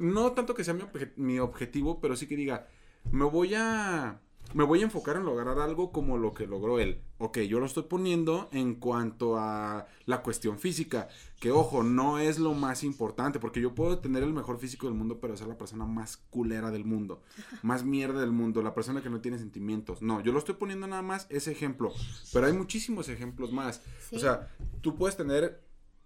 no 0.00 0.32
tanto 0.32 0.52
que 0.52 0.64
sea 0.64 0.74
mi, 0.74 0.82
mi 1.14 1.38
objetivo, 1.38 2.00
pero 2.00 2.16
sí 2.16 2.26
que 2.26 2.34
diga, 2.34 2.66
me 3.12 3.26
voy 3.26 3.54
a 3.54 4.18
me 4.56 4.64
voy 4.64 4.80
a 4.80 4.84
enfocar 4.84 5.16
en 5.16 5.26
lograr 5.26 5.58
algo 5.58 5.92
como 5.92 6.16
lo 6.16 6.32
que 6.32 6.46
logró 6.46 6.80
él. 6.80 7.02
Ok, 7.18 7.40
yo 7.40 7.60
lo 7.60 7.66
estoy 7.66 7.82
poniendo 7.82 8.48
en 8.52 8.76
cuanto 8.76 9.36
a 9.36 9.86
la 10.06 10.22
cuestión 10.22 10.58
física, 10.58 11.08
que 11.38 11.50
ojo, 11.50 11.82
no 11.82 12.18
es 12.18 12.38
lo 12.38 12.54
más 12.54 12.82
importante, 12.82 13.38
porque 13.38 13.60
yo 13.60 13.74
puedo 13.74 13.98
tener 13.98 14.22
el 14.22 14.32
mejor 14.32 14.58
físico 14.58 14.86
del 14.86 14.94
mundo, 14.94 15.20
pero 15.20 15.36
ser 15.36 15.48
la 15.48 15.58
persona 15.58 15.84
más 15.84 16.16
culera 16.16 16.70
del 16.70 16.86
mundo, 16.86 17.20
más 17.62 17.84
mierda 17.84 18.18
del 18.18 18.32
mundo, 18.32 18.62
la 18.62 18.72
persona 18.72 19.02
que 19.02 19.10
no 19.10 19.20
tiene 19.20 19.38
sentimientos. 19.38 20.00
No, 20.00 20.22
yo 20.22 20.32
lo 20.32 20.38
estoy 20.38 20.54
poniendo 20.54 20.86
nada 20.86 21.02
más 21.02 21.26
ese 21.28 21.52
ejemplo, 21.52 21.92
pero 22.32 22.46
hay 22.46 22.54
muchísimos 22.54 23.10
ejemplos 23.10 23.52
más. 23.52 23.82
Sí. 24.08 24.16
O 24.16 24.18
sea, 24.18 24.48
tú 24.80 24.96
puedes 24.96 25.18
tener 25.18 25.62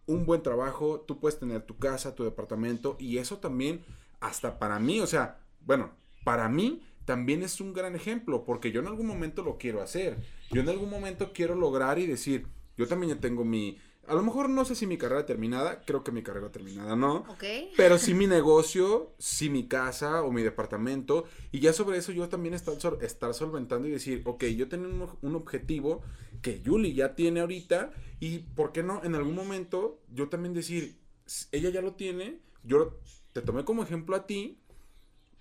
un 0.07 0.27
buen 0.27 0.43
trabajo, 0.43 1.03
tú 1.07 1.21
puedes 1.21 1.39
tener 1.39 1.63
tu 1.63 1.79
casa, 1.79 2.17
tu 2.17 2.25
departamento, 2.25 2.97
y 2.99 3.19
eso 3.19 3.39
también, 3.39 3.85
hasta 4.19 4.59
para 4.59 4.81
mí, 4.81 5.01
o 5.01 5.07
sea, 5.07 5.39
bueno, 5.65 5.93
para 6.25 6.49
mí 6.49 6.83
también 7.11 7.43
es 7.43 7.61
un 7.61 7.73
gran 7.73 7.97
ejemplo, 7.97 8.45
porque 8.45 8.71
yo 8.71 8.81
en 8.81 8.87
algún 8.87 9.07
momento 9.07 9.43
lo 9.43 9.59
quiero 9.59 9.83
hacer. 9.83 10.19
Yo 10.53 10.61
en 10.61 10.69
algún 10.69 10.89
momento 10.91 11.33
quiero 11.33 11.57
lograr 11.57 11.99
y 11.99 12.07
decir, 12.07 12.47
yo 12.77 12.87
también 12.87 13.15
ya 13.17 13.21
tengo 13.21 13.45
mi, 13.45 13.79
a 14.07 14.15
lo 14.15 14.23
mejor 14.23 14.49
no 14.49 14.65
sé 14.65 14.77
si 14.77 14.87
mi 14.87 14.97
carrera 14.97 15.27
terminada, 15.27 15.83
creo 15.85 16.05
que 16.05 16.13
mi 16.13 16.23
carrera 16.23 16.53
terminada 16.53 16.95
no, 16.95 17.25
Ok. 17.29 17.43
pero 17.77 17.99
sí 17.99 18.15
mi 18.15 18.29
negocio, 18.29 19.13
sí 19.19 19.51
mi 19.51 19.67
casa 19.67 20.23
o 20.23 20.31
mi 20.31 20.43
departamento. 20.43 21.25
Y 21.51 21.59
ya 21.59 21.73
sobre 21.73 21.99
eso 21.99 22.13
yo 22.13 22.29
también 22.29 22.55
estar, 22.55 22.77
estar 23.03 23.35
solventando 23.35 23.89
y 23.89 23.91
decir, 23.91 24.23
ok, 24.25 24.45
yo 24.45 24.69
tengo 24.69 24.87
un, 24.89 25.09
un 25.21 25.35
objetivo 25.35 26.03
que 26.43 26.61
Yuli 26.63 26.95
ya 26.95 27.17
tiene 27.17 27.41
ahorita. 27.41 27.93
Y 28.21 28.39
por 28.55 28.71
qué 28.73 28.83
no, 28.85 29.03
en 29.03 29.17
algún 29.17 29.35
momento 29.35 30.01
yo 30.13 30.29
también 30.29 30.55
decir, 30.55 30.99
"S- 31.27 31.49
ella 31.53 31.71
ya 31.71 31.83
lo 31.83 31.95
tiene, 31.95 32.41
yo 32.63 32.99
te 33.33 33.43
tomé 33.43 33.65
como 33.65 33.83
ejemplo 33.83 34.15
a 34.17 34.27
ti 34.27 34.61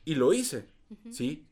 y 0.06 0.16
lo 0.16 0.34
hice, 0.34 0.66
¿sí? 1.10 1.49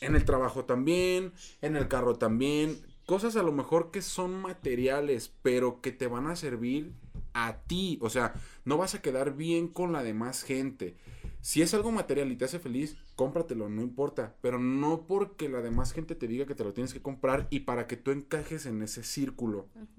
En 0.00 0.16
el 0.16 0.24
trabajo 0.24 0.64
también, 0.64 1.32
en 1.60 1.76
el 1.76 1.88
carro 1.88 2.16
también. 2.16 2.78
Cosas 3.06 3.36
a 3.36 3.42
lo 3.42 3.52
mejor 3.52 3.90
que 3.90 4.02
son 4.02 4.40
materiales, 4.40 5.32
pero 5.42 5.80
que 5.80 5.92
te 5.92 6.06
van 6.06 6.26
a 6.26 6.36
servir 6.36 6.92
a 7.34 7.58
ti. 7.66 7.98
O 8.00 8.10
sea, 8.10 8.34
no 8.64 8.76
vas 8.78 8.94
a 8.94 9.02
quedar 9.02 9.36
bien 9.36 9.68
con 9.68 9.92
la 9.92 10.02
demás 10.02 10.42
gente. 10.42 10.96
Si 11.40 11.62
es 11.62 11.74
algo 11.74 11.90
material 11.90 12.30
y 12.30 12.36
te 12.36 12.44
hace 12.44 12.58
feliz, 12.60 12.96
cómpratelo, 13.16 13.68
no 13.68 13.82
importa. 13.82 14.36
Pero 14.40 14.58
no 14.58 15.06
porque 15.06 15.48
la 15.48 15.60
demás 15.60 15.92
gente 15.92 16.14
te 16.14 16.28
diga 16.28 16.46
que 16.46 16.54
te 16.54 16.64
lo 16.64 16.72
tienes 16.72 16.92
que 16.92 17.02
comprar 17.02 17.46
y 17.50 17.60
para 17.60 17.86
que 17.86 17.96
tú 17.96 18.10
encajes 18.12 18.66
en 18.66 18.82
ese 18.82 19.02
círculo. 19.02 19.68
Eso 19.76 19.94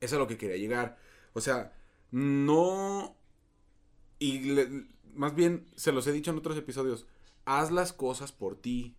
es 0.00 0.12
a 0.14 0.18
lo 0.18 0.26
que 0.26 0.36
quería 0.38 0.56
llegar. 0.56 0.98
O 1.32 1.40
sea, 1.40 1.72
no... 2.10 3.16
Y 4.18 4.40
le- 4.40 4.86
más 5.14 5.34
bien, 5.34 5.66
se 5.76 5.92
los 5.92 6.06
he 6.06 6.12
dicho 6.12 6.30
en 6.30 6.38
otros 6.38 6.56
episodios, 6.56 7.06
haz 7.44 7.70
las 7.70 7.92
cosas 7.92 8.32
por 8.32 8.56
ti. 8.56 8.96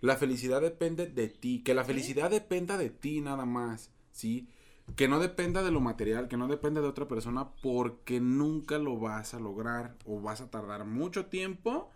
La 0.00 0.16
felicidad 0.16 0.60
depende 0.60 1.06
de 1.06 1.28
ti. 1.28 1.62
Que 1.62 1.74
la 1.74 1.84
felicidad 1.84 2.30
dependa 2.30 2.76
de 2.76 2.90
ti 2.90 3.20
nada 3.20 3.44
más, 3.44 3.90
¿sí? 4.12 4.48
Que 4.96 5.08
no 5.08 5.20
dependa 5.20 5.62
de 5.62 5.70
lo 5.70 5.80
material, 5.80 6.28
que 6.28 6.36
no 6.36 6.48
dependa 6.48 6.80
de 6.80 6.88
otra 6.88 7.06
persona, 7.06 7.52
porque 7.62 8.20
nunca 8.20 8.78
lo 8.78 8.98
vas 8.98 9.34
a 9.34 9.40
lograr 9.40 9.96
o 10.04 10.20
vas 10.20 10.40
a 10.40 10.50
tardar 10.50 10.84
mucho 10.84 11.26
tiempo 11.26 11.90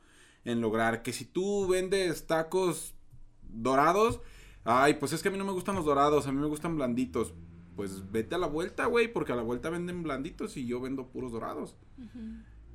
en 0.45 0.61
lograr. 0.61 1.03
Que 1.03 1.13
si 1.13 1.25
tú 1.25 1.67
vendes 1.67 2.27
tacos 2.27 2.95
dorados, 3.43 4.21
ay, 4.65 4.95
pues 4.95 5.13
es 5.13 5.23
que 5.23 5.29
a 5.29 5.33
mí 5.33 5.39
no 5.39 5.45
me 5.45 5.53
gustan 5.53 5.75
los 5.75 5.85
dorados, 5.85 6.27
a 6.27 6.33
mí 6.33 6.41
me 6.41 6.47
gustan 6.47 6.77
blanditos. 6.77 7.35
Pues 7.75 8.11
vete 8.11 8.37
a 8.37 8.39
la 8.39 8.47
vuelta, 8.47 8.87
güey, 8.87 9.13
porque 9.13 9.33
a 9.33 9.37
la 9.37 9.43
vuelta 9.43 9.69
venden 9.69 10.03
blanditos 10.03 10.57
y 10.57 10.67
yo 10.67 10.81
vendo 10.81 11.09
puros 11.09 11.33
dorados. 11.33 11.77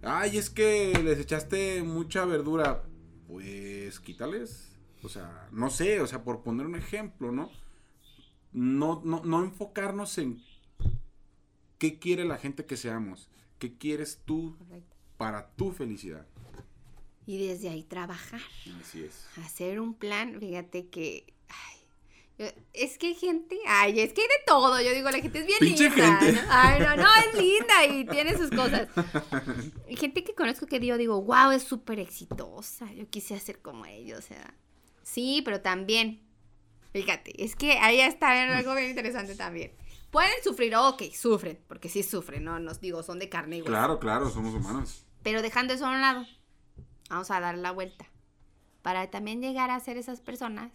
Ay, 0.03 0.37
es 0.37 0.49
que 0.49 0.93
les 1.03 1.19
echaste 1.19 1.83
mucha 1.83 2.25
verdura. 2.25 2.83
Pues 3.27 3.99
quítales. 3.99 4.67
O 5.03 5.09
sea, 5.09 5.47
no 5.51 5.69
sé, 5.69 5.99
o 6.01 6.07
sea, 6.07 6.23
por 6.23 6.43
poner 6.43 6.65
un 6.65 6.75
ejemplo, 6.75 7.31
¿no? 7.31 7.49
No, 8.51 9.01
no, 9.03 9.21
no 9.23 9.43
enfocarnos 9.43 10.17
en 10.17 10.41
qué 11.77 11.97
quiere 11.97 12.25
la 12.25 12.37
gente 12.37 12.65
que 12.65 12.77
seamos. 12.77 13.29
¿Qué 13.57 13.77
quieres 13.77 14.21
tú 14.25 14.55
Correcto. 14.57 14.95
para 15.17 15.51
tu 15.55 15.71
felicidad? 15.71 16.27
Y 17.25 17.47
desde 17.47 17.69
ahí 17.69 17.83
trabajar. 17.83 18.41
Así 18.79 19.03
es. 19.03 19.25
hacer 19.37 19.79
un 19.79 19.93
plan, 19.93 20.39
fíjate 20.39 20.87
que 20.89 21.33
ay, 21.47 21.77
es 22.73 22.97
que 22.97 23.07
hay 23.07 23.15
gente, 23.15 23.57
ay, 23.67 23.99
es 23.99 24.13
que 24.13 24.21
hay 24.21 24.27
de 24.27 24.43
todo, 24.45 24.81
yo 24.81 24.91
digo, 24.91 25.09
la 25.09 25.19
gente 25.19 25.39
es 25.39 25.45
bien 25.45 25.59
Pinche 25.59 25.89
linda. 25.89 26.19
gente. 26.19 26.41
¿no? 26.41 26.47
Ay, 26.49 26.79
no, 26.79 26.95
no, 26.95 27.07
es 27.15 27.33
linda 27.39 27.85
y 27.85 28.05
tiene 28.05 28.37
sus 28.37 28.49
cosas. 28.49 28.87
Hay 29.87 29.95
gente 29.97 30.23
que 30.23 30.33
conozco 30.33 30.65
que 30.67 30.79
yo 30.79 30.97
digo, 30.97 31.21
wow, 31.21 31.51
es 31.51 31.63
súper 31.63 31.99
exitosa, 31.99 32.91
yo 32.93 33.07
quise 33.09 33.39
ser 33.39 33.61
como 33.61 33.85
ellos, 33.85 34.19
o 34.19 34.21
sea. 34.21 34.53
Sí, 35.03 35.41
pero 35.43 35.61
también, 35.61 36.21
fíjate, 36.93 37.43
es 37.43 37.55
que 37.55 37.73
ahí 37.79 37.99
está 37.99 38.57
algo 38.57 38.75
bien 38.75 38.89
interesante 38.89 39.35
también. 39.35 39.73
Pueden 40.11 40.43
sufrir, 40.43 40.75
ok, 40.75 41.03
sufren, 41.13 41.59
porque 41.67 41.87
sí 41.89 42.03
sufren, 42.03 42.43
no 42.43 42.59
nos 42.59 42.81
digo, 42.81 43.01
son 43.01 43.17
de 43.19 43.29
carne 43.29 43.57
y 43.57 43.61
hueso. 43.61 43.71
Claro, 43.71 43.99
claro, 43.99 44.29
somos 44.29 44.53
humanos. 44.53 45.05
Pero 45.23 45.41
dejando 45.41 45.73
eso 45.73 45.85
a 45.85 45.91
un 45.91 46.01
lado, 46.01 46.25
vamos 47.09 47.31
a 47.31 47.39
dar 47.39 47.57
la 47.57 47.71
vuelta. 47.71 48.05
Para 48.81 49.09
también 49.09 49.41
llegar 49.41 49.69
a 49.69 49.79
ser 49.79 49.97
esas 49.97 50.21
personas, 50.21 50.71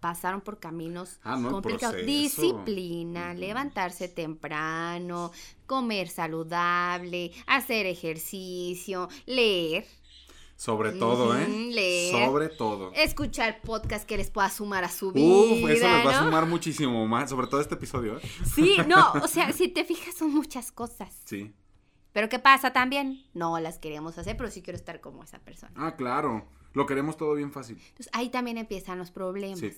pasaron 0.00 0.40
por 0.40 0.58
caminos 0.58 1.18
Ah, 1.22 1.36
no, 1.36 1.50
complicados. 1.50 1.94
proceso. 1.96 2.06
Disciplina, 2.10 3.34
levantarse 3.34 4.08
temprano, 4.08 5.30
comer 5.66 6.08
saludable, 6.08 7.32
hacer 7.46 7.86
ejercicio, 7.86 9.08
leer, 9.26 9.86
Sobre 10.56 10.92
todo, 10.92 11.38
¿eh? 11.38 11.48
Leer. 11.48 12.26
Sobre 12.26 12.48
todo. 12.50 12.92
escuchar 12.94 13.62
podcast 13.62 14.06
que 14.06 14.16
les 14.18 14.30
pueda 14.30 14.50
sumar 14.50 14.84
a 14.84 14.90
su 14.90 15.10
vida. 15.12 15.26
Uf, 15.26 15.70
eso 15.70 15.86
les 15.88 16.06
va 16.06 16.18
a 16.18 16.22
sumar 16.24 16.46
muchísimo 16.46 17.06
más, 17.06 17.30
sobre 17.30 17.46
todo 17.46 17.60
este 17.62 17.76
episodio, 17.76 18.18
¿eh? 18.18 18.22
Sí, 18.54 18.76
no, 18.86 19.12
o 19.22 19.28
sea, 19.28 19.52
si 19.52 19.68
te 19.68 19.84
fijas 19.84 20.14
son 20.14 20.32
muchas 20.34 20.70
cosas. 20.72 21.14
Sí. 21.24 21.52
Pero 22.12 22.28
¿qué 22.28 22.38
pasa 22.40 22.72
también? 22.72 23.24
No 23.32 23.58
las 23.60 23.78
queremos 23.78 24.18
hacer, 24.18 24.36
pero 24.36 24.50
sí 24.50 24.60
quiero 24.62 24.76
estar 24.76 25.00
como 25.00 25.22
esa 25.22 25.38
persona. 25.38 25.72
Ah, 25.76 25.94
claro. 25.96 26.44
Lo 26.72 26.84
queremos 26.86 27.16
todo 27.16 27.34
bien 27.34 27.52
fácil. 27.52 27.78
Entonces 27.88 28.10
ahí 28.12 28.28
también 28.28 28.58
empiezan 28.58 28.98
los 28.98 29.10
problemas. 29.10 29.60
Sí. 29.60 29.72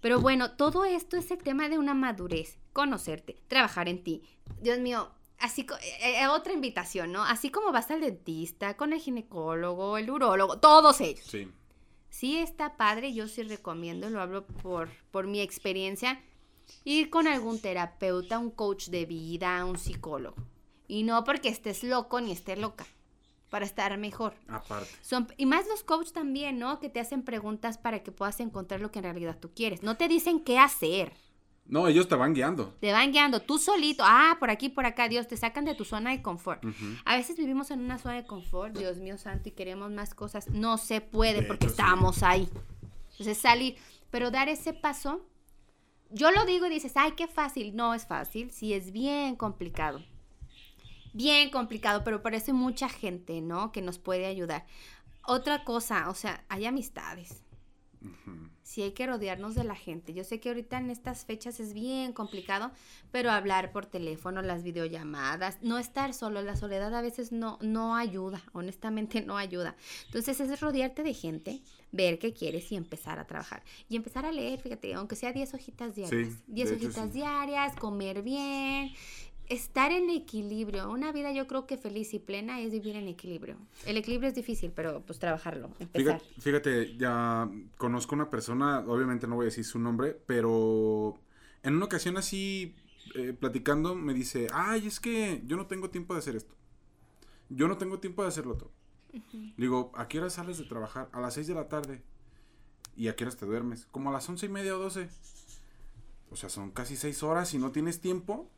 Pero 0.00 0.20
bueno, 0.20 0.52
todo 0.52 0.84
esto 0.84 1.16
es 1.16 1.30
el 1.30 1.38
tema 1.38 1.68
de 1.68 1.78
una 1.78 1.94
madurez, 1.94 2.58
conocerte, 2.72 3.42
trabajar 3.48 3.88
en 3.88 4.04
ti. 4.04 4.22
Dios 4.60 4.78
mío, 4.78 5.10
así 5.38 5.66
eh, 6.02 6.22
eh, 6.22 6.28
otra 6.28 6.52
invitación, 6.52 7.12
¿no? 7.12 7.24
Así 7.24 7.50
como 7.50 7.72
vas 7.72 7.90
al 7.90 8.00
dentista, 8.00 8.76
con 8.76 8.92
el 8.92 9.00
ginecólogo, 9.00 9.98
el 9.98 10.10
urólogo, 10.10 10.58
todos 10.58 11.00
ellos. 11.00 11.26
Sí. 11.26 11.48
Sí 12.10 12.38
está 12.38 12.76
padre, 12.76 13.12
yo 13.12 13.28
sí 13.28 13.42
recomiendo, 13.42 14.08
lo 14.10 14.20
hablo 14.20 14.46
por, 14.46 14.88
por 15.10 15.26
mi 15.26 15.40
experiencia, 15.40 16.20
ir 16.84 17.10
con 17.10 17.26
algún 17.26 17.60
terapeuta, 17.60 18.38
un 18.38 18.50
coach 18.50 18.88
de 18.88 19.04
vida, 19.04 19.64
un 19.64 19.78
psicólogo. 19.78 20.36
Y 20.86 21.02
no 21.02 21.22
porque 21.24 21.48
estés 21.48 21.84
loco 21.84 22.20
ni 22.20 22.32
estés 22.32 22.58
loca, 22.58 22.86
para 23.50 23.64
estar 23.64 23.96
mejor. 23.98 24.34
Aparte. 24.48 24.90
Son, 25.02 25.26
y 25.36 25.46
más 25.46 25.66
los 25.68 25.82
coaches 25.82 26.12
también, 26.12 26.58
¿no? 26.58 26.80
Que 26.80 26.88
te 26.88 27.00
hacen 27.00 27.22
preguntas 27.22 27.78
para 27.78 28.02
que 28.02 28.12
puedas 28.12 28.40
encontrar 28.40 28.80
lo 28.80 28.90
que 28.90 28.98
en 28.98 29.04
realidad 29.04 29.38
tú 29.40 29.50
quieres. 29.54 29.82
No 29.82 29.96
te 29.96 30.08
dicen 30.08 30.40
qué 30.40 30.58
hacer. 30.58 31.12
No, 31.66 31.86
ellos 31.86 32.08
te 32.08 32.14
van 32.14 32.32
guiando. 32.32 32.74
Te 32.80 32.92
van 32.92 33.12
guiando 33.12 33.40
tú 33.40 33.58
solito. 33.58 34.02
Ah, 34.06 34.36
por 34.40 34.48
aquí, 34.48 34.70
por 34.70 34.86
acá, 34.86 35.06
Dios, 35.08 35.28
te 35.28 35.36
sacan 35.36 35.66
de 35.66 35.74
tu 35.74 35.84
zona 35.84 36.10
de 36.12 36.22
confort. 36.22 36.64
A 37.04 37.16
veces 37.16 37.36
vivimos 37.36 37.70
en 37.70 37.80
una 37.80 37.98
zona 37.98 38.14
de 38.14 38.24
confort, 38.26 38.76
Dios 38.76 38.96
mío 38.98 39.18
santo, 39.18 39.50
y 39.50 39.52
queremos 39.52 39.90
más 39.90 40.14
cosas. 40.14 40.48
No 40.48 40.78
se 40.78 41.02
puede 41.02 41.42
De 41.42 41.46
porque 41.46 41.66
hecho, 41.66 41.74
sí. 41.74 41.82
estamos 41.82 42.22
ahí. 42.22 42.48
Entonces 43.10 43.36
salir, 43.36 43.76
pero 44.10 44.30
dar 44.30 44.48
ese 44.48 44.72
paso, 44.72 45.26
yo 46.10 46.30
lo 46.30 46.46
digo 46.46 46.64
y 46.66 46.70
dices, 46.70 46.92
ay, 46.96 47.12
qué 47.16 47.26
fácil. 47.26 47.76
No 47.76 47.92
es 47.92 48.06
fácil, 48.06 48.50
sí 48.50 48.72
es 48.72 48.90
bien 48.90 49.36
complicado. 49.36 50.02
Bien 51.12 51.50
complicado, 51.50 52.04
pero 52.04 52.22
hay 52.24 52.52
mucha 52.52 52.88
gente, 52.88 53.40
¿no? 53.40 53.72
Que 53.72 53.82
nos 53.82 53.98
puede 53.98 54.26
ayudar. 54.26 54.66
Otra 55.26 55.64
cosa, 55.64 56.08
o 56.08 56.14
sea, 56.14 56.44
hay 56.48 56.66
amistades. 56.66 57.42
Ujú. 58.00 58.48
Sí 58.62 58.82
hay 58.82 58.92
que 58.92 59.06
rodearnos 59.06 59.54
de 59.54 59.64
la 59.64 59.74
gente. 59.74 60.12
Yo 60.12 60.24
sé 60.24 60.40
que 60.40 60.50
ahorita 60.50 60.76
en 60.76 60.90
estas 60.90 61.24
fechas 61.24 61.58
es 61.58 61.72
bien 61.72 62.12
complicado, 62.12 62.70
pero 63.10 63.30
hablar 63.30 63.72
por 63.72 63.86
teléfono, 63.86 64.42
las 64.42 64.62
videollamadas, 64.62 65.58
no 65.62 65.78
estar 65.78 66.12
solo, 66.12 66.42
la 66.42 66.54
soledad 66.54 66.94
a 66.94 67.00
veces 67.00 67.32
no, 67.32 67.58
no 67.62 67.96
ayuda, 67.96 68.42
honestamente 68.52 69.22
no 69.22 69.38
ayuda. 69.38 69.74
Entonces 70.06 70.38
es 70.40 70.60
rodearte 70.60 71.02
de 71.02 71.14
gente, 71.14 71.62
ver 71.92 72.18
qué 72.18 72.34
quieres 72.34 72.70
y 72.70 72.76
empezar 72.76 73.18
a 73.18 73.26
trabajar. 73.26 73.62
Y 73.88 73.96
empezar 73.96 74.26
a 74.26 74.32
leer, 74.32 74.60
fíjate, 74.60 74.92
aunque 74.94 75.16
sea 75.16 75.32
10 75.32 75.54
hojitas 75.54 75.94
diarias. 75.94 76.34
Sí, 76.34 76.42
10 76.46 76.68
de 76.68 76.76
hecho, 76.76 76.86
hojitas 76.86 77.06
sí. 77.06 77.18
diarias, 77.18 77.74
comer 77.76 78.22
bien. 78.22 78.92
Estar 79.48 79.92
en 79.92 80.10
equilibrio. 80.10 80.90
Una 80.90 81.12
vida 81.12 81.32
yo 81.32 81.46
creo 81.46 81.66
que 81.66 81.76
feliz 81.78 82.12
y 82.14 82.18
plena 82.18 82.60
es 82.60 82.72
vivir 82.72 82.96
en 82.96 83.08
equilibrio. 83.08 83.56
El 83.86 83.96
equilibrio 83.96 84.28
es 84.28 84.34
difícil, 84.34 84.72
pero 84.74 85.02
pues 85.02 85.18
trabajarlo, 85.18 85.70
empezar. 85.78 86.20
Fíjate, 86.20 86.40
fíjate, 86.40 86.96
ya 86.96 87.50
conozco 87.76 88.14
una 88.14 88.30
persona, 88.30 88.80
obviamente 88.86 89.26
no 89.26 89.36
voy 89.36 89.44
a 89.44 89.46
decir 89.46 89.64
su 89.64 89.78
nombre, 89.78 90.16
pero 90.26 91.18
en 91.62 91.74
una 91.74 91.86
ocasión 91.86 92.16
así, 92.16 92.74
eh, 93.14 93.32
platicando, 93.32 93.94
me 93.94 94.14
dice, 94.14 94.48
ay, 94.52 94.86
es 94.86 95.00
que 95.00 95.42
yo 95.46 95.56
no 95.56 95.66
tengo 95.66 95.90
tiempo 95.90 96.14
de 96.14 96.20
hacer 96.20 96.36
esto. 96.36 96.54
Yo 97.48 97.68
no 97.68 97.78
tengo 97.78 97.98
tiempo 97.98 98.22
de 98.22 98.28
hacerlo 98.28 98.54
otro. 98.54 98.70
Digo, 99.56 99.90
¿a 99.94 100.06
qué 100.06 100.18
hora 100.18 100.28
sales 100.28 100.58
de 100.58 100.64
trabajar? 100.64 101.08
A 101.12 101.20
las 101.20 101.34
6 101.34 101.46
de 101.46 101.54
la 101.54 101.68
tarde. 101.68 102.02
¿Y 102.94 103.08
a 103.08 103.16
qué 103.16 103.24
horas 103.24 103.36
te 103.36 103.46
duermes? 103.46 103.86
Como 103.86 104.10
a 104.10 104.12
las 104.12 104.28
once 104.28 104.46
y 104.46 104.48
media 104.48 104.76
o 104.76 104.78
doce. 104.78 105.08
O 106.30 106.36
sea, 106.36 106.48
son 106.48 106.72
casi 106.72 106.96
seis 106.96 107.22
horas 107.22 107.54
y 107.54 107.58
no 107.58 107.70
tienes 107.70 108.00
tiempo. 108.00 108.50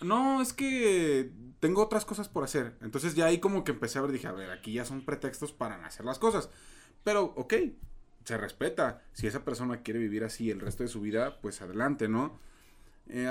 No, 0.00 0.42
es 0.42 0.52
que 0.52 1.32
tengo 1.60 1.82
otras 1.82 2.04
cosas 2.04 2.28
por 2.28 2.44
hacer. 2.44 2.76
Entonces 2.82 3.14
ya 3.14 3.26
ahí 3.26 3.38
como 3.38 3.64
que 3.64 3.72
empecé 3.72 3.98
a 3.98 4.02
ver, 4.02 4.12
dije, 4.12 4.26
a 4.26 4.32
ver, 4.32 4.50
aquí 4.50 4.72
ya 4.72 4.84
son 4.84 5.04
pretextos 5.04 5.52
para 5.52 5.84
hacer 5.86 6.04
las 6.04 6.18
cosas. 6.18 6.50
Pero, 7.02 7.32
ok, 7.36 7.54
se 8.24 8.36
respeta. 8.36 9.02
Si 9.12 9.26
esa 9.26 9.44
persona 9.44 9.82
quiere 9.82 10.00
vivir 10.00 10.24
así 10.24 10.50
el 10.50 10.60
resto 10.60 10.82
de 10.82 10.88
su 10.88 11.00
vida, 11.00 11.40
pues 11.40 11.62
adelante, 11.62 12.08
¿no? 12.08 12.38
Eh, 13.08 13.30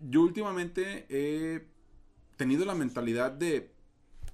yo 0.00 0.22
últimamente 0.22 1.06
he 1.08 1.66
tenido 2.36 2.64
la 2.64 2.74
mentalidad 2.74 3.32
de 3.32 3.74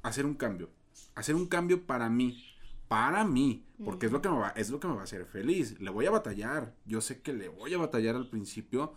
hacer 0.02 0.26
un 0.26 0.34
cambio. 0.34 0.70
Hacer 1.14 1.34
un 1.34 1.46
cambio 1.46 1.86
para 1.86 2.08
mí. 2.08 2.38
Para 2.86 3.24
mí. 3.24 3.66
Porque 3.82 4.06
es, 4.06 4.12
lo 4.12 4.22
que 4.22 4.28
me 4.28 4.38
va, 4.38 4.50
es 4.50 4.70
lo 4.70 4.78
que 4.78 4.86
me 4.86 4.94
va 4.94 5.00
a 5.00 5.04
hacer 5.04 5.24
feliz. 5.26 5.80
Le 5.80 5.90
voy 5.90 6.06
a 6.06 6.10
batallar. 6.10 6.74
Yo 6.84 7.00
sé 7.00 7.22
que 7.22 7.32
le 7.32 7.48
voy 7.48 7.74
a 7.74 7.78
batallar 7.78 8.14
al 8.14 8.28
principio. 8.28 8.94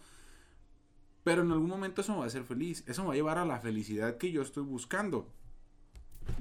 Pero 1.27 1.41
en 1.41 1.51
algún 1.51 1.67
momento 1.67 1.99
eso 1.99 2.13
me 2.13 2.19
va 2.19 2.23
a 2.23 2.27
hacer 2.27 2.45
feliz. 2.45 2.85
Eso 2.87 3.01
me 3.01 3.09
va 3.09 3.13
a 3.13 3.17
llevar 3.17 3.37
a 3.37 3.43
la 3.43 3.59
felicidad 3.59 4.15
que 4.15 4.31
yo 4.31 4.41
estoy 4.41 4.63
buscando. 4.63 5.29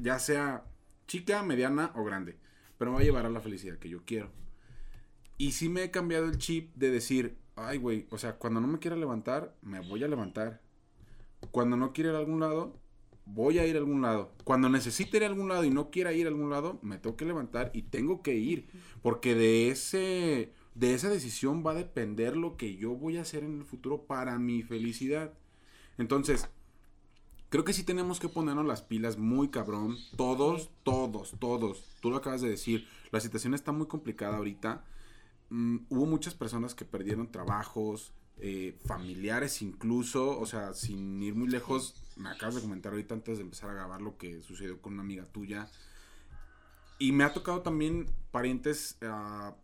Ya 0.00 0.20
sea 0.20 0.62
chica, 1.08 1.42
mediana 1.42 1.90
o 1.96 2.04
grande. 2.04 2.36
Pero 2.78 2.92
me 2.92 2.98
va 2.98 3.00
a 3.00 3.04
llevar 3.04 3.26
a 3.26 3.30
la 3.30 3.40
felicidad 3.40 3.80
que 3.80 3.88
yo 3.88 4.04
quiero. 4.04 4.30
Y 5.38 5.50
sí 5.50 5.68
me 5.68 5.82
he 5.82 5.90
cambiado 5.90 6.26
el 6.26 6.38
chip 6.38 6.72
de 6.76 6.92
decir, 6.92 7.36
ay, 7.56 7.78
güey, 7.78 8.06
o 8.10 8.18
sea, 8.18 8.36
cuando 8.36 8.60
no 8.60 8.68
me 8.68 8.78
quiera 8.78 8.94
levantar, 8.94 9.56
me 9.60 9.80
voy 9.80 10.04
a 10.04 10.08
levantar. 10.08 10.60
Cuando 11.50 11.76
no 11.76 11.92
quiero 11.92 12.10
ir 12.10 12.14
a 12.14 12.20
algún 12.20 12.38
lado, 12.38 12.78
voy 13.24 13.58
a 13.58 13.66
ir 13.66 13.74
a 13.74 13.80
algún 13.80 14.02
lado. 14.02 14.34
Cuando 14.44 14.68
necesite 14.68 15.16
ir 15.16 15.24
a 15.24 15.26
algún 15.26 15.48
lado 15.48 15.64
y 15.64 15.70
no 15.70 15.90
quiera 15.90 16.12
ir 16.12 16.26
a 16.26 16.28
algún 16.28 16.48
lado, 16.48 16.78
me 16.82 16.98
tengo 16.98 17.16
que 17.16 17.24
levantar 17.24 17.72
y 17.74 17.82
tengo 17.82 18.22
que 18.22 18.36
ir. 18.36 18.68
Porque 19.02 19.34
de 19.34 19.68
ese. 19.70 20.52
De 20.76 20.92
esa 20.92 21.08
decisión 21.08 21.64
va 21.66 21.70
a 21.70 21.74
depender 21.74 22.36
lo 22.36 22.58
que 22.58 22.76
yo 22.76 22.90
voy 22.90 23.16
a 23.16 23.22
hacer 23.22 23.44
en 23.44 23.60
el 23.60 23.64
futuro 23.64 24.02
para 24.02 24.38
mi 24.38 24.62
felicidad. 24.62 25.32
Entonces, 25.96 26.50
creo 27.48 27.64
que 27.64 27.72
sí 27.72 27.82
tenemos 27.82 28.20
que 28.20 28.28
ponernos 28.28 28.66
las 28.66 28.82
pilas 28.82 29.16
muy 29.16 29.48
cabrón. 29.48 29.96
Todos, 30.18 30.68
todos, 30.82 31.34
todos. 31.38 31.96
Tú 32.02 32.10
lo 32.10 32.16
acabas 32.16 32.42
de 32.42 32.50
decir. 32.50 32.86
La 33.10 33.20
situación 33.20 33.54
está 33.54 33.72
muy 33.72 33.86
complicada 33.86 34.36
ahorita. 34.36 34.84
Mm, 35.48 35.78
hubo 35.88 36.04
muchas 36.04 36.34
personas 36.34 36.74
que 36.74 36.84
perdieron 36.84 37.32
trabajos, 37.32 38.12
eh, 38.36 38.78
familiares 38.84 39.62
incluso, 39.62 40.38
o 40.38 40.44
sea, 40.44 40.74
sin 40.74 41.22
ir 41.22 41.34
muy 41.34 41.48
lejos, 41.48 41.94
me 42.16 42.28
acabas 42.28 42.56
de 42.56 42.60
comentar 42.60 42.92
ahorita 42.92 43.14
antes 43.14 43.38
de 43.38 43.44
empezar 43.44 43.70
a 43.70 43.74
grabar 43.74 44.02
lo 44.02 44.18
que 44.18 44.42
sucedió 44.42 44.78
con 44.82 44.92
una 44.92 45.02
amiga 45.02 45.24
tuya. 45.24 45.70
Y 46.98 47.12
me 47.12 47.24
ha 47.24 47.32
tocado 47.32 47.62
también 47.62 48.10
parientes 48.30 48.98
uh, 49.00 49.54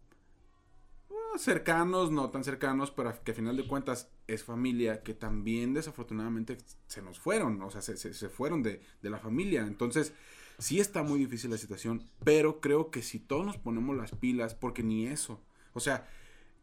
cercanos, 1.38 2.10
no 2.10 2.30
tan 2.30 2.44
cercanos, 2.44 2.90
pero 2.90 3.12
que 3.24 3.32
a 3.32 3.34
final 3.34 3.56
de 3.56 3.66
cuentas 3.66 4.10
es 4.26 4.44
familia, 4.44 5.02
que 5.02 5.14
también 5.14 5.74
desafortunadamente 5.74 6.58
se 6.86 7.02
nos 7.02 7.18
fueron, 7.18 7.60
o 7.62 7.70
sea, 7.70 7.82
se, 7.82 7.96
se 7.96 8.28
fueron 8.28 8.62
de, 8.62 8.82
de 9.02 9.10
la 9.10 9.18
familia. 9.18 9.62
Entonces, 9.62 10.12
sí 10.58 10.80
está 10.80 11.02
muy 11.02 11.18
difícil 11.18 11.50
la 11.50 11.58
situación, 11.58 12.08
pero 12.24 12.60
creo 12.60 12.90
que 12.90 13.02
si 13.02 13.18
todos 13.18 13.46
nos 13.46 13.58
ponemos 13.58 13.96
las 13.96 14.12
pilas, 14.12 14.54
porque 14.54 14.82
ni 14.82 15.06
eso, 15.06 15.40
o 15.72 15.80
sea, 15.80 16.08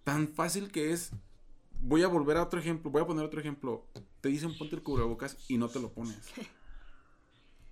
tan 0.04 0.28
fácil 0.28 0.72
que 0.72 0.92
es 0.92 1.12
voy 1.82 2.04
a 2.04 2.08
volver 2.08 2.38
a 2.38 2.44
otro 2.44 2.60
ejemplo, 2.60 2.92
voy 2.92 3.02
a 3.02 3.08
poner 3.08 3.26
otro 3.26 3.40
ejemplo. 3.40 3.86
Te 4.22 4.30
dicen 4.30 4.58
ponte 4.58 4.76
el 4.76 4.84
cubrebocas 4.84 5.38
y 5.48 5.58
no 5.58 5.70
te 5.70 5.80
lo 5.80 5.92
pones. 5.92 6.18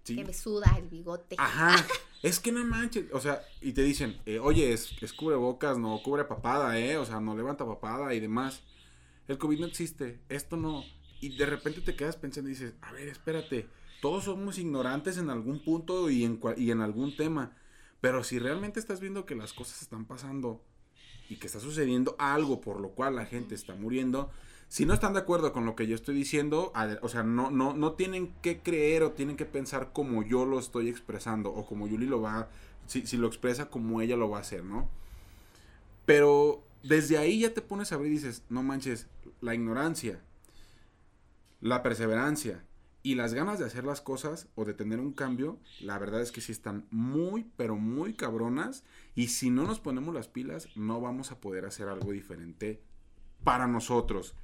Que 0.06 0.24
me 0.24 0.34
suda 0.34 0.74
el 0.78 0.88
bigote. 0.88 1.36
Ajá. 1.38 1.76
es 2.28 2.40
que 2.40 2.52
no 2.52 2.64
manches. 2.66 3.06
O 3.14 3.20
sea, 3.20 3.42
y 3.62 3.72
te 3.72 3.84
dicen, 3.84 4.18
eh, 4.26 4.40
oye, 4.40 4.74
es, 4.74 4.92
es 5.02 5.14
cubrebocas, 5.14 5.78
no 5.78 6.02
cubre 6.04 6.26
papada, 6.26 6.78
¿eh? 6.78 6.98
O 6.98 7.06
sea, 7.06 7.20
no 7.20 7.36
levanta 7.36 7.66
papada 7.66 8.14
y 8.14 8.20
demás. 8.20 8.64
El 9.28 9.38
COVID 9.38 9.60
no 9.60 9.66
existe. 9.66 10.20
Esto 10.30 10.58
no. 10.58 10.84
Y 11.22 11.38
de 11.38 11.46
repente 11.46 11.82
te 11.82 11.96
quedas 11.96 12.18
pensando 12.18 12.50
y 12.50 12.54
dices, 12.54 12.74
a 12.82 12.92
ver, 12.92 13.08
espérate. 13.08 13.68
Todos 14.02 14.26
somos 14.26 14.60
ignorantes 14.60 15.18
en 15.18 15.30
algún 15.30 15.64
punto 15.64 16.10
y 16.10 16.24
en, 16.24 16.40
y 16.58 16.72
en 16.72 16.82
algún 16.82 17.16
tema. 17.16 17.56
Pero 18.02 18.24
si 18.24 18.40
realmente 18.40 18.80
estás 18.80 19.00
viendo 19.00 19.26
que 19.26 19.36
las 19.36 19.54
cosas 19.54 19.82
están 19.82 20.06
pasando 20.06 20.64
y 21.30 21.38
que 21.38 21.48
está 21.48 21.60
sucediendo 21.60 22.16
algo 22.20 22.62
por 22.62 22.80
lo 22.80 22.90
cual 22.90 23.16
la 23.16 23.26
gente 23.26 23.56
está 23.56 23.74
muriendo, 23.74 24.30
si 24.68 24.86
no 24.86 24.94
están 24.94 25.14
de 25.14 25.20
acuerdo 25.20 25.54
con 25.54 25.66
lo 25.66 25.76
que 25.76 25.88
yo 25.88 25.96
estoy 25.96 26.16
diciendo, 26.16 26.74
o 27.02 27.10
sea, 27.10 27.24
no, 27.24 27.52
no, 27.52 27.74
no 27.74 27.94
tienen 27.94 28.34
que 28.42 28.62
creer 28.62 29.04
o 29.04 29.12
tienen 29.14 29.38
que 29.38 29.46
pensar 29.46 29.94
como 29.94 30.24
yo 30.24 30.46
lo 30.46 30.60
estoy 30.60 30.90
expresando 30.90 31.52
o 31.52 31.66
como 31.66 31.88
Yuli 31.88 32.06
lo 32.06 32.22
va, 32.22 32.50
si, 32.86 33.08
si 33.08 33.18
lo 33.18 33.28
expresa 33.28 33.70
como 33.70 34.02
ella 34.02 34.18
lo 34.18 34.30
va 34.30 34.38
a 34.40 34.42
hacer, 34.42 34.64
¿no? 34.64 34.90
Pero 36.06 36.64
desde 36.84 37.18
ahí 37.18 37.40
ya 37.40 37.54
te 37.54 37.62
pones 37.62 37.92
a 37.92 37.98
ver 37.98 38.08
y 38.08 38.12
dices, 38.12 38.44
no 38.50 38.64
manches, 38.64 39.08
la 39.42 39.56
ignorancia, 39.56 40.22
la 41.62 41.82
perseverancia, 41.84 42.64
y 43.08 43.16
las 43.16 43.34
ganas 43.34 43.58
de 43.58 43.64
hacer 43.64 43.86
las 43.86 44.02
cosas 44.02 44.50
o 44.56 44.66
de 44.66 44.74
tener 44.74 45.00
un 45.00 45.14
cambio, 45.14 45.60
la 45.80 45.98
verdad 45.98 46.22
es 46.22 46.34
que 46.34 46.42
sí 46.42 46.52
están 46.52 46.88
muy, 46.92 47.50
pero 47.56 47.78
muy 47.78 48.14
cabronas. 48.14 48.84
Y 49.16 49.30
si 49.30 49.50
no 49.50 49.64
nos 49.64 49.80
ponemos 49.80 50.14
las 50.14 50.28
pilas, 50.28 50.68
no 50.76 51.00
vamos 51.00 51.32
a 51.32 51.40
poder 51.40 51.66
hacer 51.66 51.88
algo 51.88 52.12
diferente 52.12 52.82
para 53.46 53.66
nosotros. 53.66 54.36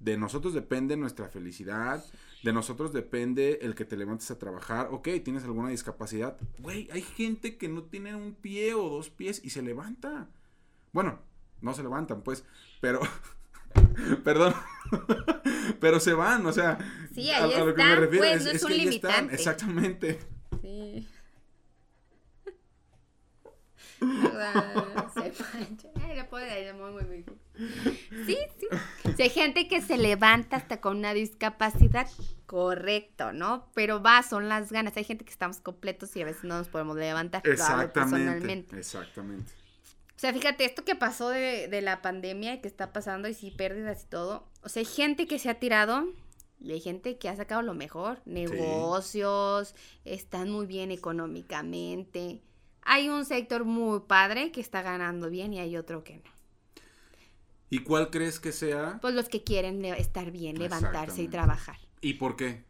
De 0.00 0.16
nosotros 0.16 0.54
depende 0.54 0.96
nuestra 0.96 1.28
felicidad. 1.28 2.04
De 2.42 2.52
nosotros 2.52 2.92
depende 2.92 3.58
el 3.62 3.74
que 3.74 3.84
te 3.84 3.96
levantes 3.96 4.30
a 4.30 4.38
trabajar. 4.38 4.88
Ok, 4.92 5.08
tienes 5.24 5.44
alguna 5.44 5.70
discapacidad. 5.70 6.36
Güey, 6.58 6.88
hay 6.92 7.02
gente 7.02 7.56
que 7.56 7.68
no 7.68 7.82
tiene 7.82 8.14
un 8.14 8.34
pie 8.34 8.74
o 8.74 8.88
dos 8.88 9.10
pies 9.10 9.40
y 9.44 9.50
se 9.50 9.62
levanta. 9.62 10.28
Bueno, 10.92 11.20
no 11.60 11.74
se 11.74 11.82
levantan, 11.82 12.22
pues. 12.22 12.44
Pero 12.80 13.00
Perdón. 14.24 14.54
Pero 15.80 16.00
se 16.00 16.12
van, 16.14 16.46
o 16.46 16.52
sea. 16.52 16.78
Sí, 17.14 17.30
ahí 17.30 17.52
a, 17.52 17.64
lo 17.64 17.74
que 17.74 17.84
me 17.84 17.96
refiero 17.96 18.26
pues, 18.26 18.46
es, 18.46 18.64
que 18.64 18.72
ahí 18.72 18.88
están, 18.88 19.30
exactamente. 19.30 20.18
Sí. 20.62 21.08
Sí, 28.26 28.36
sí. 28.58 28.66
Si 29.16 29.22
hay 29.22 29.30
gente 29.30 29.68
que 29.68 29.80
se 29.80 29.98
levanta 29.98 30.56
hasta 30.56 30.80
con 30.80 30.98
una 30.98 31.14
discapacidad, 31.14 32.08
correcto, 32.46 33.32
¿no? 33.32 33.68
Pero 33.74 34.02
va, 34.02 34.22
son 34.22 34.48
las 34.48 34.72
ganas. 34.72 34.96
Hay 34.96 35.04
gente 35.04 35.24
que 35.24 35.30
estamos 35.30 35.60
completos 35.60 36.14
y 36.16 36.22
a 36.22 36.24
veces 36.24 36.44
no 36.44 36.58
nos 36.58 36.68
podemos 36.68 36.96
levantar. 36.96 37.42
Exactamente. 37.46 38.76
Exactamente. 38.76 39.52
O 40.16 40.20
sea, 40.20 40.32
fíjate, 40.32 40.64
esto 40.64 40.84
que 40.84 40.96
pasó 40.96 41.28
de, 41.28 41.68
de 41.68 41.80
la 41.80 42.02
pandemia 42.02 42.54
y 42.54 42.60
que 42.60 42.68
está 42.68 42.92
pasando 42.92 43.28
y 43.28 43.34
sí, 43.34 43.52
pérdidas 43.52 44.04
y 44.04 44.06
todo. 44.08 44.48
O 44.62 44.68
sea, 44.68 44.80
hay 44.80 44.86
gente 44.86 45.26
que 45.26 45.38
se 45.38 45.48
ha 45.48 45.60
tirado 45.60 46.08
y 46.60 46.72
hay 46.72 46.80
gente 46.80 47.18
que 47.18 47.28
ha 47.28 47.36
sacado 47.36 47.62
lo 47.62 47.74
mejor. 47.74 48.20
Negocios, 48.24 49.74
están 50.04 50.50
muy 50.50 50.66
bien 50.66 50.90
económicamente. 50.90 52.42
Hay 52.88 53.08
un 53.08 53.24
sector 53.24 53.64
muy 53.64 54.00
padre 54.00 54.50
que 54.50 54.60
está 54.60 54.82
ganando 54.82 55.30
bien 55.30 55.52
y 55.52 55.60
hay 55.60 55.76
otro 55.76 56.04
que 56.04 56.16
no. 56.16 56.30
¿Y 57.70 57.80
cuál 57.80 58.10
crees 58.10 58.40
que 58.40 58.50
sea? 58.52 58.98
Pues 59.00 59.14
los 59.14 59.28
que 59.28 59.44
quieren 59.44 59.84
estar 59.84 60.30
bien, 60.30 60.58
levantarse 60.58 61.22
y 61.22 61.28
trabajar. 61.28 61.78
¿Y 62.00 62.14
por 62.14 62.36
qué? 62.36 62.68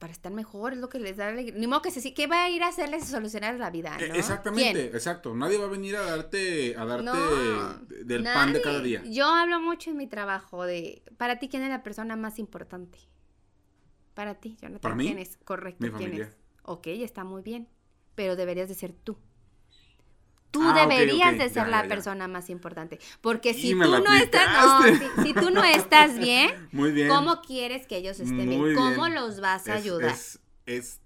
para 0.00 0.14
estar 0.14 0.32
mejor, 0.32 0.72
es 0.72 0.78
lo 0.78 0.88
que 0.88 0.98
les 0.98 1.18
da 1.18 1.28
alegría. 1.28 1.60
Ni 1.60 1.66
modo 1.66 1.82
que 1.82 1.90
se 1.90 2.14
¿qué 2.14 2.26
va 2.26 2.44
a 2.44 2.50
ir 2.50 2.62
a 2.62 2.68
hacerles 2.68 3.06
solucionar 3.06 3.56
la 3.56 3.70
vida? 3.70 3.98
E. 4.00 4.18
Exactamente, 4.18 4.86
exacto. 4.86 5.34
Nadie 5.34 5.58
va 5.58 5.66
a 5.66 5.68
venir 5.68 5.94
a 5.94 6.00
darte, 6.00 6.74
a 6.74 6.86
darte 6.86 8.04
del 8.06 8.24
pan 8.24 8.54
de 8.54 8.62
cada 8.62 8.80
día. 8.80 9.02
Yo 9.04 9.26
hablo 9.26 9.60
mucho 9.60 9.90
en 9.90 9.98
mi 9.98 10.06
trabajo 10.06 10.64
de, 10.64 11.02
para 11.18 11.38
ti, 11.38 11.50
¿quién 11.50 11.62
es 11.64 11.68
la 11.68 11.82
persona 11.82 12.16
más 12.16 12.38
importante? 12.38 12.98
Para 14.14 14.36
ti, 14.36 14.56
Jonathan. 14.58 14.80
¿Para 14.80 14.94
mí? 14.94 15.04
¿Quién 15.04 15.18
es? 15.18 15.36
Correcto, 15.44 15.86
¿quién 15.98 16.14
es? 16.14 16.36
Ok, 16.62 16.86
está 16.86 17.22
muy 17.22 17.42
bien, 17.42 17.68
pero 18.14 18.36
deberías 18.36 18.70
de 18.70 18.74
ser 18.74 18.94
tú. 18.94 19.18
Tú 20.50 20.62
ah, 20.62 20.74
deberías 20.74 21.38
de 21.38 21.48
ser 21.48 21.68
la 21.68 21.86
persona 21.86 22.26
más 22.26 22.50
importante. 22.50 22.98
Porque 23.20 23.54
si 23.54 23.72
tú 23.72 23.78
no 23.78 24.12
estás, 24.14 24.48
si, 25.22 25.32
tú 25.34 25.50
no 25.50 25.62
estás 25.62 26.18
bien, 26.18 26.50
¿cómo 27.08 27.40
quieres 27.40 27.86
que 27.86 27.96
ellos 27.96 28.18
estén 28.20 28.48
bien? 28.48 28.74
¿Cómo 28.74 29.08
los 29.08 29.40
vas 29.40 29.68
a 29.68 29.74
ayudar? 29.74 30.16
Es, 30.66 31.00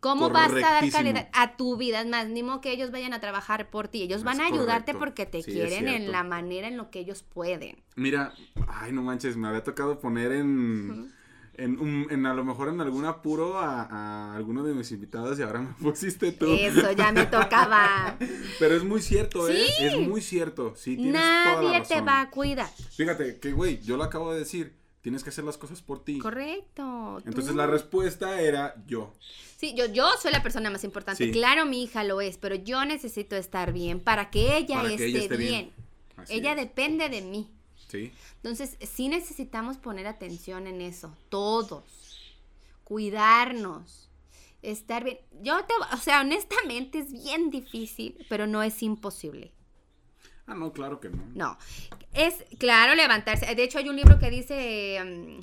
¿Cómo 0.00 0.30
vas 0.30 0.52
a 0.52 0.58
dar 0.58 0.90
calidad 0.90 1.28
a 1.32 1.56
tu 1.56 1.76
vida? 1.76 2.00
Es 2.00 2.06
más, 2.06 2.28
ni 2.28 2.42
modo 2.42 2.62
que 2.62 2.72
ellos 2.72 2.90
vayan 2.90 3.12
a 3.12 3.20
trabajar 3.20 3.68
por 3.68 3.88
ti. 3.88 4.02
Ellos 4.02 4.24
van 4.24 4.40
a 4.40 4.46
ayudarte 4.46 4.94
porque 4.94 5.26
te 5.26 5.42
quieren 5.42 5.88
en 5.88 6.10
la 6.10 6.24
manera 6.24 6.68
en 6.68 6.78
lo 6.78 6.90
que 6.90 7.00
ellos 7.00 7.22
pueden. 7.22 7.82
Mira, 7.96 8.32
ay, 8.66 8.92
no 8.92 9.02
manches, 9.02 9.36
me 9.36 9.48
había 9.48 9.62
tocado 9.62 10.00
poner 10.00 10.32
en 10.32 11.12
en, 11.60 11.78
un- 11.78 12.06
en 12.10 12.26
a 12.26 12.34
lo 12.34 12.44
mejor 12.44 12.68
en 12.68 12.80
algún 12.80 13.04
apuro 13.04 13.58
a, 13.58 13.82
a 13.84 14.34
alguno 14.36 14.62
de 14.64 14.74
mis 14.74 14.90
invitados 14.92 15.38
y 15.38 15.42
ahora 15.42 15.60
me 15.60 15.72
pusiste 15.80 16.32
tú. 16.32 16.46
Eso, 16.52 16.92
ya 16.92 17.12
me 17.12 17.26
tocaba. 17.26 18.16
Pero 18.58 18.74
es 18.76 18.84
muy 18.84 19.00
cierto, 19.02 19.48
¿eh? 19.48 19.66
Sí. 19.78 19.84
Es 19.84 19.96
muy 19.98 20.20
cierto. 20.20 20.74
Sí, 20.76 20.96
tienes 20.96 21.12
toda 21.14 21.62
la 21.62 21.70
Nadie 21.72 21.86
te 21.86 22.00
va 22.00 22.20
a 22.22 22.30
cuidar. 22.30 22.68
Fíjate 22.96 23.38
que, 23.38 23.52
güey, 23.52 23.80
yo 23.82 23.96
lo 23.96 24.04
acabo 24.04 24.32
de 24.32 24.40
decir. 24.40 24.78
Tienes 25.02 25.24
que 25.24 25.30
hacer 25.30 25.44
las 25.44 25.56
cosas 25.56 25.80
por 25.80 26.04
ti. 26.04 26.18
Correcto. 26.18 27.22
Entonces 27.24 27.52
tú. 27.52 27.56
la 27.56 27.66
respuesta 27.66 28.38
era 28.42 28.74
yo. 28.86 29.14
Sí, 29.56 29.72
yo, 29.74 29.86
yo 29.86 30.06
soy 30.20 30.30
la 30.30 30.42
persona 30.42 30.68
más 30.70 30.84
importante. 30.84 31.24
Sí. 31.24 31.32
Claro, 31.32 31.64
mi 31.64 31.82
hija 31.84 32.04
lo 32.04 32.20
es, 32.20 32.36
pero 32.36 32.54
yo 32.54 32.84
necesito 32.84 33.34
estar 33.34 33.72
bien 33.72 34.00
para 34.00 34.28
que 34.28 34.58
ella, 34.58 34.76
Para 34.76 34.88
que 34.88 34.94
esté, 34.96 35.06
ella 35.06 35.18
esté 35.20 35.36
bien. 35.38 35.72
Ella 36.28 36.50
es. 36.52 36.56
depende 36.58 37.08
de 37.08 37.22
mí. 37.22 37.48
Sí. 37.90 38.12
Entonces, 38.36 38.76
sí 38.80 39.08
necesitamos 39.08 39.76
poner 39.76 40.06
atención 40.06 40.66
en 40.66 40.80
eso, 40.80 41.16
todos. 41.28 42.36
Cuidarnos, 42.84 44.08
estar 44.62 45.04
bien. 45.04 45.18
Yo 45.42 45.64
te, 45.64 45.74
o 45.92 45.96
sea, 45.96 46.20
honestamente 46.20 46.98
es 46.98 47.12
bien 47.12 47.50
difícil, 47.50 48.24
pero 48.28 48.46
no 48.46 48.62
es 48.62 48.82
imposible. 48.82 49.52
Ah, 50.46 50.54
no, 50.54 50.72
claro 50.72 51.00
que 51.00 51.08
no. 51.08 51.22
No, 51.34 51.58
es 52.12 52.44
claro 52.58 52.94
levantarse. 52.94 53.54
De 53.54 53.62
hecho, 53.62 53.78
hay 53.78 53.88
un 53.88 53.96
libro 53.96 54.18
que 54.18 54.30
dice 54.30 54.98
mm, 55.04 55.40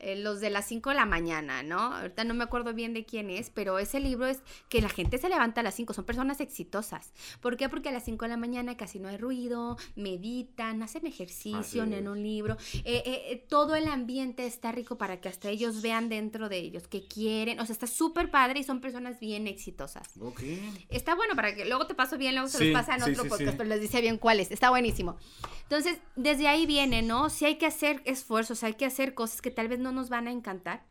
eh, 0.00 0.16
los 0.16 0.40
de 0.40 0.50
las 0.50 0.66
5 0.66 0.90
de 0.90 0.96
la 0.96 1.06
mañana, 1.06 1.62
¿no? 1.62 1.78
Ahorita 1.94 2.24
no 2.24 2.34
me 2.34 2.44
acuerdo 2.44 2.74
bien 2.74 2.94
de 2.94 3.04
quién 3.04 3.30
es, 3.30 3.50
pero 3.50 3.78
ese 3.78 4.00
libro 4.00 4.26
es 4.26 4.40
que 4.68 4.80
la 4.80 4.88
gente 4.88 5.18
se 5.18 5.28
levanta 5.28 5.60
a 5.60 5.64
las 5.64 5.74
5, 5.74 5.92
son 5.94 6.04
personas 6.04 6.40
exitosas. 6.40 7.12
¿Por 7.40 7.56
qué? 7.56 7.68
Porque 7.68 7.88
a 7.88 7.92
las 7.92 8.04
5 8.04 8.24
de 8.24 8.28
la 8.28 8.36
mañana 8.36 8.76
casi 8.76 8.98
no 8.98 9.08
hay 9.08 9.16
ruido, 9.16 9.76
meditan, 9.96 10.82
hacen 10.82 11.06
ejercicio 11.06 11.84
en 11.84 11.92
es. 11.92 12.06
un 12.06 12.22
libro. 12.22 12.56
Eh, 12.84 13.02
eh, 13.04 13.44
todo 13.48 13.74
el 13.74 13.88
ambiente 13.88 14.46
está 14.46 14.72
rico 14.72 14.98
para 14.98 15.20
que 15.20 15.28
hasta 15.28 15.48
ellos 15.48 15.82
vean 15.82 16.08
dentro 16.08 16.48
de 16.48 16.58
ellos 16.58 16.88
que 16.88 17.06
quieren. 17.06 17.60
O 17.60 17.66
sea, 17.66 17.72
está 17.72 17.86
súper 17.86 18.30
padre 18.30 18.60
y 18.60 18.64
son 18.64 18.80
personas 18.80 19.20
bien 19.20 19.46
exitosas. 19.46 20.08
Ok. 20.20 20.42
Está 20.88 21.14
bueno 21.14 21.34
para 21.34 21.54
que 21.54 21.64
luego 21.64 21.86
te 21.86 21.94
paso 21.94 22.18
bien, 22.18 22.34
luego 22.34 22.48
se 22.48 22.58
Sí, 22.58 22.70
los 22.70 22.80
pasa 22.80 22.94
en 22.96 23.02
sí, 23.04 23.10
otro 23.10 23.24
sí, 23.24 23.28
podcast, 23.28 23.56
pero 23.56 23.68
les 23.68 23.80
dice 23.80 24.00
bien 24.00 24.18
cuáles. 24.18 24.50
Está 24.50 24.70
buenísimo. 24.70 25.16
Entonces, 25.62 25.98
desde 26.16 26.48
ahí 26.48 26.64
viene, 26.66 27.02
¿no? 27.02 27.28
Si 27.28 27.44
hay 27.44 27.56
que 27.56 27.66
hacer 27.66 28.00
esfuerzos, 28.04 28.62
hay 28.64 28.74
que 28.74 28.86
hacer 28.86 29.14
cosas 29.14 29.42
que 29.42 29.50
tal 29.50 29.68
vez 29.68 29.78
no 29.78 29.87
nos 29.92 30.08
van 30.08 30.28
a 30.28 30.32
encantar, 30.32 30.84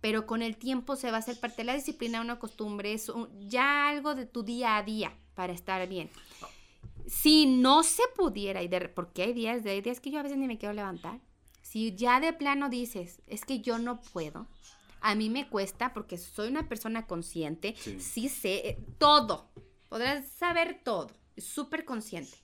pero 0.00 0.26
con 0.26 0.42
el 0.42 0.56
tiempo 0.56 0.96
se 0.96 1.10
va 1.10 1.16
a 1.18 1.20
hacer 1.20 1.38
parte 1.38 1.58
de 1.58 1.64
la 1.64 1.74
disciplina, 1.74 2.20
una 2.20 2.38
costumbre, 2.38 2.92
es 2.92 3.08
un- 3.08 3.28
ya 3.48 3.88
algo 3.88 4.14
de 4.14 4.26
tu 4.26 4.42
día 4.42 4.76
a 4.76 4.82
día 4.82 5.12
para 5.34 5.52
estar 5.52 5.86
bien. 5.88 6.10
Si 7.06 7.46
no 7.46 7.82
se 7.82 8.02
pudiera, 8.16 8.62
y 8.62 8.68
de, 8.68 8.88
porque 8.88 9.22
hay 9.22 9.32
días, 9.32 9.64
hay 9.66 9.80
días 9.80 10.00
que 10.00 10.10
yo 10.10 10.20
a 10.20 10.22
veces 10.22 10.38
ni 10.38 10.46
me 10.46 10.58
quiero 10.58 10.72
levantar, 10.74 11.20
si 11.60 11.94
ya 11.94 12.20
de 12.20 12.32
plano 12.32 12.68
dices, 12.68 13.20
es 13.26 13.44
que 13.44 13.60
yo 13.60 13.78
no 13.78 14.00
puedo, 14.00 14.46
a 15.00 15.14
mí 15.14 15.28
me 15.30 15.48
cuesta 15.48 15.92
porque 15.92 16.16
soy 16.18 16.48
una 16.48 16.68
persona 16.68 17.06
consciente, 17.06 17.74
Sí. 17.78 17.98
sí, 18.00 18.28
sé 18.28 18.68
eh, 18.68 18.78
todo, 18.98 19.48
podrás 19.88 20.26
saber 20.28 20.80
todo, 20.84 21.10
súper 21.36 21.84
consciente. 21.84 22.36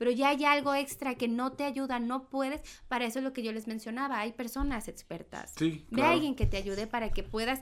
Pero 0.00 0.12
ya 0.12 0.30
hay 0.30 0.46
algo 0.46 0.74
extra 0.74 1.14
que 1.16 1.28
no 1.28 1.52
te 1.52 1.64
ayuda, 1.64 2.00
no 2.00 2.30
puedes. 2.30 2.62
Para 2.88 3.04
eso 3.04 3.18
es 3.18 3.22
lo 3.22 3.34
que 3.34 3.42
yo 3.42 3.52
les 3.52 3.66
mencionaba. 3.66 4.18
Hay 4.18 4.32
personas 4.32 4.88
expertas. 4.88 5.52
Sí, 5.58 5.84
Ve 5.90 6.00
a 6.00 6.12
alguien 6.12 6.34
que 6.34 6.46
te 6.46 6.56
ayude 6.56 6.86
para 6.86 7.10
que 7.10 7.22
puedas 7.22 7.60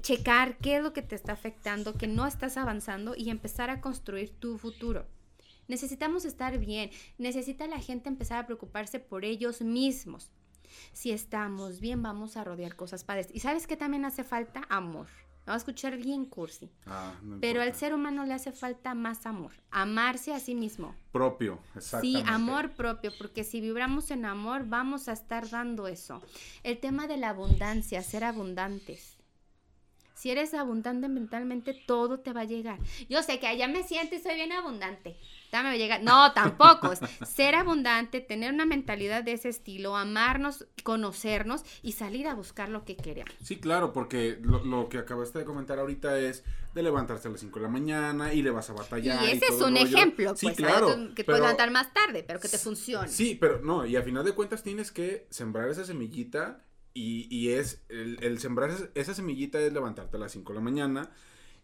checar 0.00 0.56
qué 0.56 0.78
es 0.78 0.82
lo 0.82 0.94
que 0.94 1.02
te 1.02 1.14
está 1.14 1.32
afectando, 1.32 1.92
que 1.92 2.06
no 2.06 2.26
estás 2.26 2.56
avanzando 2.56 3.14
y 3.14 3.28
empezar 3.28 3.68
a 3.68 3.82
construir 3.82 4.30
tu 4.30 4.56
futuro. 4.56 5.04
Necesitamos 5.66 6.24
estar 6.24 6.56
bien. 6.58 6.90
Necesita 7.18 7.66
la 7.66 7.80
gente 7.80 8.08
empezar 8.08 8.38
a 8.38 8.46
preocuparse 8.46 8.98
por 8.98 9.26
ellos 9.26 9.60
mismos. 9.60 10.30
Si 10.94 11.10
estamos 11.10 11.80
bien, 11.80 12.02
vamos 12.02 12.38
a 12.38 12.44
rodear 12.44 12.76
cosas 12.76 13.04
padres. 13.04 13.28
¿Y 13.30 13.40
sabes 13.40 13.66
qué 13.66 13.76
también 13.76 14.06
hace 14.06 14.24
falta? 14.24 14.62
Amor. 14.70 15.08
Va 15.48 15.54
a 15.54 15.56
escuchar 15.56 15.96
bien 15.96 16.26
cursi. 16.26 16.70
Ah, 16.86 17.14
no 17.22 17.40
Pero 17.40 17.62
al 17.62 17.74
ser 17.74 17.94
humano 17.94 18.24
le 18.26 18.34
hace 18.34 18.52
falta 18.52 18.94
más 18.94 19.24
amor. 19.24 19.52
Amarse 19.70 20.34
a 20.34 20.40
sí 20.40 20.54
mismo. 20.54 20.94
Propio, 21.10 21.58
Sí, 21.72 21.78
exactamente. 21.78 22.30
amor 22.30 22.72
propio, 22.72 23.12
porque 23.16 23.44
si 23.44 23.60
vibramos 23.60 24.10
en 24.10 24.26
amor, 24.26 24.66
vamos 24.66 25.08
a 25.08 25.12
estar 25.12 25.48
dando 25.48 25.88
eso. 25.88 26.22
El 26.62 26.78
tema 26.78 27.06
de 27.06 27.16
la 27.16 27.30
abundancia, 27.30 28.02
ser 28.02 28.24
abundantes. 28.24 29.16
Si 30.14 30.30
eres 30.30 30.52
abundante 30.52 31.08
mentalmente, 31.08 31.74
todo 31.86 32.18
te 32.18 32.32
va 32.32 32.40
a 32.40 32.44
llegar. 32.44 32.78
Yo 33.08 33.22
sé 33.22 33.38
que 33.38 33.46
allá 33.46 33.68
me 33.68 33.84
siento 33.84 34.16
y 34.16 34.18
soy 34.18 34.34
bien 34.34 34.50
abundante. 34.52 35.16
Llegar. 35.50 36.02
No, 36.02 36.32
tampoco. 36.32 36.92
Ser 37.26 37.54
abundante, 37.54 38.20
tener 38.20 38.52
una 38.52 38.66
mentalidad 38.66 39.22
de 39.24 39.32
ese 39.32 39.48
estilo, 39.48 39.96
amarnos, 39.96 40.66
conocernos 40.82 41.62
y 41.82 41.92
salir 41.92 42.26
a 42.28 42.34
buscar 42.34 42.68
lo 42.68 42.84
que 42.84 42.96
queremos. 42.96 43.32
Sí, 43.42 43.56
claro, 43.56 43.92
porque 43.92 44.38
lo, 44.42 44.62
lo 44.64 44.88
que 44.88 44.98
acabaste 44.98 45.38
de 45.40 45.44
comentar 45.44 45.78
ahorita 45.78 46.18
es 46.18 46.44
de 46.74 46.82
levantarse 46.82 47.28
a 47.28 47.30
las 47.30 47.40
5 47.40 47.58
de 47.58 47.62
la 47.62 47.70
mañana 47.70 48.32
y 48.34 48.42
le 48.42 48.50
vas 48.50 48.68
a 48.70 48.74
batallar. 48.74 49.24
y 49.24 49.30
ese 49.32 49.46
es 49.46 49.58
todo 49.58 49.68
un 49.68 49.76
ejemplo, 49.76 50.36
Sí, 50.36 50.46
pues, 50.46 50.56
claro. 50.56 50.88
¿sabes? 50.90 51.08
que 51.08 51.14
te 51.14 51.24
pero- 51.24 51.26
puedes 51.26 51.40
levantar 51.42 51.70
más 51.70 51.92
tarde, 51.92 52.22
pero 52.26 52.40
que 52.40 52.48
te 52.48 52.58
funcione. 52.58 53.08
Sí, 53.08 53.36
pero 53.40 53.60
no, 53.62 53.86
y 53.86 53.96
a 53.96 54.02
final 54.02 54.24
de 54.24 54.32
cuentas 54.32 54.62
tienes 54.62 54.92
que 54.92 55.26
sembrar 55.30 55.68
esa 55.70 55.84
semillita 55.84 56.62
y, 56.94 57.26
y 57.34 57.50
es, 57.52 57.82
el, 57.88 58.18
el 58.22 58.38
sembrar 58.38 58.70
esa, 58.70 58.88
esa 58.94 59.14
semillita 59.14 59.58
es 59.60 59.72
levantarte 59.72 60.16
a 60.16 60.20
las 60.20 60.32
5 60.32 60.52
de 60.52 60.58
la 60.58 60.62
mañana 60.64 61.10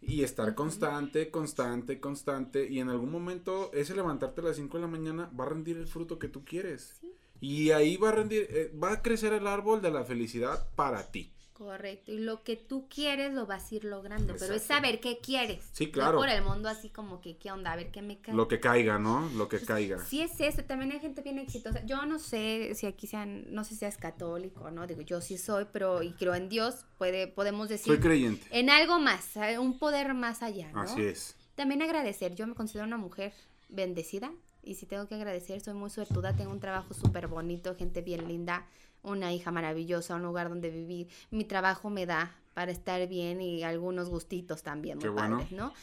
y 0.07 0.23
estar 0.23 0.55
constante, 0.55 1.29
constante, 1.29 1.99
constante 1.99 2.67
y 2.69 2.79
en 2.79 2.89
algún 2.89 3.11
momento 3.11 3.71
ese 3.73 3.95
levantarte 3.95 4.41
a 4.41 4.45
las 4.45 4.55
5 4.57 4.77
de 4.77 4.81
la 4.81 4.87
mañana 4.87 5.31
va 5.37 5.45
a 5.45 5.49
rendir 5.49 5.77
el 5.77 5.87
fruto 5.87 6.19
que 6.19 6.27
tú 6.27 6.45
quieres. 6.45 6.97
Sí. 7.01 7.11
Y 7.41 7.71
ahí 7.71 7.97
va 7.97 8.09
a 8.09 8.13
rendir, 8.13 8.47
eh, 8.49 8.71
va 8.81 8.93
a 8.93 9.01
crecer 9.01 9.33
el 9.33 9.47
árbol 9.47 9.81
de 9.81 9.91
la 9.91 10.03
felicidad 10.03 10.69
para 10.75 11.11
ti. 11.11 11.34
Correcto, 11.57 12.11
y 12.11 12.17
lo 12.19 12.43
que 12.43 12.57
tú 12.57 12.85
quieres 12.93 13.33
lo 13.33 13.45
vas 13.45 13.71
a 13.71 13.75
ir 13.75 13.85
logrando, 13.85 14.35
pero 14.37 14.53
es 14.55 14.63
saber 14.63 14.99
qué 14.99 15.19
quieres. 15.19 15.63
Sí, 15.71 15.85
No 15.85 15.91
claro. 15.93 16.17
por 16.17 16.27
el 16.27 16.43
mundo 16.43 16.67
así 16.67 16.89
como 16.89 17.21
que, 17.21 17.37
¿qué 17.37 17.49
onda? 17.49 17.71
A 17.71 17.77
ver 17.77 17.91
qué 17.91 18.01
me 18.01 18.19
cae. 18.19 18.35
Lo 18.35 18.49
que 18.49 18.59
caiga, 18.59 18.99
¿no? 18.99 19.29
Lo 19.37 19.47
que 19.47 19.61
caiga. 19.61 20.03
Sí 20.03 20.21
es 20.21 20.37
eso, 20.41 20.65
también 20.65 20.91
hay 20.91 20.99
gente 20.99 21.21
bien 21.21 21.39
exitosa. 21.39 21.81
Yo 21.85 22.05
no 22.05 22.19
sé 22.19 22.75
si 22.75 22.87
aquí 22.87 23.07
sean, 23.07 23.45
no 23.53 23.63
sé 23.63 23.69
si 23.69 23.75
seas 23.77 23.95
católico, 23.95 24.69
¿no? 24.69 24.85
Digo, 24.85 24.99
yo 24.99 25.21
sí 25.21 25.37
soy, 25.37 25.65
pero 25.71 26.03
y 26.03 26.11
creo 26.11 26.35
en 26.35 26.49
Dios, 26.49 26.85
puede, 26.97 27.27
podemos 27.27 27.69
decir 27.69 27.87
Soy 27.93 27.99
creyente. 28.01 28.45
en 28.51 28.69
algo 28.69 28.99
más, 28.99 29.23
¿sabe? 29.23 29.57
un 29.57 29.79
poder 29.79 30.13
más 30.13 30.43
allá, 30.43 30.69
¿no? 30.73 30.81
Así 30.81 31.03
es. 31.03 31.37
También 31.55 31.81
agradecer, 31.81 32.35
yo 32.35 32.45
me 32.47 32.53
considero 32.53 32.85
una 32.85 32.97
mujer 32.97 33.31
bendecida 33.69 34.33
y 34.61 34.75
si 34.75 34.85
tengo 34.85 35.07
que 35.07 35.15
agradecer, 35.15 35.61
soy 35.61 35.73
muy 35.73 35.89
suertuda, 35.89 36.35
tengo 36.35 36.51
un 36.51 36.59
trabajo 36.59 36.93
súper 36.93 37.27
bonito, 37.27 37.75
gente 37.75 38.01
bien 38.01 38.27
linda, 38.27 38.67
una 39.05 39.33
hija 39.33 39.51
maravillosa, 39.51 40.15
un 40.15 40.23
lugar 40.23 40.49
donde 40.49 40.69
vivir, 40.69 41.07
mi 41.31 41.45
trabajo 41.45 41.89
me 41.89 42.05
da 42.05 42.35
para 42.53 42.71
estar 42.71 43.07
bien 43.07 43.41
y 43.41 43.63
algunos 43.63 44.09
gustitos 44.09 44.63
también, 44.63 44.97
muy 44.97 45.03
Qué 45.03 45.09
bueno. 45.09 45.45
¿no? 45.51 45.73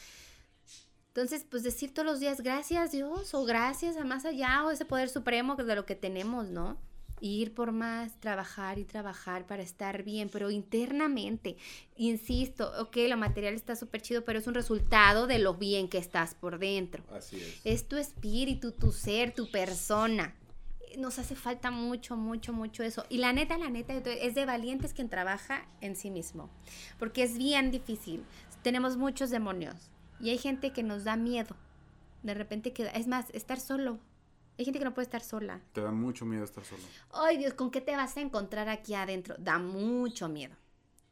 Entonces, 1.09 1.45
pues 1.47 1.61
decir 1.61 1.93
todos 1.93 2.07
los 2.07 2.19
días 2.19 2.41
gracias 2.41 2.91
Dios 2.91 3.35
o 3.35 3.45
gracias 3.45 3.97
a 3.97 4.03
más 4.03 4.25
allá 4.25 4.65
o 4.65 4.71
ese 4.71 4.83
poder 4.83 5.09
supremo 5.09 5.55
de 5.55 5.75
lo 5.75 5.85
que 5.85 5.95
tenemos, 5.95 6.49
¿no? 6.49 6.75
Ir 7.21 7.53
por 7.53 7.71
más, 7.71 8.19
trabajar 8.19 8.79
y 8.79 8.83
trabajar 8.83 9.45
para 9.45 9.61
estar 9.61 10.01
bien, 10.01 10.29
pero 10.33 10.49
internamente, 10.49 11.55
insisto, 11.95 12.71
ok, 12.81 12.97
lo 13.07 13.15
material 13.15 13.53
está 13.53 13.75
súper 13.75 14.01
chido, 14.01 14.25
pero 14.25 14.39
es 14.39 14.47
un 14.47 14.55
resultado 14.55 15.27
de 15.27 15.37
lo 15.37 15.53
bien 15.53 15.87
que 15.87 15.99
estás 15.99 16.33
por 16.33 16.57
dentro. 16.57 17.03
Así 17.15 17.39
es. 17.39 17.61
Es 17.63 17.87
tu 17.87 17.97
espíritu, 17.97 18.71
tu 18.71 18.91
ser, 18.91 19.35
tu 19.35 19.51
persona. 19.51 20.35
Nos 20.97 21.19
hace 21.19 21.35
falta 21.35 21.71
mucho, 21.71 22.15
mucho, 22.15 22.53
mucho 22.53 22.83
eso. 22.83 23.05
Y 23.09 23.17
la 23.17 23.33
neta, 23.33 23.57
la 23.57 23.69
neta, 23.69 23.93
es 23.93 24.35
de 24.35 24.45
valientes 24.45 24.93
quien 24.93 25.09
trabaja 25.09 25.67
en 25.81 25.95
sí 25.95 26.11
mismo. 26.11 26.49
Porque 26.99 27.23
es 27.23 27.37
bien 27.37 27.71
difícil. 27.71 28.23
Tenemos 28.61 28.97
muchos 28.97 29.29
demonios. 29.29 29.91
Y 30.19 30.29
hay 30.29 30.37
gente 30.37 30.71
que 30.71 30.83
nos 30.83 31.03
da 31.03 31.15
miedo. 31.15 31.55
De 32.21 32.33
repente 32.33 32.73
queda. 32.73 32.91
Es 32.91 33.07
más, 33.07 33.29
estar 33.31 33.59
solo. 33.59 33.99
Hay 34.57 34.65
gente 34.65 34.79
que 34.79 34.85
no 34.85 34.93
puede 34.93 35.05
estar 35.05 35.21
sola. 35.21 35.61
Te 35.73 35.81
da 35.81 35.91
mucho 35.91 36.25
miedo 36.25 36.43
estar 36.43 36.63
solo. 36.63 36.83
Ay, 37.11 37.37
Dios, 37.37 37.53
¿con 37.55 37.71
qué 37.71 37.81
te 37.81 37.95
vas 37.95 38.15
a 38.17 38.21
encontrar 38.21 38.69
aquí 38.69 38.93
adentro? 38.93 39.35
Da 39.39 39.57
mucho 39.57 40.29
miedo. 40.29 40.55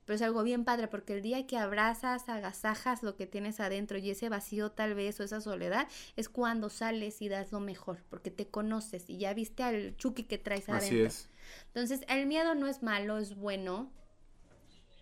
Pero 0.06 0.16
es 0.16 0.22
algo 0.22 0.44
bien 0.44 0.66
padre 0.66 0.88
porque 0.88 1.14
el 1.14 1.22
día 1.22 1.46
que 1.46 1.58
abrazas, 1.58 2.28
agasajas 2.28 3.04
lo 3.04 3.16
que 3.16 3.28
tienes 3.28 3.60
adentro 3.60 3.98
y 3.98 4.10
ese 4.10 4.30
vacío 4.30 4.72
tal 4.72 4.96
vez 4.96 5.20
o 5.20 5.24
esa 5.24 5.42
soledad 5.42 5.88
es 6.16 6.28
cuando 6.28 6.70
sales 6.70 7.22
y 7.22 7.30
das 7.30 7.52
lo 7.52 7.60
mejor 7.60 8.04
porque 8.10 8.32
te 8.32 8.48
conoces 8.48 9.10
y 9.10 9.18
ya 9.18 9.34
viste 9.34 9.64
al 9.64 9.96
Chucky 9.98 10.24
que 10.24 10.38
traes 10.38 10.70
adentro. 10.70 10.88
Así 10.88 11.00
es. 11.02 11.30
Entonces, 11.68 12.02
el 12.08 12.26
miedo 12.28 12.56
no 12.56 12.68
es 12.68 12.82
malo, 12.82 13.18
es 13.18 13.36
bueno, 13.36 13.92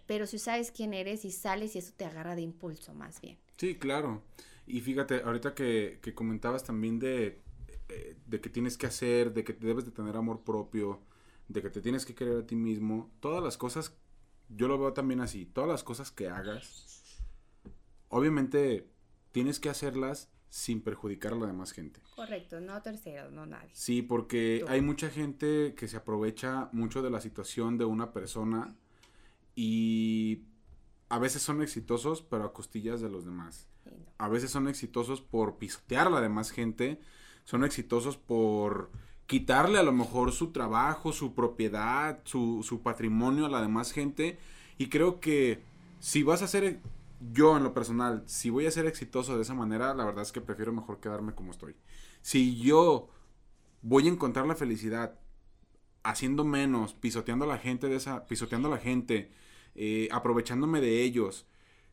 pero 0.06 0.26
si 0.26 0.40
sabes 0.40 0.72
quién 0.72 0.94
eres 0.94 1.24
y 1.24 1.32
sales 1.32 1.76
y 1.76 1.80
eso 1.80 1.94
te 1.96 2.06
agarra 2.06 2.36
de 2.36 2.42
impulso 2.42 2.94
más 2.94 3.22
bien. 3.22 3.38
Sí, 3.58 3.76
claro. 3.76 4.24
Y 4.68 4.82
fíjate, 4.82 5.22
ahorita 5.24 5.56
que, 5.56 6.00
que 6.02 6.14
comentabas 6.14 6.64
también 6.64 7.00
de, 7.00 7.42
eh, 7.90 8.16
de 8.28 8.40
que 8.40 8.50
tienes 8.50 8.78
que 8.78 8.86
hacer, 8.86 9.34
de 9.34 9.44
que 9.44 9.54
debes 9.54 9.86
de 9.86 9.92
tener 9.92 10.16
amor 10.16 10.44
propio, 10.44 11.00
de 11.48 11.62
que 11.62 11.72
te 11.72 11.82
tienes 11.82 12.06
que 12.06 12.14
querer 12.14 12.38
a 12.38 12.46
ti 12.46 12.56
mismo, 12.56 13.10
todas 13.20 13.44
las 13.44 13.58
cosas, 13.58 13.96
yo 14.50 14.68
lo 14.68 14.78
veo 14.78 14.94
también 14.94 15.22
así, 15.22 15.46
todas 15.46 15.70
las 15.70 15.84
cosas 15.84 16.12
que 16.12 16.28
hagas, 16.28 17.22
obviamente 18.10 18.90
tienes 19.32 19.60
que 19.60 19.70
hacerlas 19.70 20.30
sin 20.50 20.82
perjudicar 20.82 21.34
a 21.34 21.36
la 21.36 21.48
demás 21.48 21.72
gente. 21.72 22.02
Correcto, 22.16 22.60
no 22.60 22.82
terceros, 22.82 23.32
no 23.32 23.46
nadie. 23.46 23.70
Sí, 23.74 24.02
porque 24.02 24.64
Tú. 24.66 24.72
hay 24.72 24.82
mucha 24.82 25.10
gente 25.10 25.76
que 25.76 25.88
se 25.88 25.98
aprovecha 25.98 26.70
mucho 26.72 27.02
de 27.02 27.12
la 27.12 27.22
situación 27.22 27.78
de 27.78 27.86
una 27.86 28.12
persona 28.12 28.76
y 29.56 30.44
a 31.10 31.20
veces 31.20 31.42
son 31.42 31.62
exitosos, 31.62 32.22
pero 32.24 32.46
a 32.46 32.54
costillas 32.54 33.00
de 33.02 33.10
los 33.10 33.26
demás. 33.26 33.68
Sí, 33.84 33.92
no. 33.92 34.12
A 34.18 34.28
veces 34.28 34.50
son 34.52 34.68
exitosos 34.68 35.22
por 35.22 35.58
pisotear 35.58 36.08
a 36.08 36.12
la 36.12 36.22
demás 36.22 36.50
gente, 36.50 37.00
son 37.46 37.64
exitosos 37.64 38.18
por 38.18 38.92
quitarle 39.30 39.78
a 39.78 39.84
lo 39.84 39.92
mejor 39.92 40.32
su 40.32 40.52
trabajo, 40.52 41.14
su 41.14 41.36
propiedad, 41.36 42.20
su, 42.24 42.64
su 42.64 42.82
patrimonio 42.82 43.46
a 43.46 43.50
la 43.50 43.62
demás 43.62 43.92
gente. 43.92 44.40
Y 44.80 44.90
creo 44.90 45.20
que 45.20 45.62
si 46.00 46.24
vas 46.24 46.42
a 46.42 46.48
ser, 46.48 46.80
yo 47.32 47.56
en 47.56 47.62
lo 47.62 47.76
personal, 47.76 48.24
si 48.26 48.50
voy 48.50 48.66
a 48.66 48.72
ser 48.72 48.88
exitoso 48.88 49.36
de 49.36 49.44
esa 49.44 49.54
manera, 49.54 49.94
la 49.94 50.04
verdad 50.04 50.24
es 50.24 50.32
que 50.32 50.42
prefiero 50.42 50.74
mejor 50.74 51.00
quedarme 51.00 51.36
como 51.36 51.52
estoy. 51.52 51.76
Si 52.24 52.58
yo 52.58 53.12
voy 53.84 54.08
a 54.08 54.12
encontrar 54.12 54.48
la 54.48 54.56
felicidad 54.56 55.20
haciendo 56.02 56.44
menos, 56.44 56.96
pisoteando 56.96 57.46
a 57.46 57.50
la 57.50 57.60
gente 57.60 57.88
de 57.88 57.98
esa, 57.98 58.26
pisoteando 58.26 58.68
a 58.68 58.72
la 58.72 58.80
gente, 58.80 59.32
eh, 59.76 60.10
aprovechándome 60.12 60.82
de 60.82 61.04
ellos. 61.04 61.46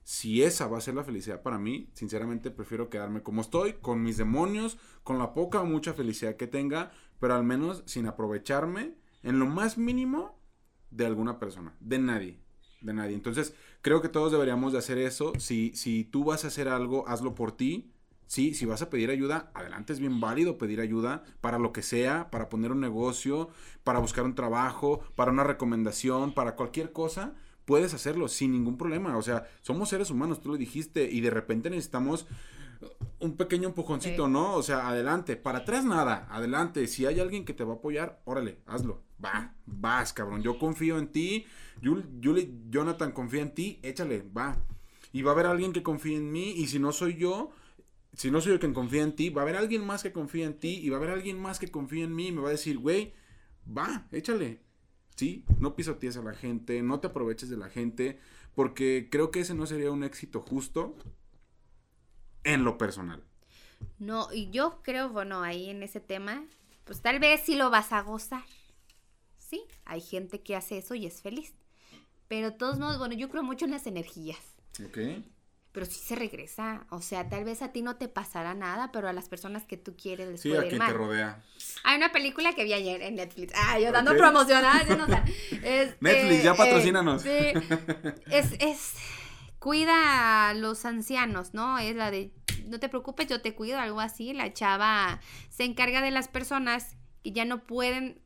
Si 0.06 0.44
esa 0.44 0.68
va 0.68 0.78
a 0.78 0.80
ser 0.80 0.94
la 0.94 1.02
felicidad 1.02 1.42
para 1.42 1.58
mí, 1.58 1.90
sinceramente 1.92 2.52
prefiero 2.52 2.88
quedarme 2.88 3.24
como 3.24 3.40
estoy, 3.40 3.72
con 3.72 4.04
mis 4.04 4.16
demonios, 4.16 4.78
con 5.02 5.18
la 5.18 5.34
poca 5.34 5.60
o 5.60 5.66
mucha 5.66 5.94
felicidad 5.94 6.36
que 6.36 6.46
tenga, 6.46 6.92
pero 7.18 7.34
al 7.34 7.42
menos 7.42 7.82
sin 7.86 8.06
aprovecharme 8.06 8.94
en 9.24 9.40
lo 9.40 9.46
más 9.46 9.78
mínimo 9.78 10.38
de 10.92 11.06
alguna 11.06 11.40
persona, 11.40 11.74
de 11.80 11.98
nadie, 11.98 12.38
de 12.82 12.94
nadie. 12.94 13.16
Entonces, 13.16 13.56
creo 13.82 14.00
que 14.00 14.08
todos 14.08 14.30
deberíamos 14.30 14.72
de 14.72 14.78
hacer 14.78 14.96
eso. 14.98 15.32
Si, 15.40 15.72
si 15.74 16.04
tú 16.04 16.22
vas 16.22 16.44
a 16.44 16.48
hacer 16.48 16.68
algo, 16.68 17.08
hazlo 17.08 17.34
por 17.34 17.50
ti. 17.50 17.90
Sí, 18.28 18.54
si 18.54 18.64
vas 18.64 18.82
a 18.82 18.90
pedir 18.90 19.10
ayuda, 19.10 19.50
adelante, 19.54 19.92
es 19.92 19.98
bien 19.98 20.20
válido 20.20 20.56
pedir 20.56 20.80
ayuda 20.80 21.24
para 21.40 21.58
lo 21.58 21.72
que 21.72 21.82
sea, 21.82 22.30
para 22.30 22.48
poner 22.48 22.70
un 22.70 22.80
negocio, 22.80 23.48
para 23.82 23.98
buscar 23.98 24.24
un 24.24 24.36
trabajo, 24.36 25.00
para 25.16 25.32
una 25.32 25.42
recomendación, 25.42 26.32
para 26.32 26.54
cualquier 26.54 26.92
cosa, 26.92 27.34
puedes 27.66 27.92
hacerlo 27.92 28.28
sin 28.28 28.52
ningún 28.52 28.78
problema. 28.78 29.18
O 29.18 29.22
sea, 29.22 29.46
somos 29.60 29.90
seres 29.90 30.10
humanos, 30.10 30.40
tú 30.40 30.48
lo 30.48 30.56
dijiste, 30.56 31.10
y 31.10 31.20
de 31.20 31.28
repente 31.30 31.68
necesitamos 31.68 32.26
un 33.20 33.36
pequeño 33.36 33.68
empujoncito, 33.68 34.26
Sí. 34.26 34.32
¿no? 34.32 34.54
O 34.54 34.62
sea, 34.62 34.88
adelante, 34.88 35.36
para 35.36 35.58
atrás 35.60 35.84
nada, 35.84 36.26
adelante. 36.30 36.86
Si 36.86 37.04
hay 37.06 37.20
alguien 37.20 37.44
que 37.44 37.52
te 37.54 37.64
va 37.64 37.74
a 37.74 37.76
apoyar, 37.76 38.22
órale, 38.24 38.58
hazlo. 38.66 39.02
Va, 39.22 39.54
vas, 39.66 40.12
cabrón. 40.12 40.42
Yo 40.42 40.58
confío 40.58 40.98
en 40.98 41.08
ti. 41.08 41.46
Yuli- 41.82 42.70
Jonathan 42.70 43.12
confía 43.12 43.42
en 43.42 43.54
ti, 43.54 43.80
échale, 43.82 44.22
va. 44.36 44.56
Y 45.12 45.22
va 45.22 45.30
a 45.30 45.34
haber 45.34 45.46
alguien 45.46 45.72
que 45.72 45.82
confíe 45.82 46.16
en 46.16 46.30
mí, 46.30 46.50
y 46.52 46.66
si 46.68 46.78
no 46.78 46.92
soy 46.92 47.16
yo, 47.16 47.50
si 48.12 48.30
no 48.30 48.40
soy 48.42 48.52
yo 48.52 48.60
quien 48.60 48.74
confía 48.74 49.02
en 49.02 49.16
ti, 49.16 49.30
va 49.30 49.40
a 49.42 49.44
haber 49.44 49.56
alguien 49.56 49.84
más 49.86 50.02
que 50.02 50.12
confía 50.12 50.44
en 50.46 50.58
ti 50.58 50.78
y 50.82 50.90
va 50.90 50.96
a 50.96 51.00
haber 51.00 51.10
alguien 51.10 51.38
más 51.40 51.58
que 51.58 51.68
confía 51.70 52.04
en 52.04 52.14
mí 52.14 52.28
y 52.28 52.32
me 52.32 52.42
va 52.42 52.48
a 52.48 52.52
decir, 52.52 52.78
güey, 52.78 53.14
va, 53.66 54.06
échale. 54.12 54.60
Sí, 55.16 55.44
no 55.58 55.74
pisotees 55.74 56.16
a 56.18 56.22
la 56.22 56.34
gente, 56.34 56.82
no 56.82 57.00
te 57.00 57.08
aproveches 57.08 57.48
de 57.48 57.56
la 57.56 57.70
gente, 57.70 58.20
porque 58.54 59.08
creo 59.10 59.30
que 59.30 59.40
ese 59.40 59.54
no 59.54 59.66
sería 59.66 59.90
un 59.90 60.04
éxito 60.04 60.40
justo 60.40 60.94
en 62.44 62.64
lo 62.64 62.76
personal. 62.78 63.22
No, 63.98 64.28
y 64.32 64.50
yo 64.50 64.82
creo, 64.82 65.08
bueno, 65.08 65.42
ahí 65.42 65.70
en 65.70 65.82
ese 65.82 66.00
tema, 66.00 66.44
pues 66.84 67.00
tal 67.00 67.18
vez 67.18 67.40
sí 67.44 67.54
lo 67.56 67.70
vas 67.70 67.92
a 67.92 68.02
gozar. 68.02 68.44
Sí, 69.38 69.64
hay 69.84 70.00
gente 70.00 70.42
que 70.42 70.54
hace 70.54 70.78
eso 70.78 70.94
y 70.94 71.06
es 71.06 71.22
feliz. 71.22 71.54
Pero 72.28 72.50
de 72.50 72.56
todos 72.56 72.78
modos, 72.78 72.98
bueno, 72.98 73.14
yo 73.14 73.28
creo 73.30 73.42
mucho 73.42 73.64
en 73.64 73.70
las 73.70 73.86
energías. 73.86 74.56
¿Ok? 74.84 74.98
Pero 75.76 75.84
sí 75.84 76.00
se 76.02 76.16
regresa. 76.16 76.86
O 76.88 77.02
sea, 77.02 77.28
tal 77.28 77.44
vez 77.44 77.60
a 77.60 77.70
ti 77.70 77.82
no 77.82 77.96
te 77.96 78.08
pasará 78.08 78.54
nada, 78.54 78.90
pero 78.92 79.08
a 79.10 79.12
las 79.12 79.28
personas 79.28 79.64
que 79.66 79.76
tú 79.76 79.94
quieres 79.94 80.26
les 80.26 80.40
Sí, 80.40 80.48
puede 80.48 80.62
a 80.62 80.64
ir 80.64 80.68
quien 80.70 80.78
mal. 80.78 80.88
te 80.90 80.96
rodea. 80.96 81.42
Hay 81.84 81.98
una 81.98 82.12
película 82.12 82.54
que 82.54 82.64
vi 82.64 82.72
ayer 82.72 83.02
en 83.02 83.16
Netflix. 83.16 83.52
Ah, 83.54 83.78
yo 83.78 83.92
dando 83.92 84.12
Ok. 84.12 84.16
promoción. 84.16 84.62
ah, 84.64 84.82
yo 84.88 84.96
no 84.96 85.06
sé. 85.06 85.20
Este, 85.50 85.96
Netflix, 86.00 86.42
ya 86.42 86.54
patrocínanos. 86.54 87.20
sí. 87.20 87.28
Es, 88.30 88.52
es. 88.58 88.94
Cuida 89.58 90.48
a 90.48 90.54
los 90.54 90.84
ancianos, 90.86 91.52
¿no? 91.52 91.78
Es 91.78 91.94
la 91.94 92.10
de. 92.10 92.32
No 92.66 92.80
te 92.80 92.88
preocupes, 92.88 93.26
yo 93.28 93.42
te 93.42 93.54
cuido, 93.54 93.78
algo 93.78 94.00
así. 94.00 94.32
La 94.32 94.52
chava 94.54 95.20
se 95.50 95.64
encarga 95.64 96.00
de 96.00 96.10
las 96.10 96.28
personas 96.28 96.96
que 97.22 97.32
ya 97.32 97.44
no 97.44 97.66
pueden. 97.66 98.18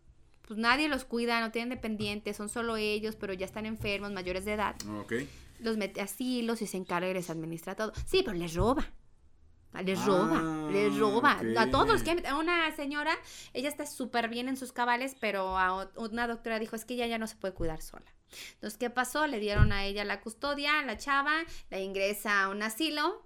Pues 0.46 0.58
nadie 0.58 0.88
los 0.88 1.04
cuida, 1.04 1.40
no 1.40 1.50
tienen 1.50 1.70
dependientes, 1.70 2.36
son 2.36 2.48
solo 2.48 2.76
ellos, 2.76 3.16
pero 3.16 3.32
ya 3.32 3.46
están 3.46 3.66
enfermos, 3.66 4.12
mayores 4.12 4.44
de 4.44 4.52
edad. 4.54 4.76
Ok. 5.00 5.14
Los 5.60 5.76
mete 5.76 6.00
a 6.00 6.04
asilos 6.04 6.62
y 6.62 6.66
se 6.66 6.76
encarga 6.76 7.08
y 7.08 7.14
les 7.14 7.30
administra 7.30 7.74
todo. 7.74 7.92
Sí, 8.06 8.22
pero 8.24 8.36
les 8.36 8.54
roba. 8.54 8.84
Les 9.84 9.98
Ah, 10.00 10.04
roba, 10.06 10.70
les 10.72 10.98
roba. 10.98 11.40
A 11.56 11.70
todos 11.70 12.02
que 12.02 12.22
a 12.26 12.36
una 12.36 12.74
señora, 12.74 13.16
ella 13.52 13.68
está 13.68 13.86
súper 13.86 14.28
bien 14.28 14.48
en 14.48 14.56
sus 14.56 14.72
cabales, 14.72 15.14
pero 15.20 15.56
a 15.56 15.88
una 15.96 16.26
doctora 16.26 16.58
dijo, 16.58 16.74
es 16.74 16.84
que 16.84 16.94
ella 16.94 17.06
ya 17.06 17.18
no 17.18 17.28
se 17.28 17.36
puede 17.36 17.54
cuidar 17.54 17.80
sola. 17.80 18.12
Entonces, 18.54 18.78
¿qué 18.78 18.90
pasó? 18.90 19.26
Le 19.28 19.38
dieron 19.38 19.72
a 19.72 19.84
ella 19.84 20.04
la 20.04 20.20
custodia, 20.20 20.82
la 20.82 20.96
chava, 20.96 21.34
la 21.70 21.78
ingresa 21.78 22.42
a 22.44 22.48
un 22.48 22.62
asilo 22.62 23.24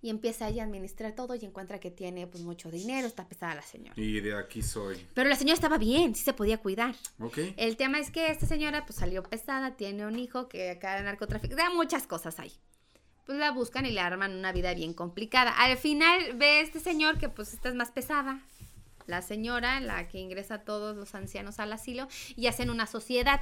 y 0.00 0.10
empieza 0.10 0.48
ella 0.48 0.62
a 0.62 0.66
administrar 0.66 1.14
todo 1.14 1.34
y 1.34 1.44
encuentra 1.44 1.80
que 1.80 1.90
tiene 1.90 2.26
pues 2.26 2.42
mucho 2.42 2.70
dinero, 2.70 3.06
está 3.06 3.28
pesada 3.28 3.54
la 3.54 3.62
señora. 3.62 3.94
Y 3.96 4.20
de 4.20 4.36
aquí 4.36 4.62
soy. 4.62 5.06
Pero 5.14 5.28
la 5.28 5.36
señora 5.36 5.54
estaba 5.54 5.78
bien, 5.78 6.14
sí 6.14 6.24
se 6.24 6.32
podía 6.32 6.58
cuidar. 6.58 6.94
Ok. 7.18 7.38
El 7.56 7.76
tema 7.76 7.98
es 7.98 8.10
que 8.10 8.30
esta 8.30 8.46
señora 8.46 8.86
pues 8.86 8.98
salió 8.98 9.22
pesada, 9.22 9.76
tiene 9.76 10.06
un 10.06 10.18
hijo 10.18 10.48
que 10.48 10.70
acá 10.70 10.96
de 10.96 11.02
narcotráfico, 11.02 11.56
da 11.56 11.70
muchas 11.70 12.06
cosas 12.06 12.38
ahí. 12.38 12.52
Pues 13.26 13.38
la 13.38 13.50
buscan 13.50 13.84
y 13.84 13.90
le 13.90 14.00
arman 14.00 14.34
una 14.34 14.52
vida 14.52 14.72
bien 14.72 14.94
complicada. 14.94 15.50
Al 15.50 15.76
final 15.76 16.36
ve 16.36 16.60
este 16.60 16.80
señor 16.80 17.18
que 17.18 17.28
pues 17.28 17.52
esta 17.52 17.68
es 17.68 17.74
más 17.74 17.90
pesada. 17.90 18.42
La 19.06 19.22
señora, 19.22 19.80
la 19.80 20.06
que 20.06 20.18
ingresa 20.18 20.54
a 20.54 20.64
todos 20.64 20.96
los 20.96 21.14
ancianos 21.14 21.58
al 21.58 21.72
asilo 21.72 22.08
y 22.36 22.46
hacen 22.46 22.70
una 22.70 22.86
sociedad. 22.86 23.40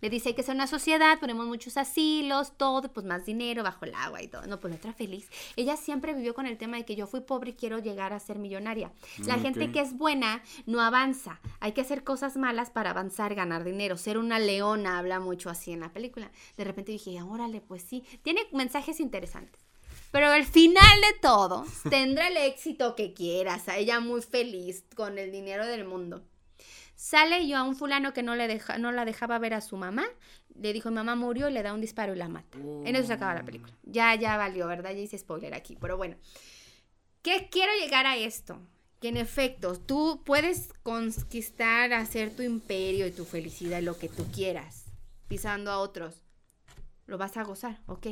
Le 0.00 0.10
dice 0.10 0.34
que 0.34 0.40
es 0.42 0.48
una 0.48 0.66
sociedad, 0.66 1.18
ponemos 1.20 1.46
muchos 1.46 1.76
asilos, 1.76 2.52
todo, 2.56 2.92
pues 2.92 3.06
más 3.06 3.24
dinero 3.26 3.62
bajo 3.62 3.84
el 3.84 3.94
agua 3.94 4.22
y 4.22 4.28
todo. 4.28 4.46
No, 4.46 4.60
pues 4.60 4.72
la 4.72 4.76
otra 4.78 4.92
feliz. 4.92 5.28
Ella 5.56 5.76
siempre 5.76 6.14
vivió 6.14 6.34
con 6.34 6.46
el 6.46 6.58
tema 6.58 6.76
de 6.76 6.84
que 6.84 6.96
yo 6.96 7.06
fui 7.06 7.20
pobre 7.20 7.50
y 7.50 7.54
quiero 7.54 7.78
llegar 7.78 8.12
a 8.12 8.20
ser 8.20 8.38
millonaria. 8.38 8.92
La 9.26 9.36
Mm, 9.36 9.42
gente 9.42 9.72
que 9.72 9.80
es 9.80 9.96
buena 9.96 10.42
no 10.66 10.80
avanza. 10.80 11.40
Hay 11.60 11.72
que 11.72 11.80
hacer 11.80 12.04
cosas 12.04 12.36
malas 12.36 12.70
para 12.70 12.90
avanzar, 12.90 13.34
ganar 13.34 13.64
dinero. 13.64 13.96
Ser 13.96 14.18
una 14.18 14.38
leona 14.38 14.98
habla 14.98 15.20
mucho 15.20 15.50
así 15.50 15.72
en 15.72 15.80
la 15.80 15.92
película. 15.92 16.30
De 16.56 16.64
repente 16.64 16.92
dije, 16.92 17.20
órale, 17.22 17.60
pues 17.60 17.82
sí. 17.82 18.04
Tiene 18.22 18.40
mensajes 18.52 19.00
interesantes. 19.00 19.60
Pero 20.12 20.26
al 20.28 20.44
final 20.44 21.00
de 21.02 21.18
todo, 21.20 21.64
tendrá 21.88 22.28
el 22.28 22.36
éxito 22.36 22.96
que 22.96 23.12
quieras. 23.14 23.68
A 23.68 23.76
ella 23.76 24.00
muy 24.00 24.22
feliz 24.22 24.84
con 24.96 25.18
el 25.18 25.30
dinero 25.30 25.64
del 25.66 25.84
mundo. 25.84 26.24
Sale 27.00 27.48
yo 27.48 27.56
a 27.56 27.62
un 27.62 27.76
fulano 27.76 28.12
que 28.12 28.22
no, 28.22 28.36
le 28.36 28.46
deja, 28.46 28.76
no 28.76 28.92
la 28.92 29.06
dejaba 29.06 29.38
ver 29.38 29.54
a 29.54 29.62
su 29.62 29.78
mamá. 29.78 30.04
Le 30.54 30.74
dijo, 30.74 30.90
mi 30.90 30.96
mamá 30.96 31.16
murió 31.16 31.48
y 31.48 31.52
le 31.54 31.62
da 31.62 31.72
un 31.72 31.80
disparo 31.80 32.12
y 32.12 32.18
la 32.18 32.28
mata. 32.28 32.58
En 32.58 32.94
eso 32.94 33.06
se 33.06 33.14
acaba 33.14 33.32
la 33.32 33.42
película. 33.42 33.72
Ya, 33.84 34.14
ya 34.16 34.36
valió, 34.36 34.66
¿verdad? 34.66 34.90
Ya 34.90 34.98
hice 34.98 35.16
spoiler 35.16 35.54
aquí. 35.54 35.78
Pero 35.80 35.96
bueno. 35.96 36.18
¿Qué 37.22 37.48
quiero 37.50 37.72
llegar 37.80 38.04
a 38.04 38.18
esto? 38.18 38.60
Que 39.00 39.08
en 39.08 39.16
efecto, 39.16 39.80
tú 39.80 40.22
puedes 40.26 40.74
conquistar, 40.82 41.94
hacer 41.94 42.36
tu 42.36 42.42
imperio 42.42 43.06
y 43.06 43.12
tu 43.12 43.24
felicidad, 43.24 43.80
lo 43.80 43.96
que 43.96 44.10
tú 44.10 44.30
quieras, 44.30 44.84
pisando 45.26 45.70
a 45.70 45.78
otros. 45.78 46.22
Lo 47.06 47.16
vas 47.16 47.38
a 47.38 47.44
gozar, 47.44 47.80
ok. 47.86 48.08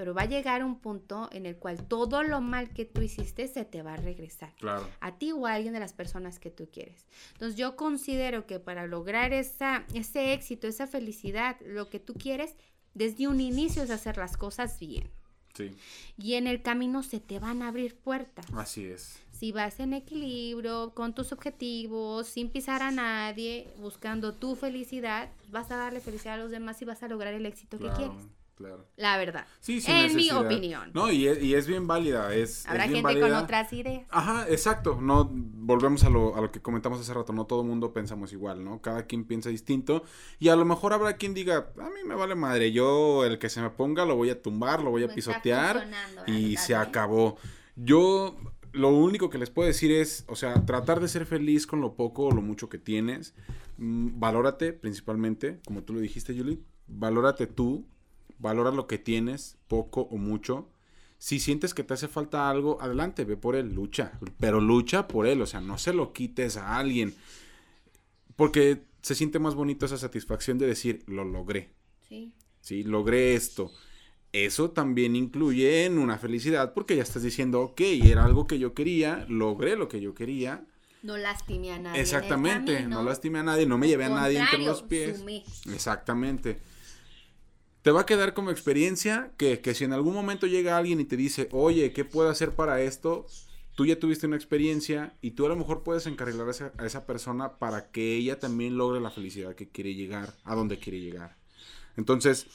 Pero 0.00 0.14
va 0.14 0.22
a 0.22 0.24
llegar 0.24 0.64
un 0.64 0.78
punto 0.80 1.28
en 1.30 1.44
el 1.44 1.58
cual 1.58 1.86
todo 1.86 2.22
lo 2.22 2.40
mal 2.40 2.70
que 2.72 2.86
tú 2.86 3.02
hiciste 3.02 3.46
se 3.48 3.66
te 3.66 3.82
va 3.82 3.92
a 3.92 3.96
regresar 3.98 4.54
Claro. 4.58 4.88
a 4.98 5.18
ti 5.18 5.30
o 5.32 5.46
a 5.46 5.52
alguien 5.52 5.74
de 5.74 5.78
las 5.80 5.92
personas 5.92 6.38
que 6.38 6.50
tú 6.50 6.70
quieres. 6.72 7.04
Entonces 7.34 7.58
yo 7.58 7.76
considero 7.76 8.46
que 8.46 8.58
para 8.60 8.86
lograr 8.86 9.34
esa, 9.34 9.84
ese 9.92 10.32
éxito, 10.32 10.66
esa 10.66 10.86
felicidad, 10.86 11.58
lo 11.66 11.90
que 11.90 12.00
tú 12.00 12.14
quieres, 12.14 12.54
desde 12.94 13.28
un 13.28 13.40
inicio 13.42 13.82
es 13.82 13.90
hacer 13.90 14.16
las 14.16 14.38
cosas 14.38 14.80
bien. 14.80 15.10
Sí. 15.54 15.76
Y 16.16 16.34
en 16.36 16.46
el 16.46 16.62
camino 16.62 17.02
se 17.02 17.20
te 17.20 17.38
van 17.38 17.60
a 17.60 17.68
abrir 17.68 17.94
puertas. 17.98 18.46
Así 18.54 18.86
es. 18.86 19.18
Si 19.32 19.52
vas 19.52 19.80
en 19.80 19.92
equilibrio, 19.92 20.94
con 20.94 21.14
tus 21.14 21.30
objetivos, 21.30 22.26
sin 22.26 22.48
pisar 22.48 22.80
a 22.80 22.90
nadie, 22.90 23.68
buscando 23.76 24.32
tu 24.32 24.56
felicidad, 24.56 25.28
vas 25.50 25.70
a 25.70 25.76
darle 25.76 26.00
felicidad 26.00 26.36
a 26.36 26.38
los 26.38 26.50
demás 26.50 26.80
y 26.80 26.86
vas 26.86 27.02
a 27.02 27.08
lograr 27.08 27.34
el 27.34 27.44
éxito 27.44 27.78
que 27.78 27.90
quieres. 27.90 28.16
Claro. 28.60 28.86
La 28.96 29.16
verdad. 29.16 29.46
Sí, 29.60 29.80
sin 29.80 29.94
en 29.94 30.14
mi 30.14 30.30
opinión. 30.30 30.90
No, 30.92 31.10
y 31.10 31.26
es, 31.26 31.42
y 31.42 31.54
es 31.54 31.66
bien 31.66 31.86
válida. 31.86 32.34
Es, 32.34 32.66
Habrá 32.68 32.84
es 32.84 32.92
bien 32.92 33.06
gente 33.06 33.22
con 33.22 33.32
otras 33.32 33.72
ideas. 33.72 34.06
Ajá, 34.10 34.46
exacto. 34.50 34.98
No, 35.00 35.30
volvemos 35.32 36.04
a 36.04 36.10
lo, 36.10 36.36
a 36.36 36.42
lo 36.42 36.52
que 36.52 36.60
comentamos 36.60 37.00
hace 37.00 37.14
rato. 37.14 37.32
No 37.32 37.46
todo 37.46 37.64
mundo 37.64 37.94
pensamos 37.94 38.34
igual, 38.34 38.62
¿no? 38.62 38.82
Cada 38.82 39.06
quien 39.06 39.24
piensa 39.24 39.48
distinto. 39.48 40.04
Y 40.38 40.50
a 40.50 40.56
lo 40.56 40.66
mejor 40.66 40.92
habrá 40.92 41.14
quien 41.14 41.32
diga, 41.32 41.72
a 41.78 41.88
mí 41.88 42.00
me 42.04 42.14
vale 42.14 42.34
madre. 42.34 42.70
Yo, 42.70 43.24
el 43.24 43.38
que 43.38 43.48
se 43.48 43.62
me 43.62 43.70
ponga, 43.70 44.04
lo 44.04 44.14
voy 44.14 44.28
a 44.28 44.42
tumbar, 44.42 44.82
lo 44.82 44.90
voy 44.90 45.04
a 45.04 45.08
pisotear. 45.08 45.88
Y 46.26 46.50
¿verdad? 46.50 46.62
se 46.62 46.74
acabó. 46.74 47.38
Yo, 47.76 48.36
lo 48.72 48.90
único 48.90 49.30
que 49.30 49.38
les 49.38 49.48
puedo 49.48 49.68
decir 49.68 49.90
es, 49.90 50.26
o 50.28 50.36
sea, 50.36 50.66
tratar 50.66 51.00
de 51.00 51.08
ser 51.08 51.24
feliz 51.24 51.66
con 51.66 51.80
lo 51.80 51.94
poco 51.94 52.24
o 52.24 52.30
lo 52.30 52.42
mucho 52.42 52.68
que 52.68 52.76
tienes. 52.76 53.32
Mm, 53.78 54.20
valórate, 54.20 54.74
principalmente, 54.74 55.60
como 55.64 55.82
tú 55.82 55.94
lo 55.94 56.00
dijiste, 56.00 56.36
Julie. 56.36 56.60
Valórate 56.86 57.46
tú. 57.46 57.86
Valora 58.40 58.70
lo 58.70 58.86
que 58.86 58.98
tienes, 58.98 59.58
poco 59.68 60.02
o 60.10 60.16
mucho. 60.16 60.68
Si 61.18 61.38
sientes 61.38 61.74
que 61.74 61.84
te 61.84 61.94
hace 61.94 62.08
falta 62.08 62.48
algo, 62.48 62.80
adelante, 62.80 63.24
ve 63.24 63.36
por 63.36 63.54
él, 63.54 63.74
lucha. 63.74 64.12
Pero 64.38 64.60
lucha 64.60 65.06
por 65.06 65.26
él, 65.26 65.42
o 65.42 65.46
sea, 65.46 65.60
no 65.60 65.76
se 65.76 65.92
lo 65.92 66.14
quites 66.14 66.56
a 66.56 66.78
alguien. 66.78 67.14
Porque 68.36 68.82
se 69.02 69.14
siente 69.14 69.38
más 69.38 69.54
bonito 69.54 69.84
esa 69.84 69.98
satisfacción 69.98 70.56
de 70.56 70.66
decir, 70.66 71.04
lo 71.06 71.24
logré. 71.24 71.68
Sí. 72.08 72.32
Sí, 72.62 72.82
logré 72.82 73.34
esto. 73.34 73.70
Eso 74.32 74.70
también 74.70 75.16
incluye 75.16 75.84
en 75.84 75.98
una 75.98 76.16
felicidad 76.16 76.72
porque 76.72 76.96
ya 76.96 77.02
estás 77.02 77.22
diciendo, 77.22 77.60
ok, 77.60 77.80
era 77.80 78.24
algo 78.24 78.46
que 78.46 78.58
yo 78.58 78.74
quería, 78.74 79.26
logré 79.28 79.76
lo 79.76 79.88
que 79.88 80.00
yo 80.00 80.14
quería. 80.14 80.64
No 81.02 81.16
lastimé 81.16 81.72
a 81.72 81.78
nadie. 81.78 82.00
Exactamente, 82.00 82.86
no 82.86 83.02
lastimé 83.02 83.40
a 83.40 83.42
nadie, 83.42 83.66
no 83.66 83.76
me 83.76 83.88
llevé 83.88 84.04
a 84.04 84.10
nadie 84.10 84.38
entre 84.38 84.64
los 84.64 84.82
pies. 84.82 85.18
sumé. 85.18 85.44
Exactamente. 85.72 86.60
Te 87.82 87.90
va 87.92 88.02
a 88.02 88.06
quedar 88.06 88.34
como 88.34 88.50
experiencia 88.50 89.32
que, 89.38 89.60
que 89.60 89.74
si 89.74 89.84
en 89.84 89.92
algún 89.92 90.14
momento 90.14 90.46
llega 90.46 90.76
alguien 90.76 91.00
y 91.00 91.04
te 91.04 91.16
dice, 91.16 91.48
oye, 91.52 91.92
¿qué 91.92 92.04
puedo 92.04 92.28
hacer 92.28 92.50
para 92.54 92.82
esto? 92.82 93.26
Tú 93.74 93.86
ya 93.86 93.98
tuviste 93.98 94.26
una 94.26 94.36
experiencia 94.36 95.14
y 95.22 95.30
tú 95.30 95.46
a 95.46 95.48
lo 95.48 95.56
mejor 95.56 95.82
puedes 95.82 96.06
encarrilar 96.06 96.46
a 96.48 96.50
esa, 96.50 96.72
a 96.76 96.84
esa 96.84 97.06
persona 97.06 97.52
para 97.58 97.90
que 97.90 98.16
ella 98.16 98.38
también 98.38 98.76
logre 98.76 99.00
la 99.00 99.10
felicidad 99.10 99.54
que 99.54 99.68
quiere 99.68 99.94
llegar, 99.94 100.34
a 100.44 100.54
donde 100.54 100.78
quiere 100.78 101.00
llegar. 101.00 101.36
Entonces, 101.96 102.46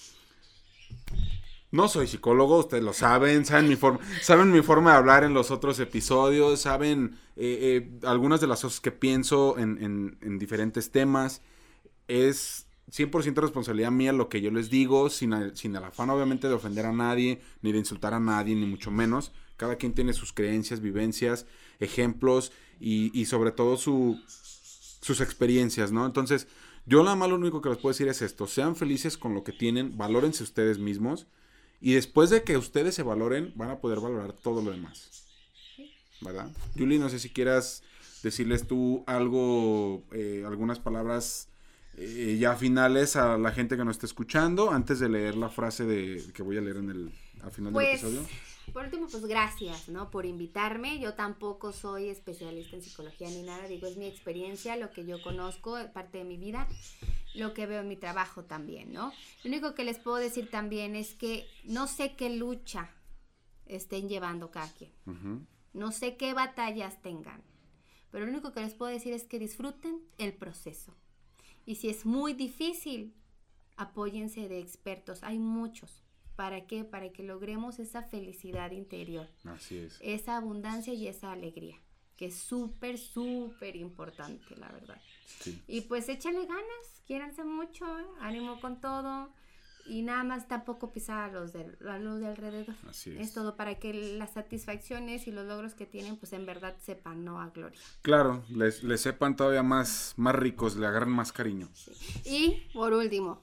no 1.72 1.88
soy 1.90 2.08
psicólogo, 2.08 2.60
ustedes 2.60 2.84
lo 2.84 2.94
saben, 2.94 3.46
saben 3.46 3.68
mi 3.68 3.76
forma, 3.76 4.00
saben 4.22 4.52
mi 4.52 4.62
forma 4.62 4.92
de 4.92 4.98
hablar 4.98 5.24
en 5.24 5.34
los 5.34 5.52
otros 5.52 5.80
episodios, 5.80 6.62
saben 6.62 7.18
eh, 7.36 7.90
eh, 8.02 8.08
algunas 8.08 8.40
de 8.40 8.48
las 8.48 8.62
cosas 8.62 8.80
que 8.80 8.92
pienso 8.92 9.58
en, 9.58 9.84
en- 9.84 10.18
en 10.22 10.40
diferentes 10.40 10.92
temas. 10.92 11.42
Es 12.08 12.65
100% 12.92 13.42
responsabilidad 13.42 13.92
mía 13.92 14.14
lo 14.14 14.30
que 14.30 14.42
yo 14.42 14.52
les 14.52 14.70
digo, 14.70 15.10
sin, 15.10 15.34
el- 15.34 15.56
sin 15.58 15.76
afán 15.76 16.10
obviamente 16.10 16.48
de 16.48 16.54
ofender 16.54 16.86
a 16.86 16.94
nadie, 16.94 17.42
ni 17.62 17.72
de 17.72 17.80
insultar 17.80 18.14
a 18.14 18.20
nadie, 18.20 18.56
ni 18.56 18.66
mucho 18.66 18.92
menos. 18.92 19.32
Cada 19.58 19.76
quien 19.78 19.94
tiene 19.94 20.14
sus 20.14 20.34
creencias, 20.34 20.82
vivencias, 20.82 21.46
ejemplos 21.80 22.52
y, 22.80 23.18
y 23.20 23.26
sobre 23.26 23.52
todo 23.52 23.78
su, 23.78 24.20
sus 25.02 25.22
experiencias, 25.22 25.92
¿no? 25.92 26.06
Entonces, 26.06 26.48
yo 26.86 27.04
nada 27.04 27.16
más 27.16 27.30
lo 27.30 27.36
único 27.36 27.62
que 27.62 27.70
les 27.70 27.78
puedo 27.80 27.94
decir 27.94 28.08
es 28.08 28.22
esto, 28.22 28.48
sean 28.48 28.76
felices 28.76 29.18
con 29.18 29.34
lo 29.34 29.44
que 29.44 29.52
tienen, 29.52 29.98
valórense 29.98 30.44
ustedes 30.44 30.78
mismos 30.78 31.26
y 31.82 31.94
después 31.94 32.30
de 32.30 32.44
que 32.44 32.58
ustedes 32.58 32.94
se 32.96 33.04
valoren, 33.04 33.52
van 33.56 33.70
a 33.72 33.80
poder 33.80 34.00
valorar 34.00 34.34
todo 34.34 34.62
lo 34.62 34.72
demás. 34.72 35.10
¿Verdad? 36.22 36.50
Julie, 36.78 37.00
no 37.00 37.10
sé 37.10 37.20
si 37.20 37.30
quieras 37.30 37.84
decirles 38.24 38.68
tú 38.68 39.04
algo, 39.08 40.04
eh, 40.14 40.44
algunas 40.46 40.80
palabras 40.80 41.50
eh, 41.98 42.38
ya 42.40 42.56
finales 42.56 43.16
a 43.16 43.38
la 43.38 43.52
gente 43.52 43.78
que 43.78 43.86
nos 43.86 43.96
está 43.98 44.06
escuchando, 44.06 44.72
antes 44.72 45.00
de 45.00 45.10
leer 45.10 45.36
la 45.36 45.50
frase 45.50 45.86
de, 45.86 46.24
que 46.34 46.44
voy 46.44 46.58
a 46.58 46.62
leer 46.62 46.78
en 46.78 46.90
el, 46.90 47.12
al 47.42 47.52
final 47.52 47.72
del 47.72 47.74
Pues, 47.74 48.04
episodio. 48.04 48.26
por 48.74 48.84
último, 48.86 49.08
pues 49.10 49.26
gracias, 49.26 49.90
¿no? 49.90 50.10
Por 50.12 50.26
invitarme. 50.26 51.00
Yo 51.00 51.14
tampoco 51.14 51.72
soy 51.72 52.10
especialista 52.10 52.76
en 52.76 52.82
psicología 52.82 53.30
ni 53.30 53.44
nada. 53.44 53.68
Digo, 53.68 53.88
es 53.88 53.98
mi 53.98 54.06
experiencia, 54.08 54.76
lo 54.76 54.92
que 54.92 55.06
yo 55.06 55.22
conozco, 55.22 55.78
parte 55.94 56.18
de 56.20 56.24
mi 56.26 56.38
vida, 56.38 56.68
lo 57.36 57.54
que 57.54 57.66
veo 57.66 57.82
en 57.82 57.88
mi 57.88 57.96
trabajo 57.96 58.44
también, 58.44 58.92
¿no? 58.94 59.12
Lo 59.44 59.50
único 59.50 59.74
que 59.76 59.84
les 59.84 59.98
puedo 60.00 60.18
decir 60.18 60.50
también 60.50 60.96
es 60.96 61.14
que 61.14 61.46
no 61.64 61.88
sé 61.88 62.16
qué 62.16 62.30
lucha 62.30 62.90
estén 63.66 64.10
llevando 64.10 64.52
cada 64.52 64.72
quien. 64.74 64.92
No 65.74 65.92
sé 65.92 66.16
qué 66.18 66.34
batallas 66.34 67.02
tengan. 67.02 67.42
Pero 68.12 68.26
lo 68.26 68.32
único 68.32 68.54
que 68.54 68.62
les 68.62 68.74
puedo 68.74 68.92
decir 68.92 69.12
es 69.14 69.24
que 69.26 69.40
disfruten 69.40 70.00
el 70.18 70.34
proceso. 70.34 70.96
Y 71.66 71.76
si 71.76 71.90
es 71.90 72.06
muy 72.06 72.34
difícil, 72.34 73.14
apóyense 73.78 74.48
de 74.48 74.60
expertos. 74.60 75.24
Hay 75.24 75.40
muchos. 75.40 76.04
¿Para 76.36 76.68
qué? 76.68 76.84
Para 76.84 77.12
que 77.12 77.24
logremos 77.24 77.80
esa 77.80 78.04
felicidad 78.04 78.72
interior, 78.72 79.30
Así 79.46 79.78
es. 79.78 79.98
esa 80.02 80.36
abundancia 80.36 80.94
y 80.94 81.08
esa 81.08 81.32
alegría, 81.32 81.78
que 82.18 82.26
es 82.26 82.36
súper, 82.36 82.98
súper 82.98 83.78
importante, 83.78 84.56
la 84.58 84.70
verdad. 84.70 85.02
Sí. 85.40 85.62
Y 85.68 85.82
pues 85.82 86.10
échenle 86.10 86.46
ganas, 86.46 87.02
quiéranse 87.08 87.46
mucho, 87.46 87.86
ánimo 88.20 88.60
con 88.60 88.82
todo. 88.82 89.30
Y 89.86 90.02
nada 90.02 90.24
más 90.24 90.48
tampoco 90.48 90.92
pisar 90.92 91.30
a 91.30 91.32
los, 91.32 91.54
del, 91.54 91.78
a 91.88 92.00
los 92.00 92.20
de 92.20 92.28
alrededor. 92.28 92.76
Así 92.90 93.12
es. 93.12 93.22
Es 93.22 93.34
todo 93.34 93.56
para 93.56 93.76
que 93.76 93.94
las 93.94 94.34
satisfacciones 94.34 95.28
y 95.28 95.32
los 95.32 95.46
logros 95.46 95.76
que 95.76 95.86
tienen, 95.86 96.18
pues 96.18 96.34
en 96.34 96.46
verdad 96.46 96.76
sepan, 96.82 97.24
no 97.24 97.40
a 97.40 97.50
gloria. 97.50 97.80
Claro, 98.02 98.44
les, 98.50 98.84
les 98.84 99.02
sepan 99.02 99.36
todavía 99.36 99.64
más, 99.64 100.14
más 100.18 100.36
ricos, 100.36 100.76
le 100.76 100.88
agarren 100.88 101.12
más 101.12 101.32
cariño. 101.32 101.70
Y 102.26 102.68
por 102.74 102.94
último, 102.94 103.42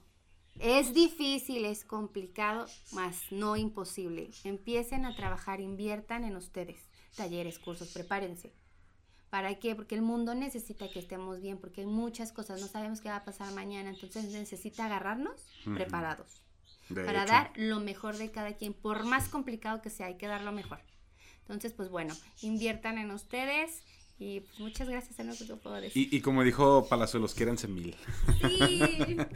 es 0.59 0.93
difícil, 0.93 1.65
es 1.65 1.83
complicado, 1.83 2.65
mas 2.91 3.21
no 3.31 3.55
imposible. 3.55 4.29
Empiecen 4.43 5.05
a 5.05 5.15
trabajar, 5.15 5.61
inviertan 5.61 6.23
en 6.23 6.35
ustedes. 6.35 6.89
Talleres, 7.15 7.59
cursos, 7.59 7.89
prepárense. 7.89 8.53
¿Para 9.33 9.55
qué? 9.55 9.73
Porque 9.73 9.95
el 9.95 10.03
mundo 10.03 10.35
necesita 10.35 10.87
que 10.91 10.99
estemos 10.99 11.41
bien, 11.41 11.57
porque 11.57 11.81
hay 11.81 11.87
muchas 11.87 12.31
cosas, 12.31 12.61
no 12.61 12.67
sabemos 12.67 13.01
qué 13.01 13.09
va 13.09 13.15
a 13.15 13.25
pasar 13.25 13.51
mañana, 13.51 13.89
entonces 13.89 14.25
necesita 14.25 14.85
agarrarnos 14.85 15.33
preparados. 15.73 16.43
De 16.87 17.03
para 17.03 17.23
hecho. 17.23 17.31
dar 17.31 17.51
lo 17.55 17.79
mejor 17.79 18.17
de 18.17 18.29
cada 18.29 18.53
quien, 18.53 18.75
por 18.75 19.05
más 19.05 19.29
complicado 19.29 19.81
que 19.81 19.89
sea, 19.89 20.05
hay 20.05 20.17
que 20.17 20.27
dar 20.27 20.43
lo 20.43 20.51
mejor. 20.51 20.81
Entonces, 21.39 21.73
pues 21.73 21.89
bueno, 21.89 22.13
inviertan 22.43 22.99
en 22.99 23.09
ustedes 23.09 23.81
y 24.19 24.41
pues 24.41 24.59
muchas 24.59 24.87
gracias, 24.87 25.17
yo 25.47 25.57
puedo 25.57 25.77
decir. 25.77 26.13
Y, 26.13 26.15
y 26.15 26.21
como 26.21 26.43
dijo 26.43 26.85
Palazuelos, 26.87 27.33
quiéranse 27.33 27.67
mil. 27.67 27.95
Sí. 28.39 29.17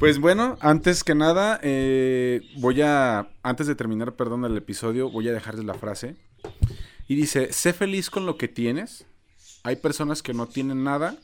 Pues 0.00 0.18
bueno, 0.18 0.58
antes 0.60 1.04
que 1.04 1.14
nada, 1.14 1.60
eh, 1.62 2.40
voy 2.56 2.82
a, 2.82 3.30
antes 3.44 3.68
de 3.68 3.76
terminar, 3.76 4.16
perdón, 4.16 4.44
el 4.44 4.56
episodio, 4.56 5.08
voy 5.12 5.28
a 5.28 5.32
dejarles 5.32 5.64
la 5.64 5.74
frase. 5.74 6.16
Y 7.06 7.14
dice, 7.14 7.52
sé 7.52 7.72
feliz 7.72 8.10
con 8.10 8.26
lo 8.26 8.36
que 8.36 8.48
tienes. 8.48 9.06
Hay 9.62 9.76
personas 9.76 10.22
que 10.22 10.34
no 10.34 10.46
tienen 10.46 10.84
nada 10.84 11.16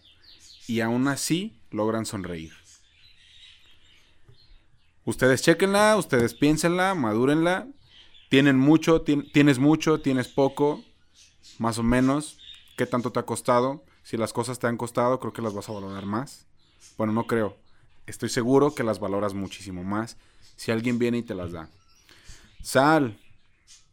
y 0.66 0.80
aún 0.80 1.08
así 1.08 1.58
logran 1.70 2.06
sonreír. 2.06 2.52
Ustedes 5.04 5.42
chequenla, 5.42 5.96
ustedes 5.96 6.34
piénsenla, 6.34 6.94
madúrenla. 6.94 7.66
Tienen 8.28 8.58
mucho, 8.58 9.02
tien- 9.04 9.30
tienes 9.32 9.58
mucho, 9.58 10.00
tienes 10.00 10.28
poco, 10.28 10.84
más 11.58 11.78
o 11.78 11.82
menos. 11.82 12.38
¿Qué 12.76 12.84
tanto 12.86 13.10
te 13.10 13.18
ha 13.18 13.24
costado? 13.26 13.84
Si 14.02 14.16
las 14.16 14.32
cosas 14.32 14.58
te 14.58 14.66
han 14.66 14.76
costado, 14.76 15.18
creo 15.18 15.32
que 15.32 15.42
las 15.42 15.54
vas 15.54 15.68
a 15.68 15.72
valorar 15.72 16.04
más. 16.04 16.46
Bueno, 16.98 17.12
no 17.12 17.26
creo. 17.26 17.56
Estoy 18.06 18.28
seguro 18.28 18.74
que 18.74 18.84
las 18.84 19.00
valoras 19.00 19.34
muchísimo 19.34 19.82
más 19.82 20.16
si 20.56 20.70
alguien 20.72 20.98
viene 20.98 21.18
y 21.18 21.22
te 21.22 21.34
las 21.34 21.52
da. 21.52 21.68
Sal, 22.62 23.18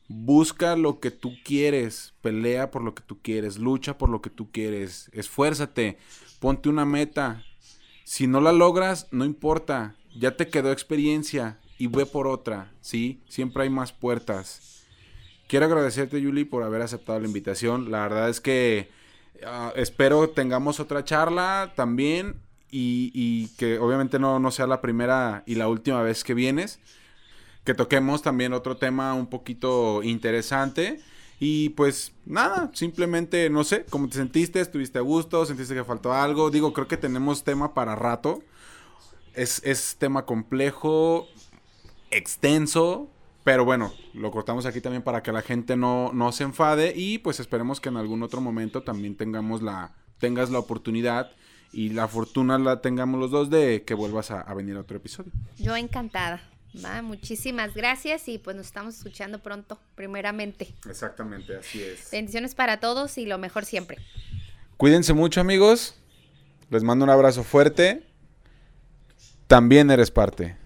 busca 0.07 0.75
lo 0.75 0.99
que 0.99 1.11
tú 1.11 1.33
quieres, 1.43 2.13
pelea 2.21 2.71
por 2.71 2.83
lo 2.83 2.93
que 2.93 3.03
tú 3.03 3.19
quieres, 3.21 3.57
lucha 3.57 3.97
por 3.97 4.09
lo 4.09 4.21
que 4.21 4.29
tú 4.29 4.51
quieres, 4.51 5.09
esfuérzate, 5.13 5.97
ponte 6.39 6.69
una 6.69 6.85
meta. 6.85 7.43
Si 8.03 8.27
no 8.27 8.39
la 8.39 8.51
logras, 8.51 9.07
no 9.11 9.25
importa, 9.25 9.95
ya 10.15 10.37
te 10.37 10.47
quedó 10.47 10.71
experiencia 10.71 11.59
y 11.77 11.87
ve 11.87 12.05
por 12.05 12.27
otra, 12.27 12.71
¿sí? 12.81 13.21
Siempre 13.27 13.63
hay 13.63 13.69
más 13.69 13.91
puertas. 13.91 14.83
Quiero 15.47 15.65
agradecerte, 15.65 16.21
Yuli, 16.21 16.45
por 16.45 16.63
haber 16.63 16.81
aceptado 16.81 17.19
la 17.19 17.27
invitación. 17.27 17.91
La 17.91 18.03
verdad 18.03 18.29
es 18.29 18.41
que 18.41 18.89
ah, 19.45 19.73
espero 19.75 20.29
tengamos 20.29 20.79
otra 20.79 21.03
charla 21.03 21.73
también 21.75 22.41
y, 22.71 23.11
y 23.13 23.47
que 23.57 23.79
obviamente 23.79 24.19
no, 24.19 24.39
no 24.39 24.51
sea 24.51 24.67
la 24.67 24.81
primera 24.81 25.43
y 25.45 25.55
la 25.55 25.67
última 25.67 26.01
vez 26.01 26.23
que 26.23 26.33
vienes. 26.33 26.79
Que 27.65 27.73
toquemos 27.73 28.21
también 28.21 28.53
otro 28.53 28.77
tema 28.77 29.13
un 29.13 29.27
poquito 29.27 30.01
interesante. 30.03 31.01
Y 31.39 31.69
pues 31.69 32.13
nada, 32.25 32.71
simplemente 32.73 33.49
no 33.49 33.63
sé, 33.65 33.85
¿cómo 33.89 34.07
te 34.07 34.15
sentiste? 34.15 34.61
¿Estuviste 34.61 34.99
a 34.99 35.01
gusto? 35.01 35.45
¿Sentiste 35.45 35.73
que 35.73 35.83
faltó 35.83 36.13
algo? 36.13 36.49
Digo, 36.49 36.71
creo 36.71 36.87
que 36.87 36.95
tenemos 36.95 37.43
tema 37.43 37.73
para 37.73 37.95
rato. 37.95 38.41
Es, 39.33 39.61
es 39.65 39.97
tema 39.97 40.25
complejo, 40.25 41.27
extenso, 42.09 43.09
pero 43.43 43.65
bueno, 43.65 43.93
lo 44.13 44.31
cortamos 44.31 44.65
aquí 44.65 44.79
también 44.79 45.03
para 45.03 45.21
que 45.21 45.33
la 45.33 45.41
gente 45.41 45.75
no, 45.75 46.11
no 46.13 46.31
se 46.31 46.43
enfade 46.43 46.93
y 46.95 47.17
pues 47.17 47.39
esperemos 47.41 47.81
que 47.81 47.89
en 47.89 47.97
algún 47.97 48.23
otro 48.23 48.39
momento 48.39 48.81
también 48.83 49.17
tengamos 49.17 49.61
la, 49.61 49.93
tengas 50.19 50.49
la 50.49 50.59
oportunidad 50.59 51.31
y 51.73 51.89
la 51.89 52.07
fortuna 52.07 52.57
la 52.57 52.79
tengamos 52.79 53.19
los 53.19 53.31
dos 53.31 53.49
de 53.49 53.83
que 53.83 53.93
vuelvas 53.93 54.31
a, 54.31 54.39
a 54.39 54.53
venir 54.53 54.77
a 54.77 54.79
otro 54.79 54.95
episodio. 54.97 55.33
Yo 55.57 55.75
encantada. 55.75 56.41
Va, 56.83 57.01
muchísimas 57.01 57.73
gracias 57.73 58.27
y 58.27 58.37
pues 58.37 58.55
nos 58.55 58.65
estamos 58.65 58.97
escuchando 58.97 59.39
pronto, 59.39 59.79
primeramente. 59.95 60.73
Exactamente, 60.89 61.55
así 61.55 61.81
es. 61.81 62.11
Bendiciones 62.11 62.55
para 62.55 62.79
todos 62.79 63.17
y 63.17 63.25
lo 63.25 63.37
mejor 63.37 63.65
siempre. 63.65 63.97
Cuídense 64.77 65.13
mucho 65.13 65.39
amigos, 65.39 65.95
les 66.69 66.83
mando 66.83 67.05
un 67.05 67.11
abrazo 67.11 67.43
fuerte, 67.43 68.05
también 69.47 69.89
eres 69.89 70.11
parte. 70.11 70.57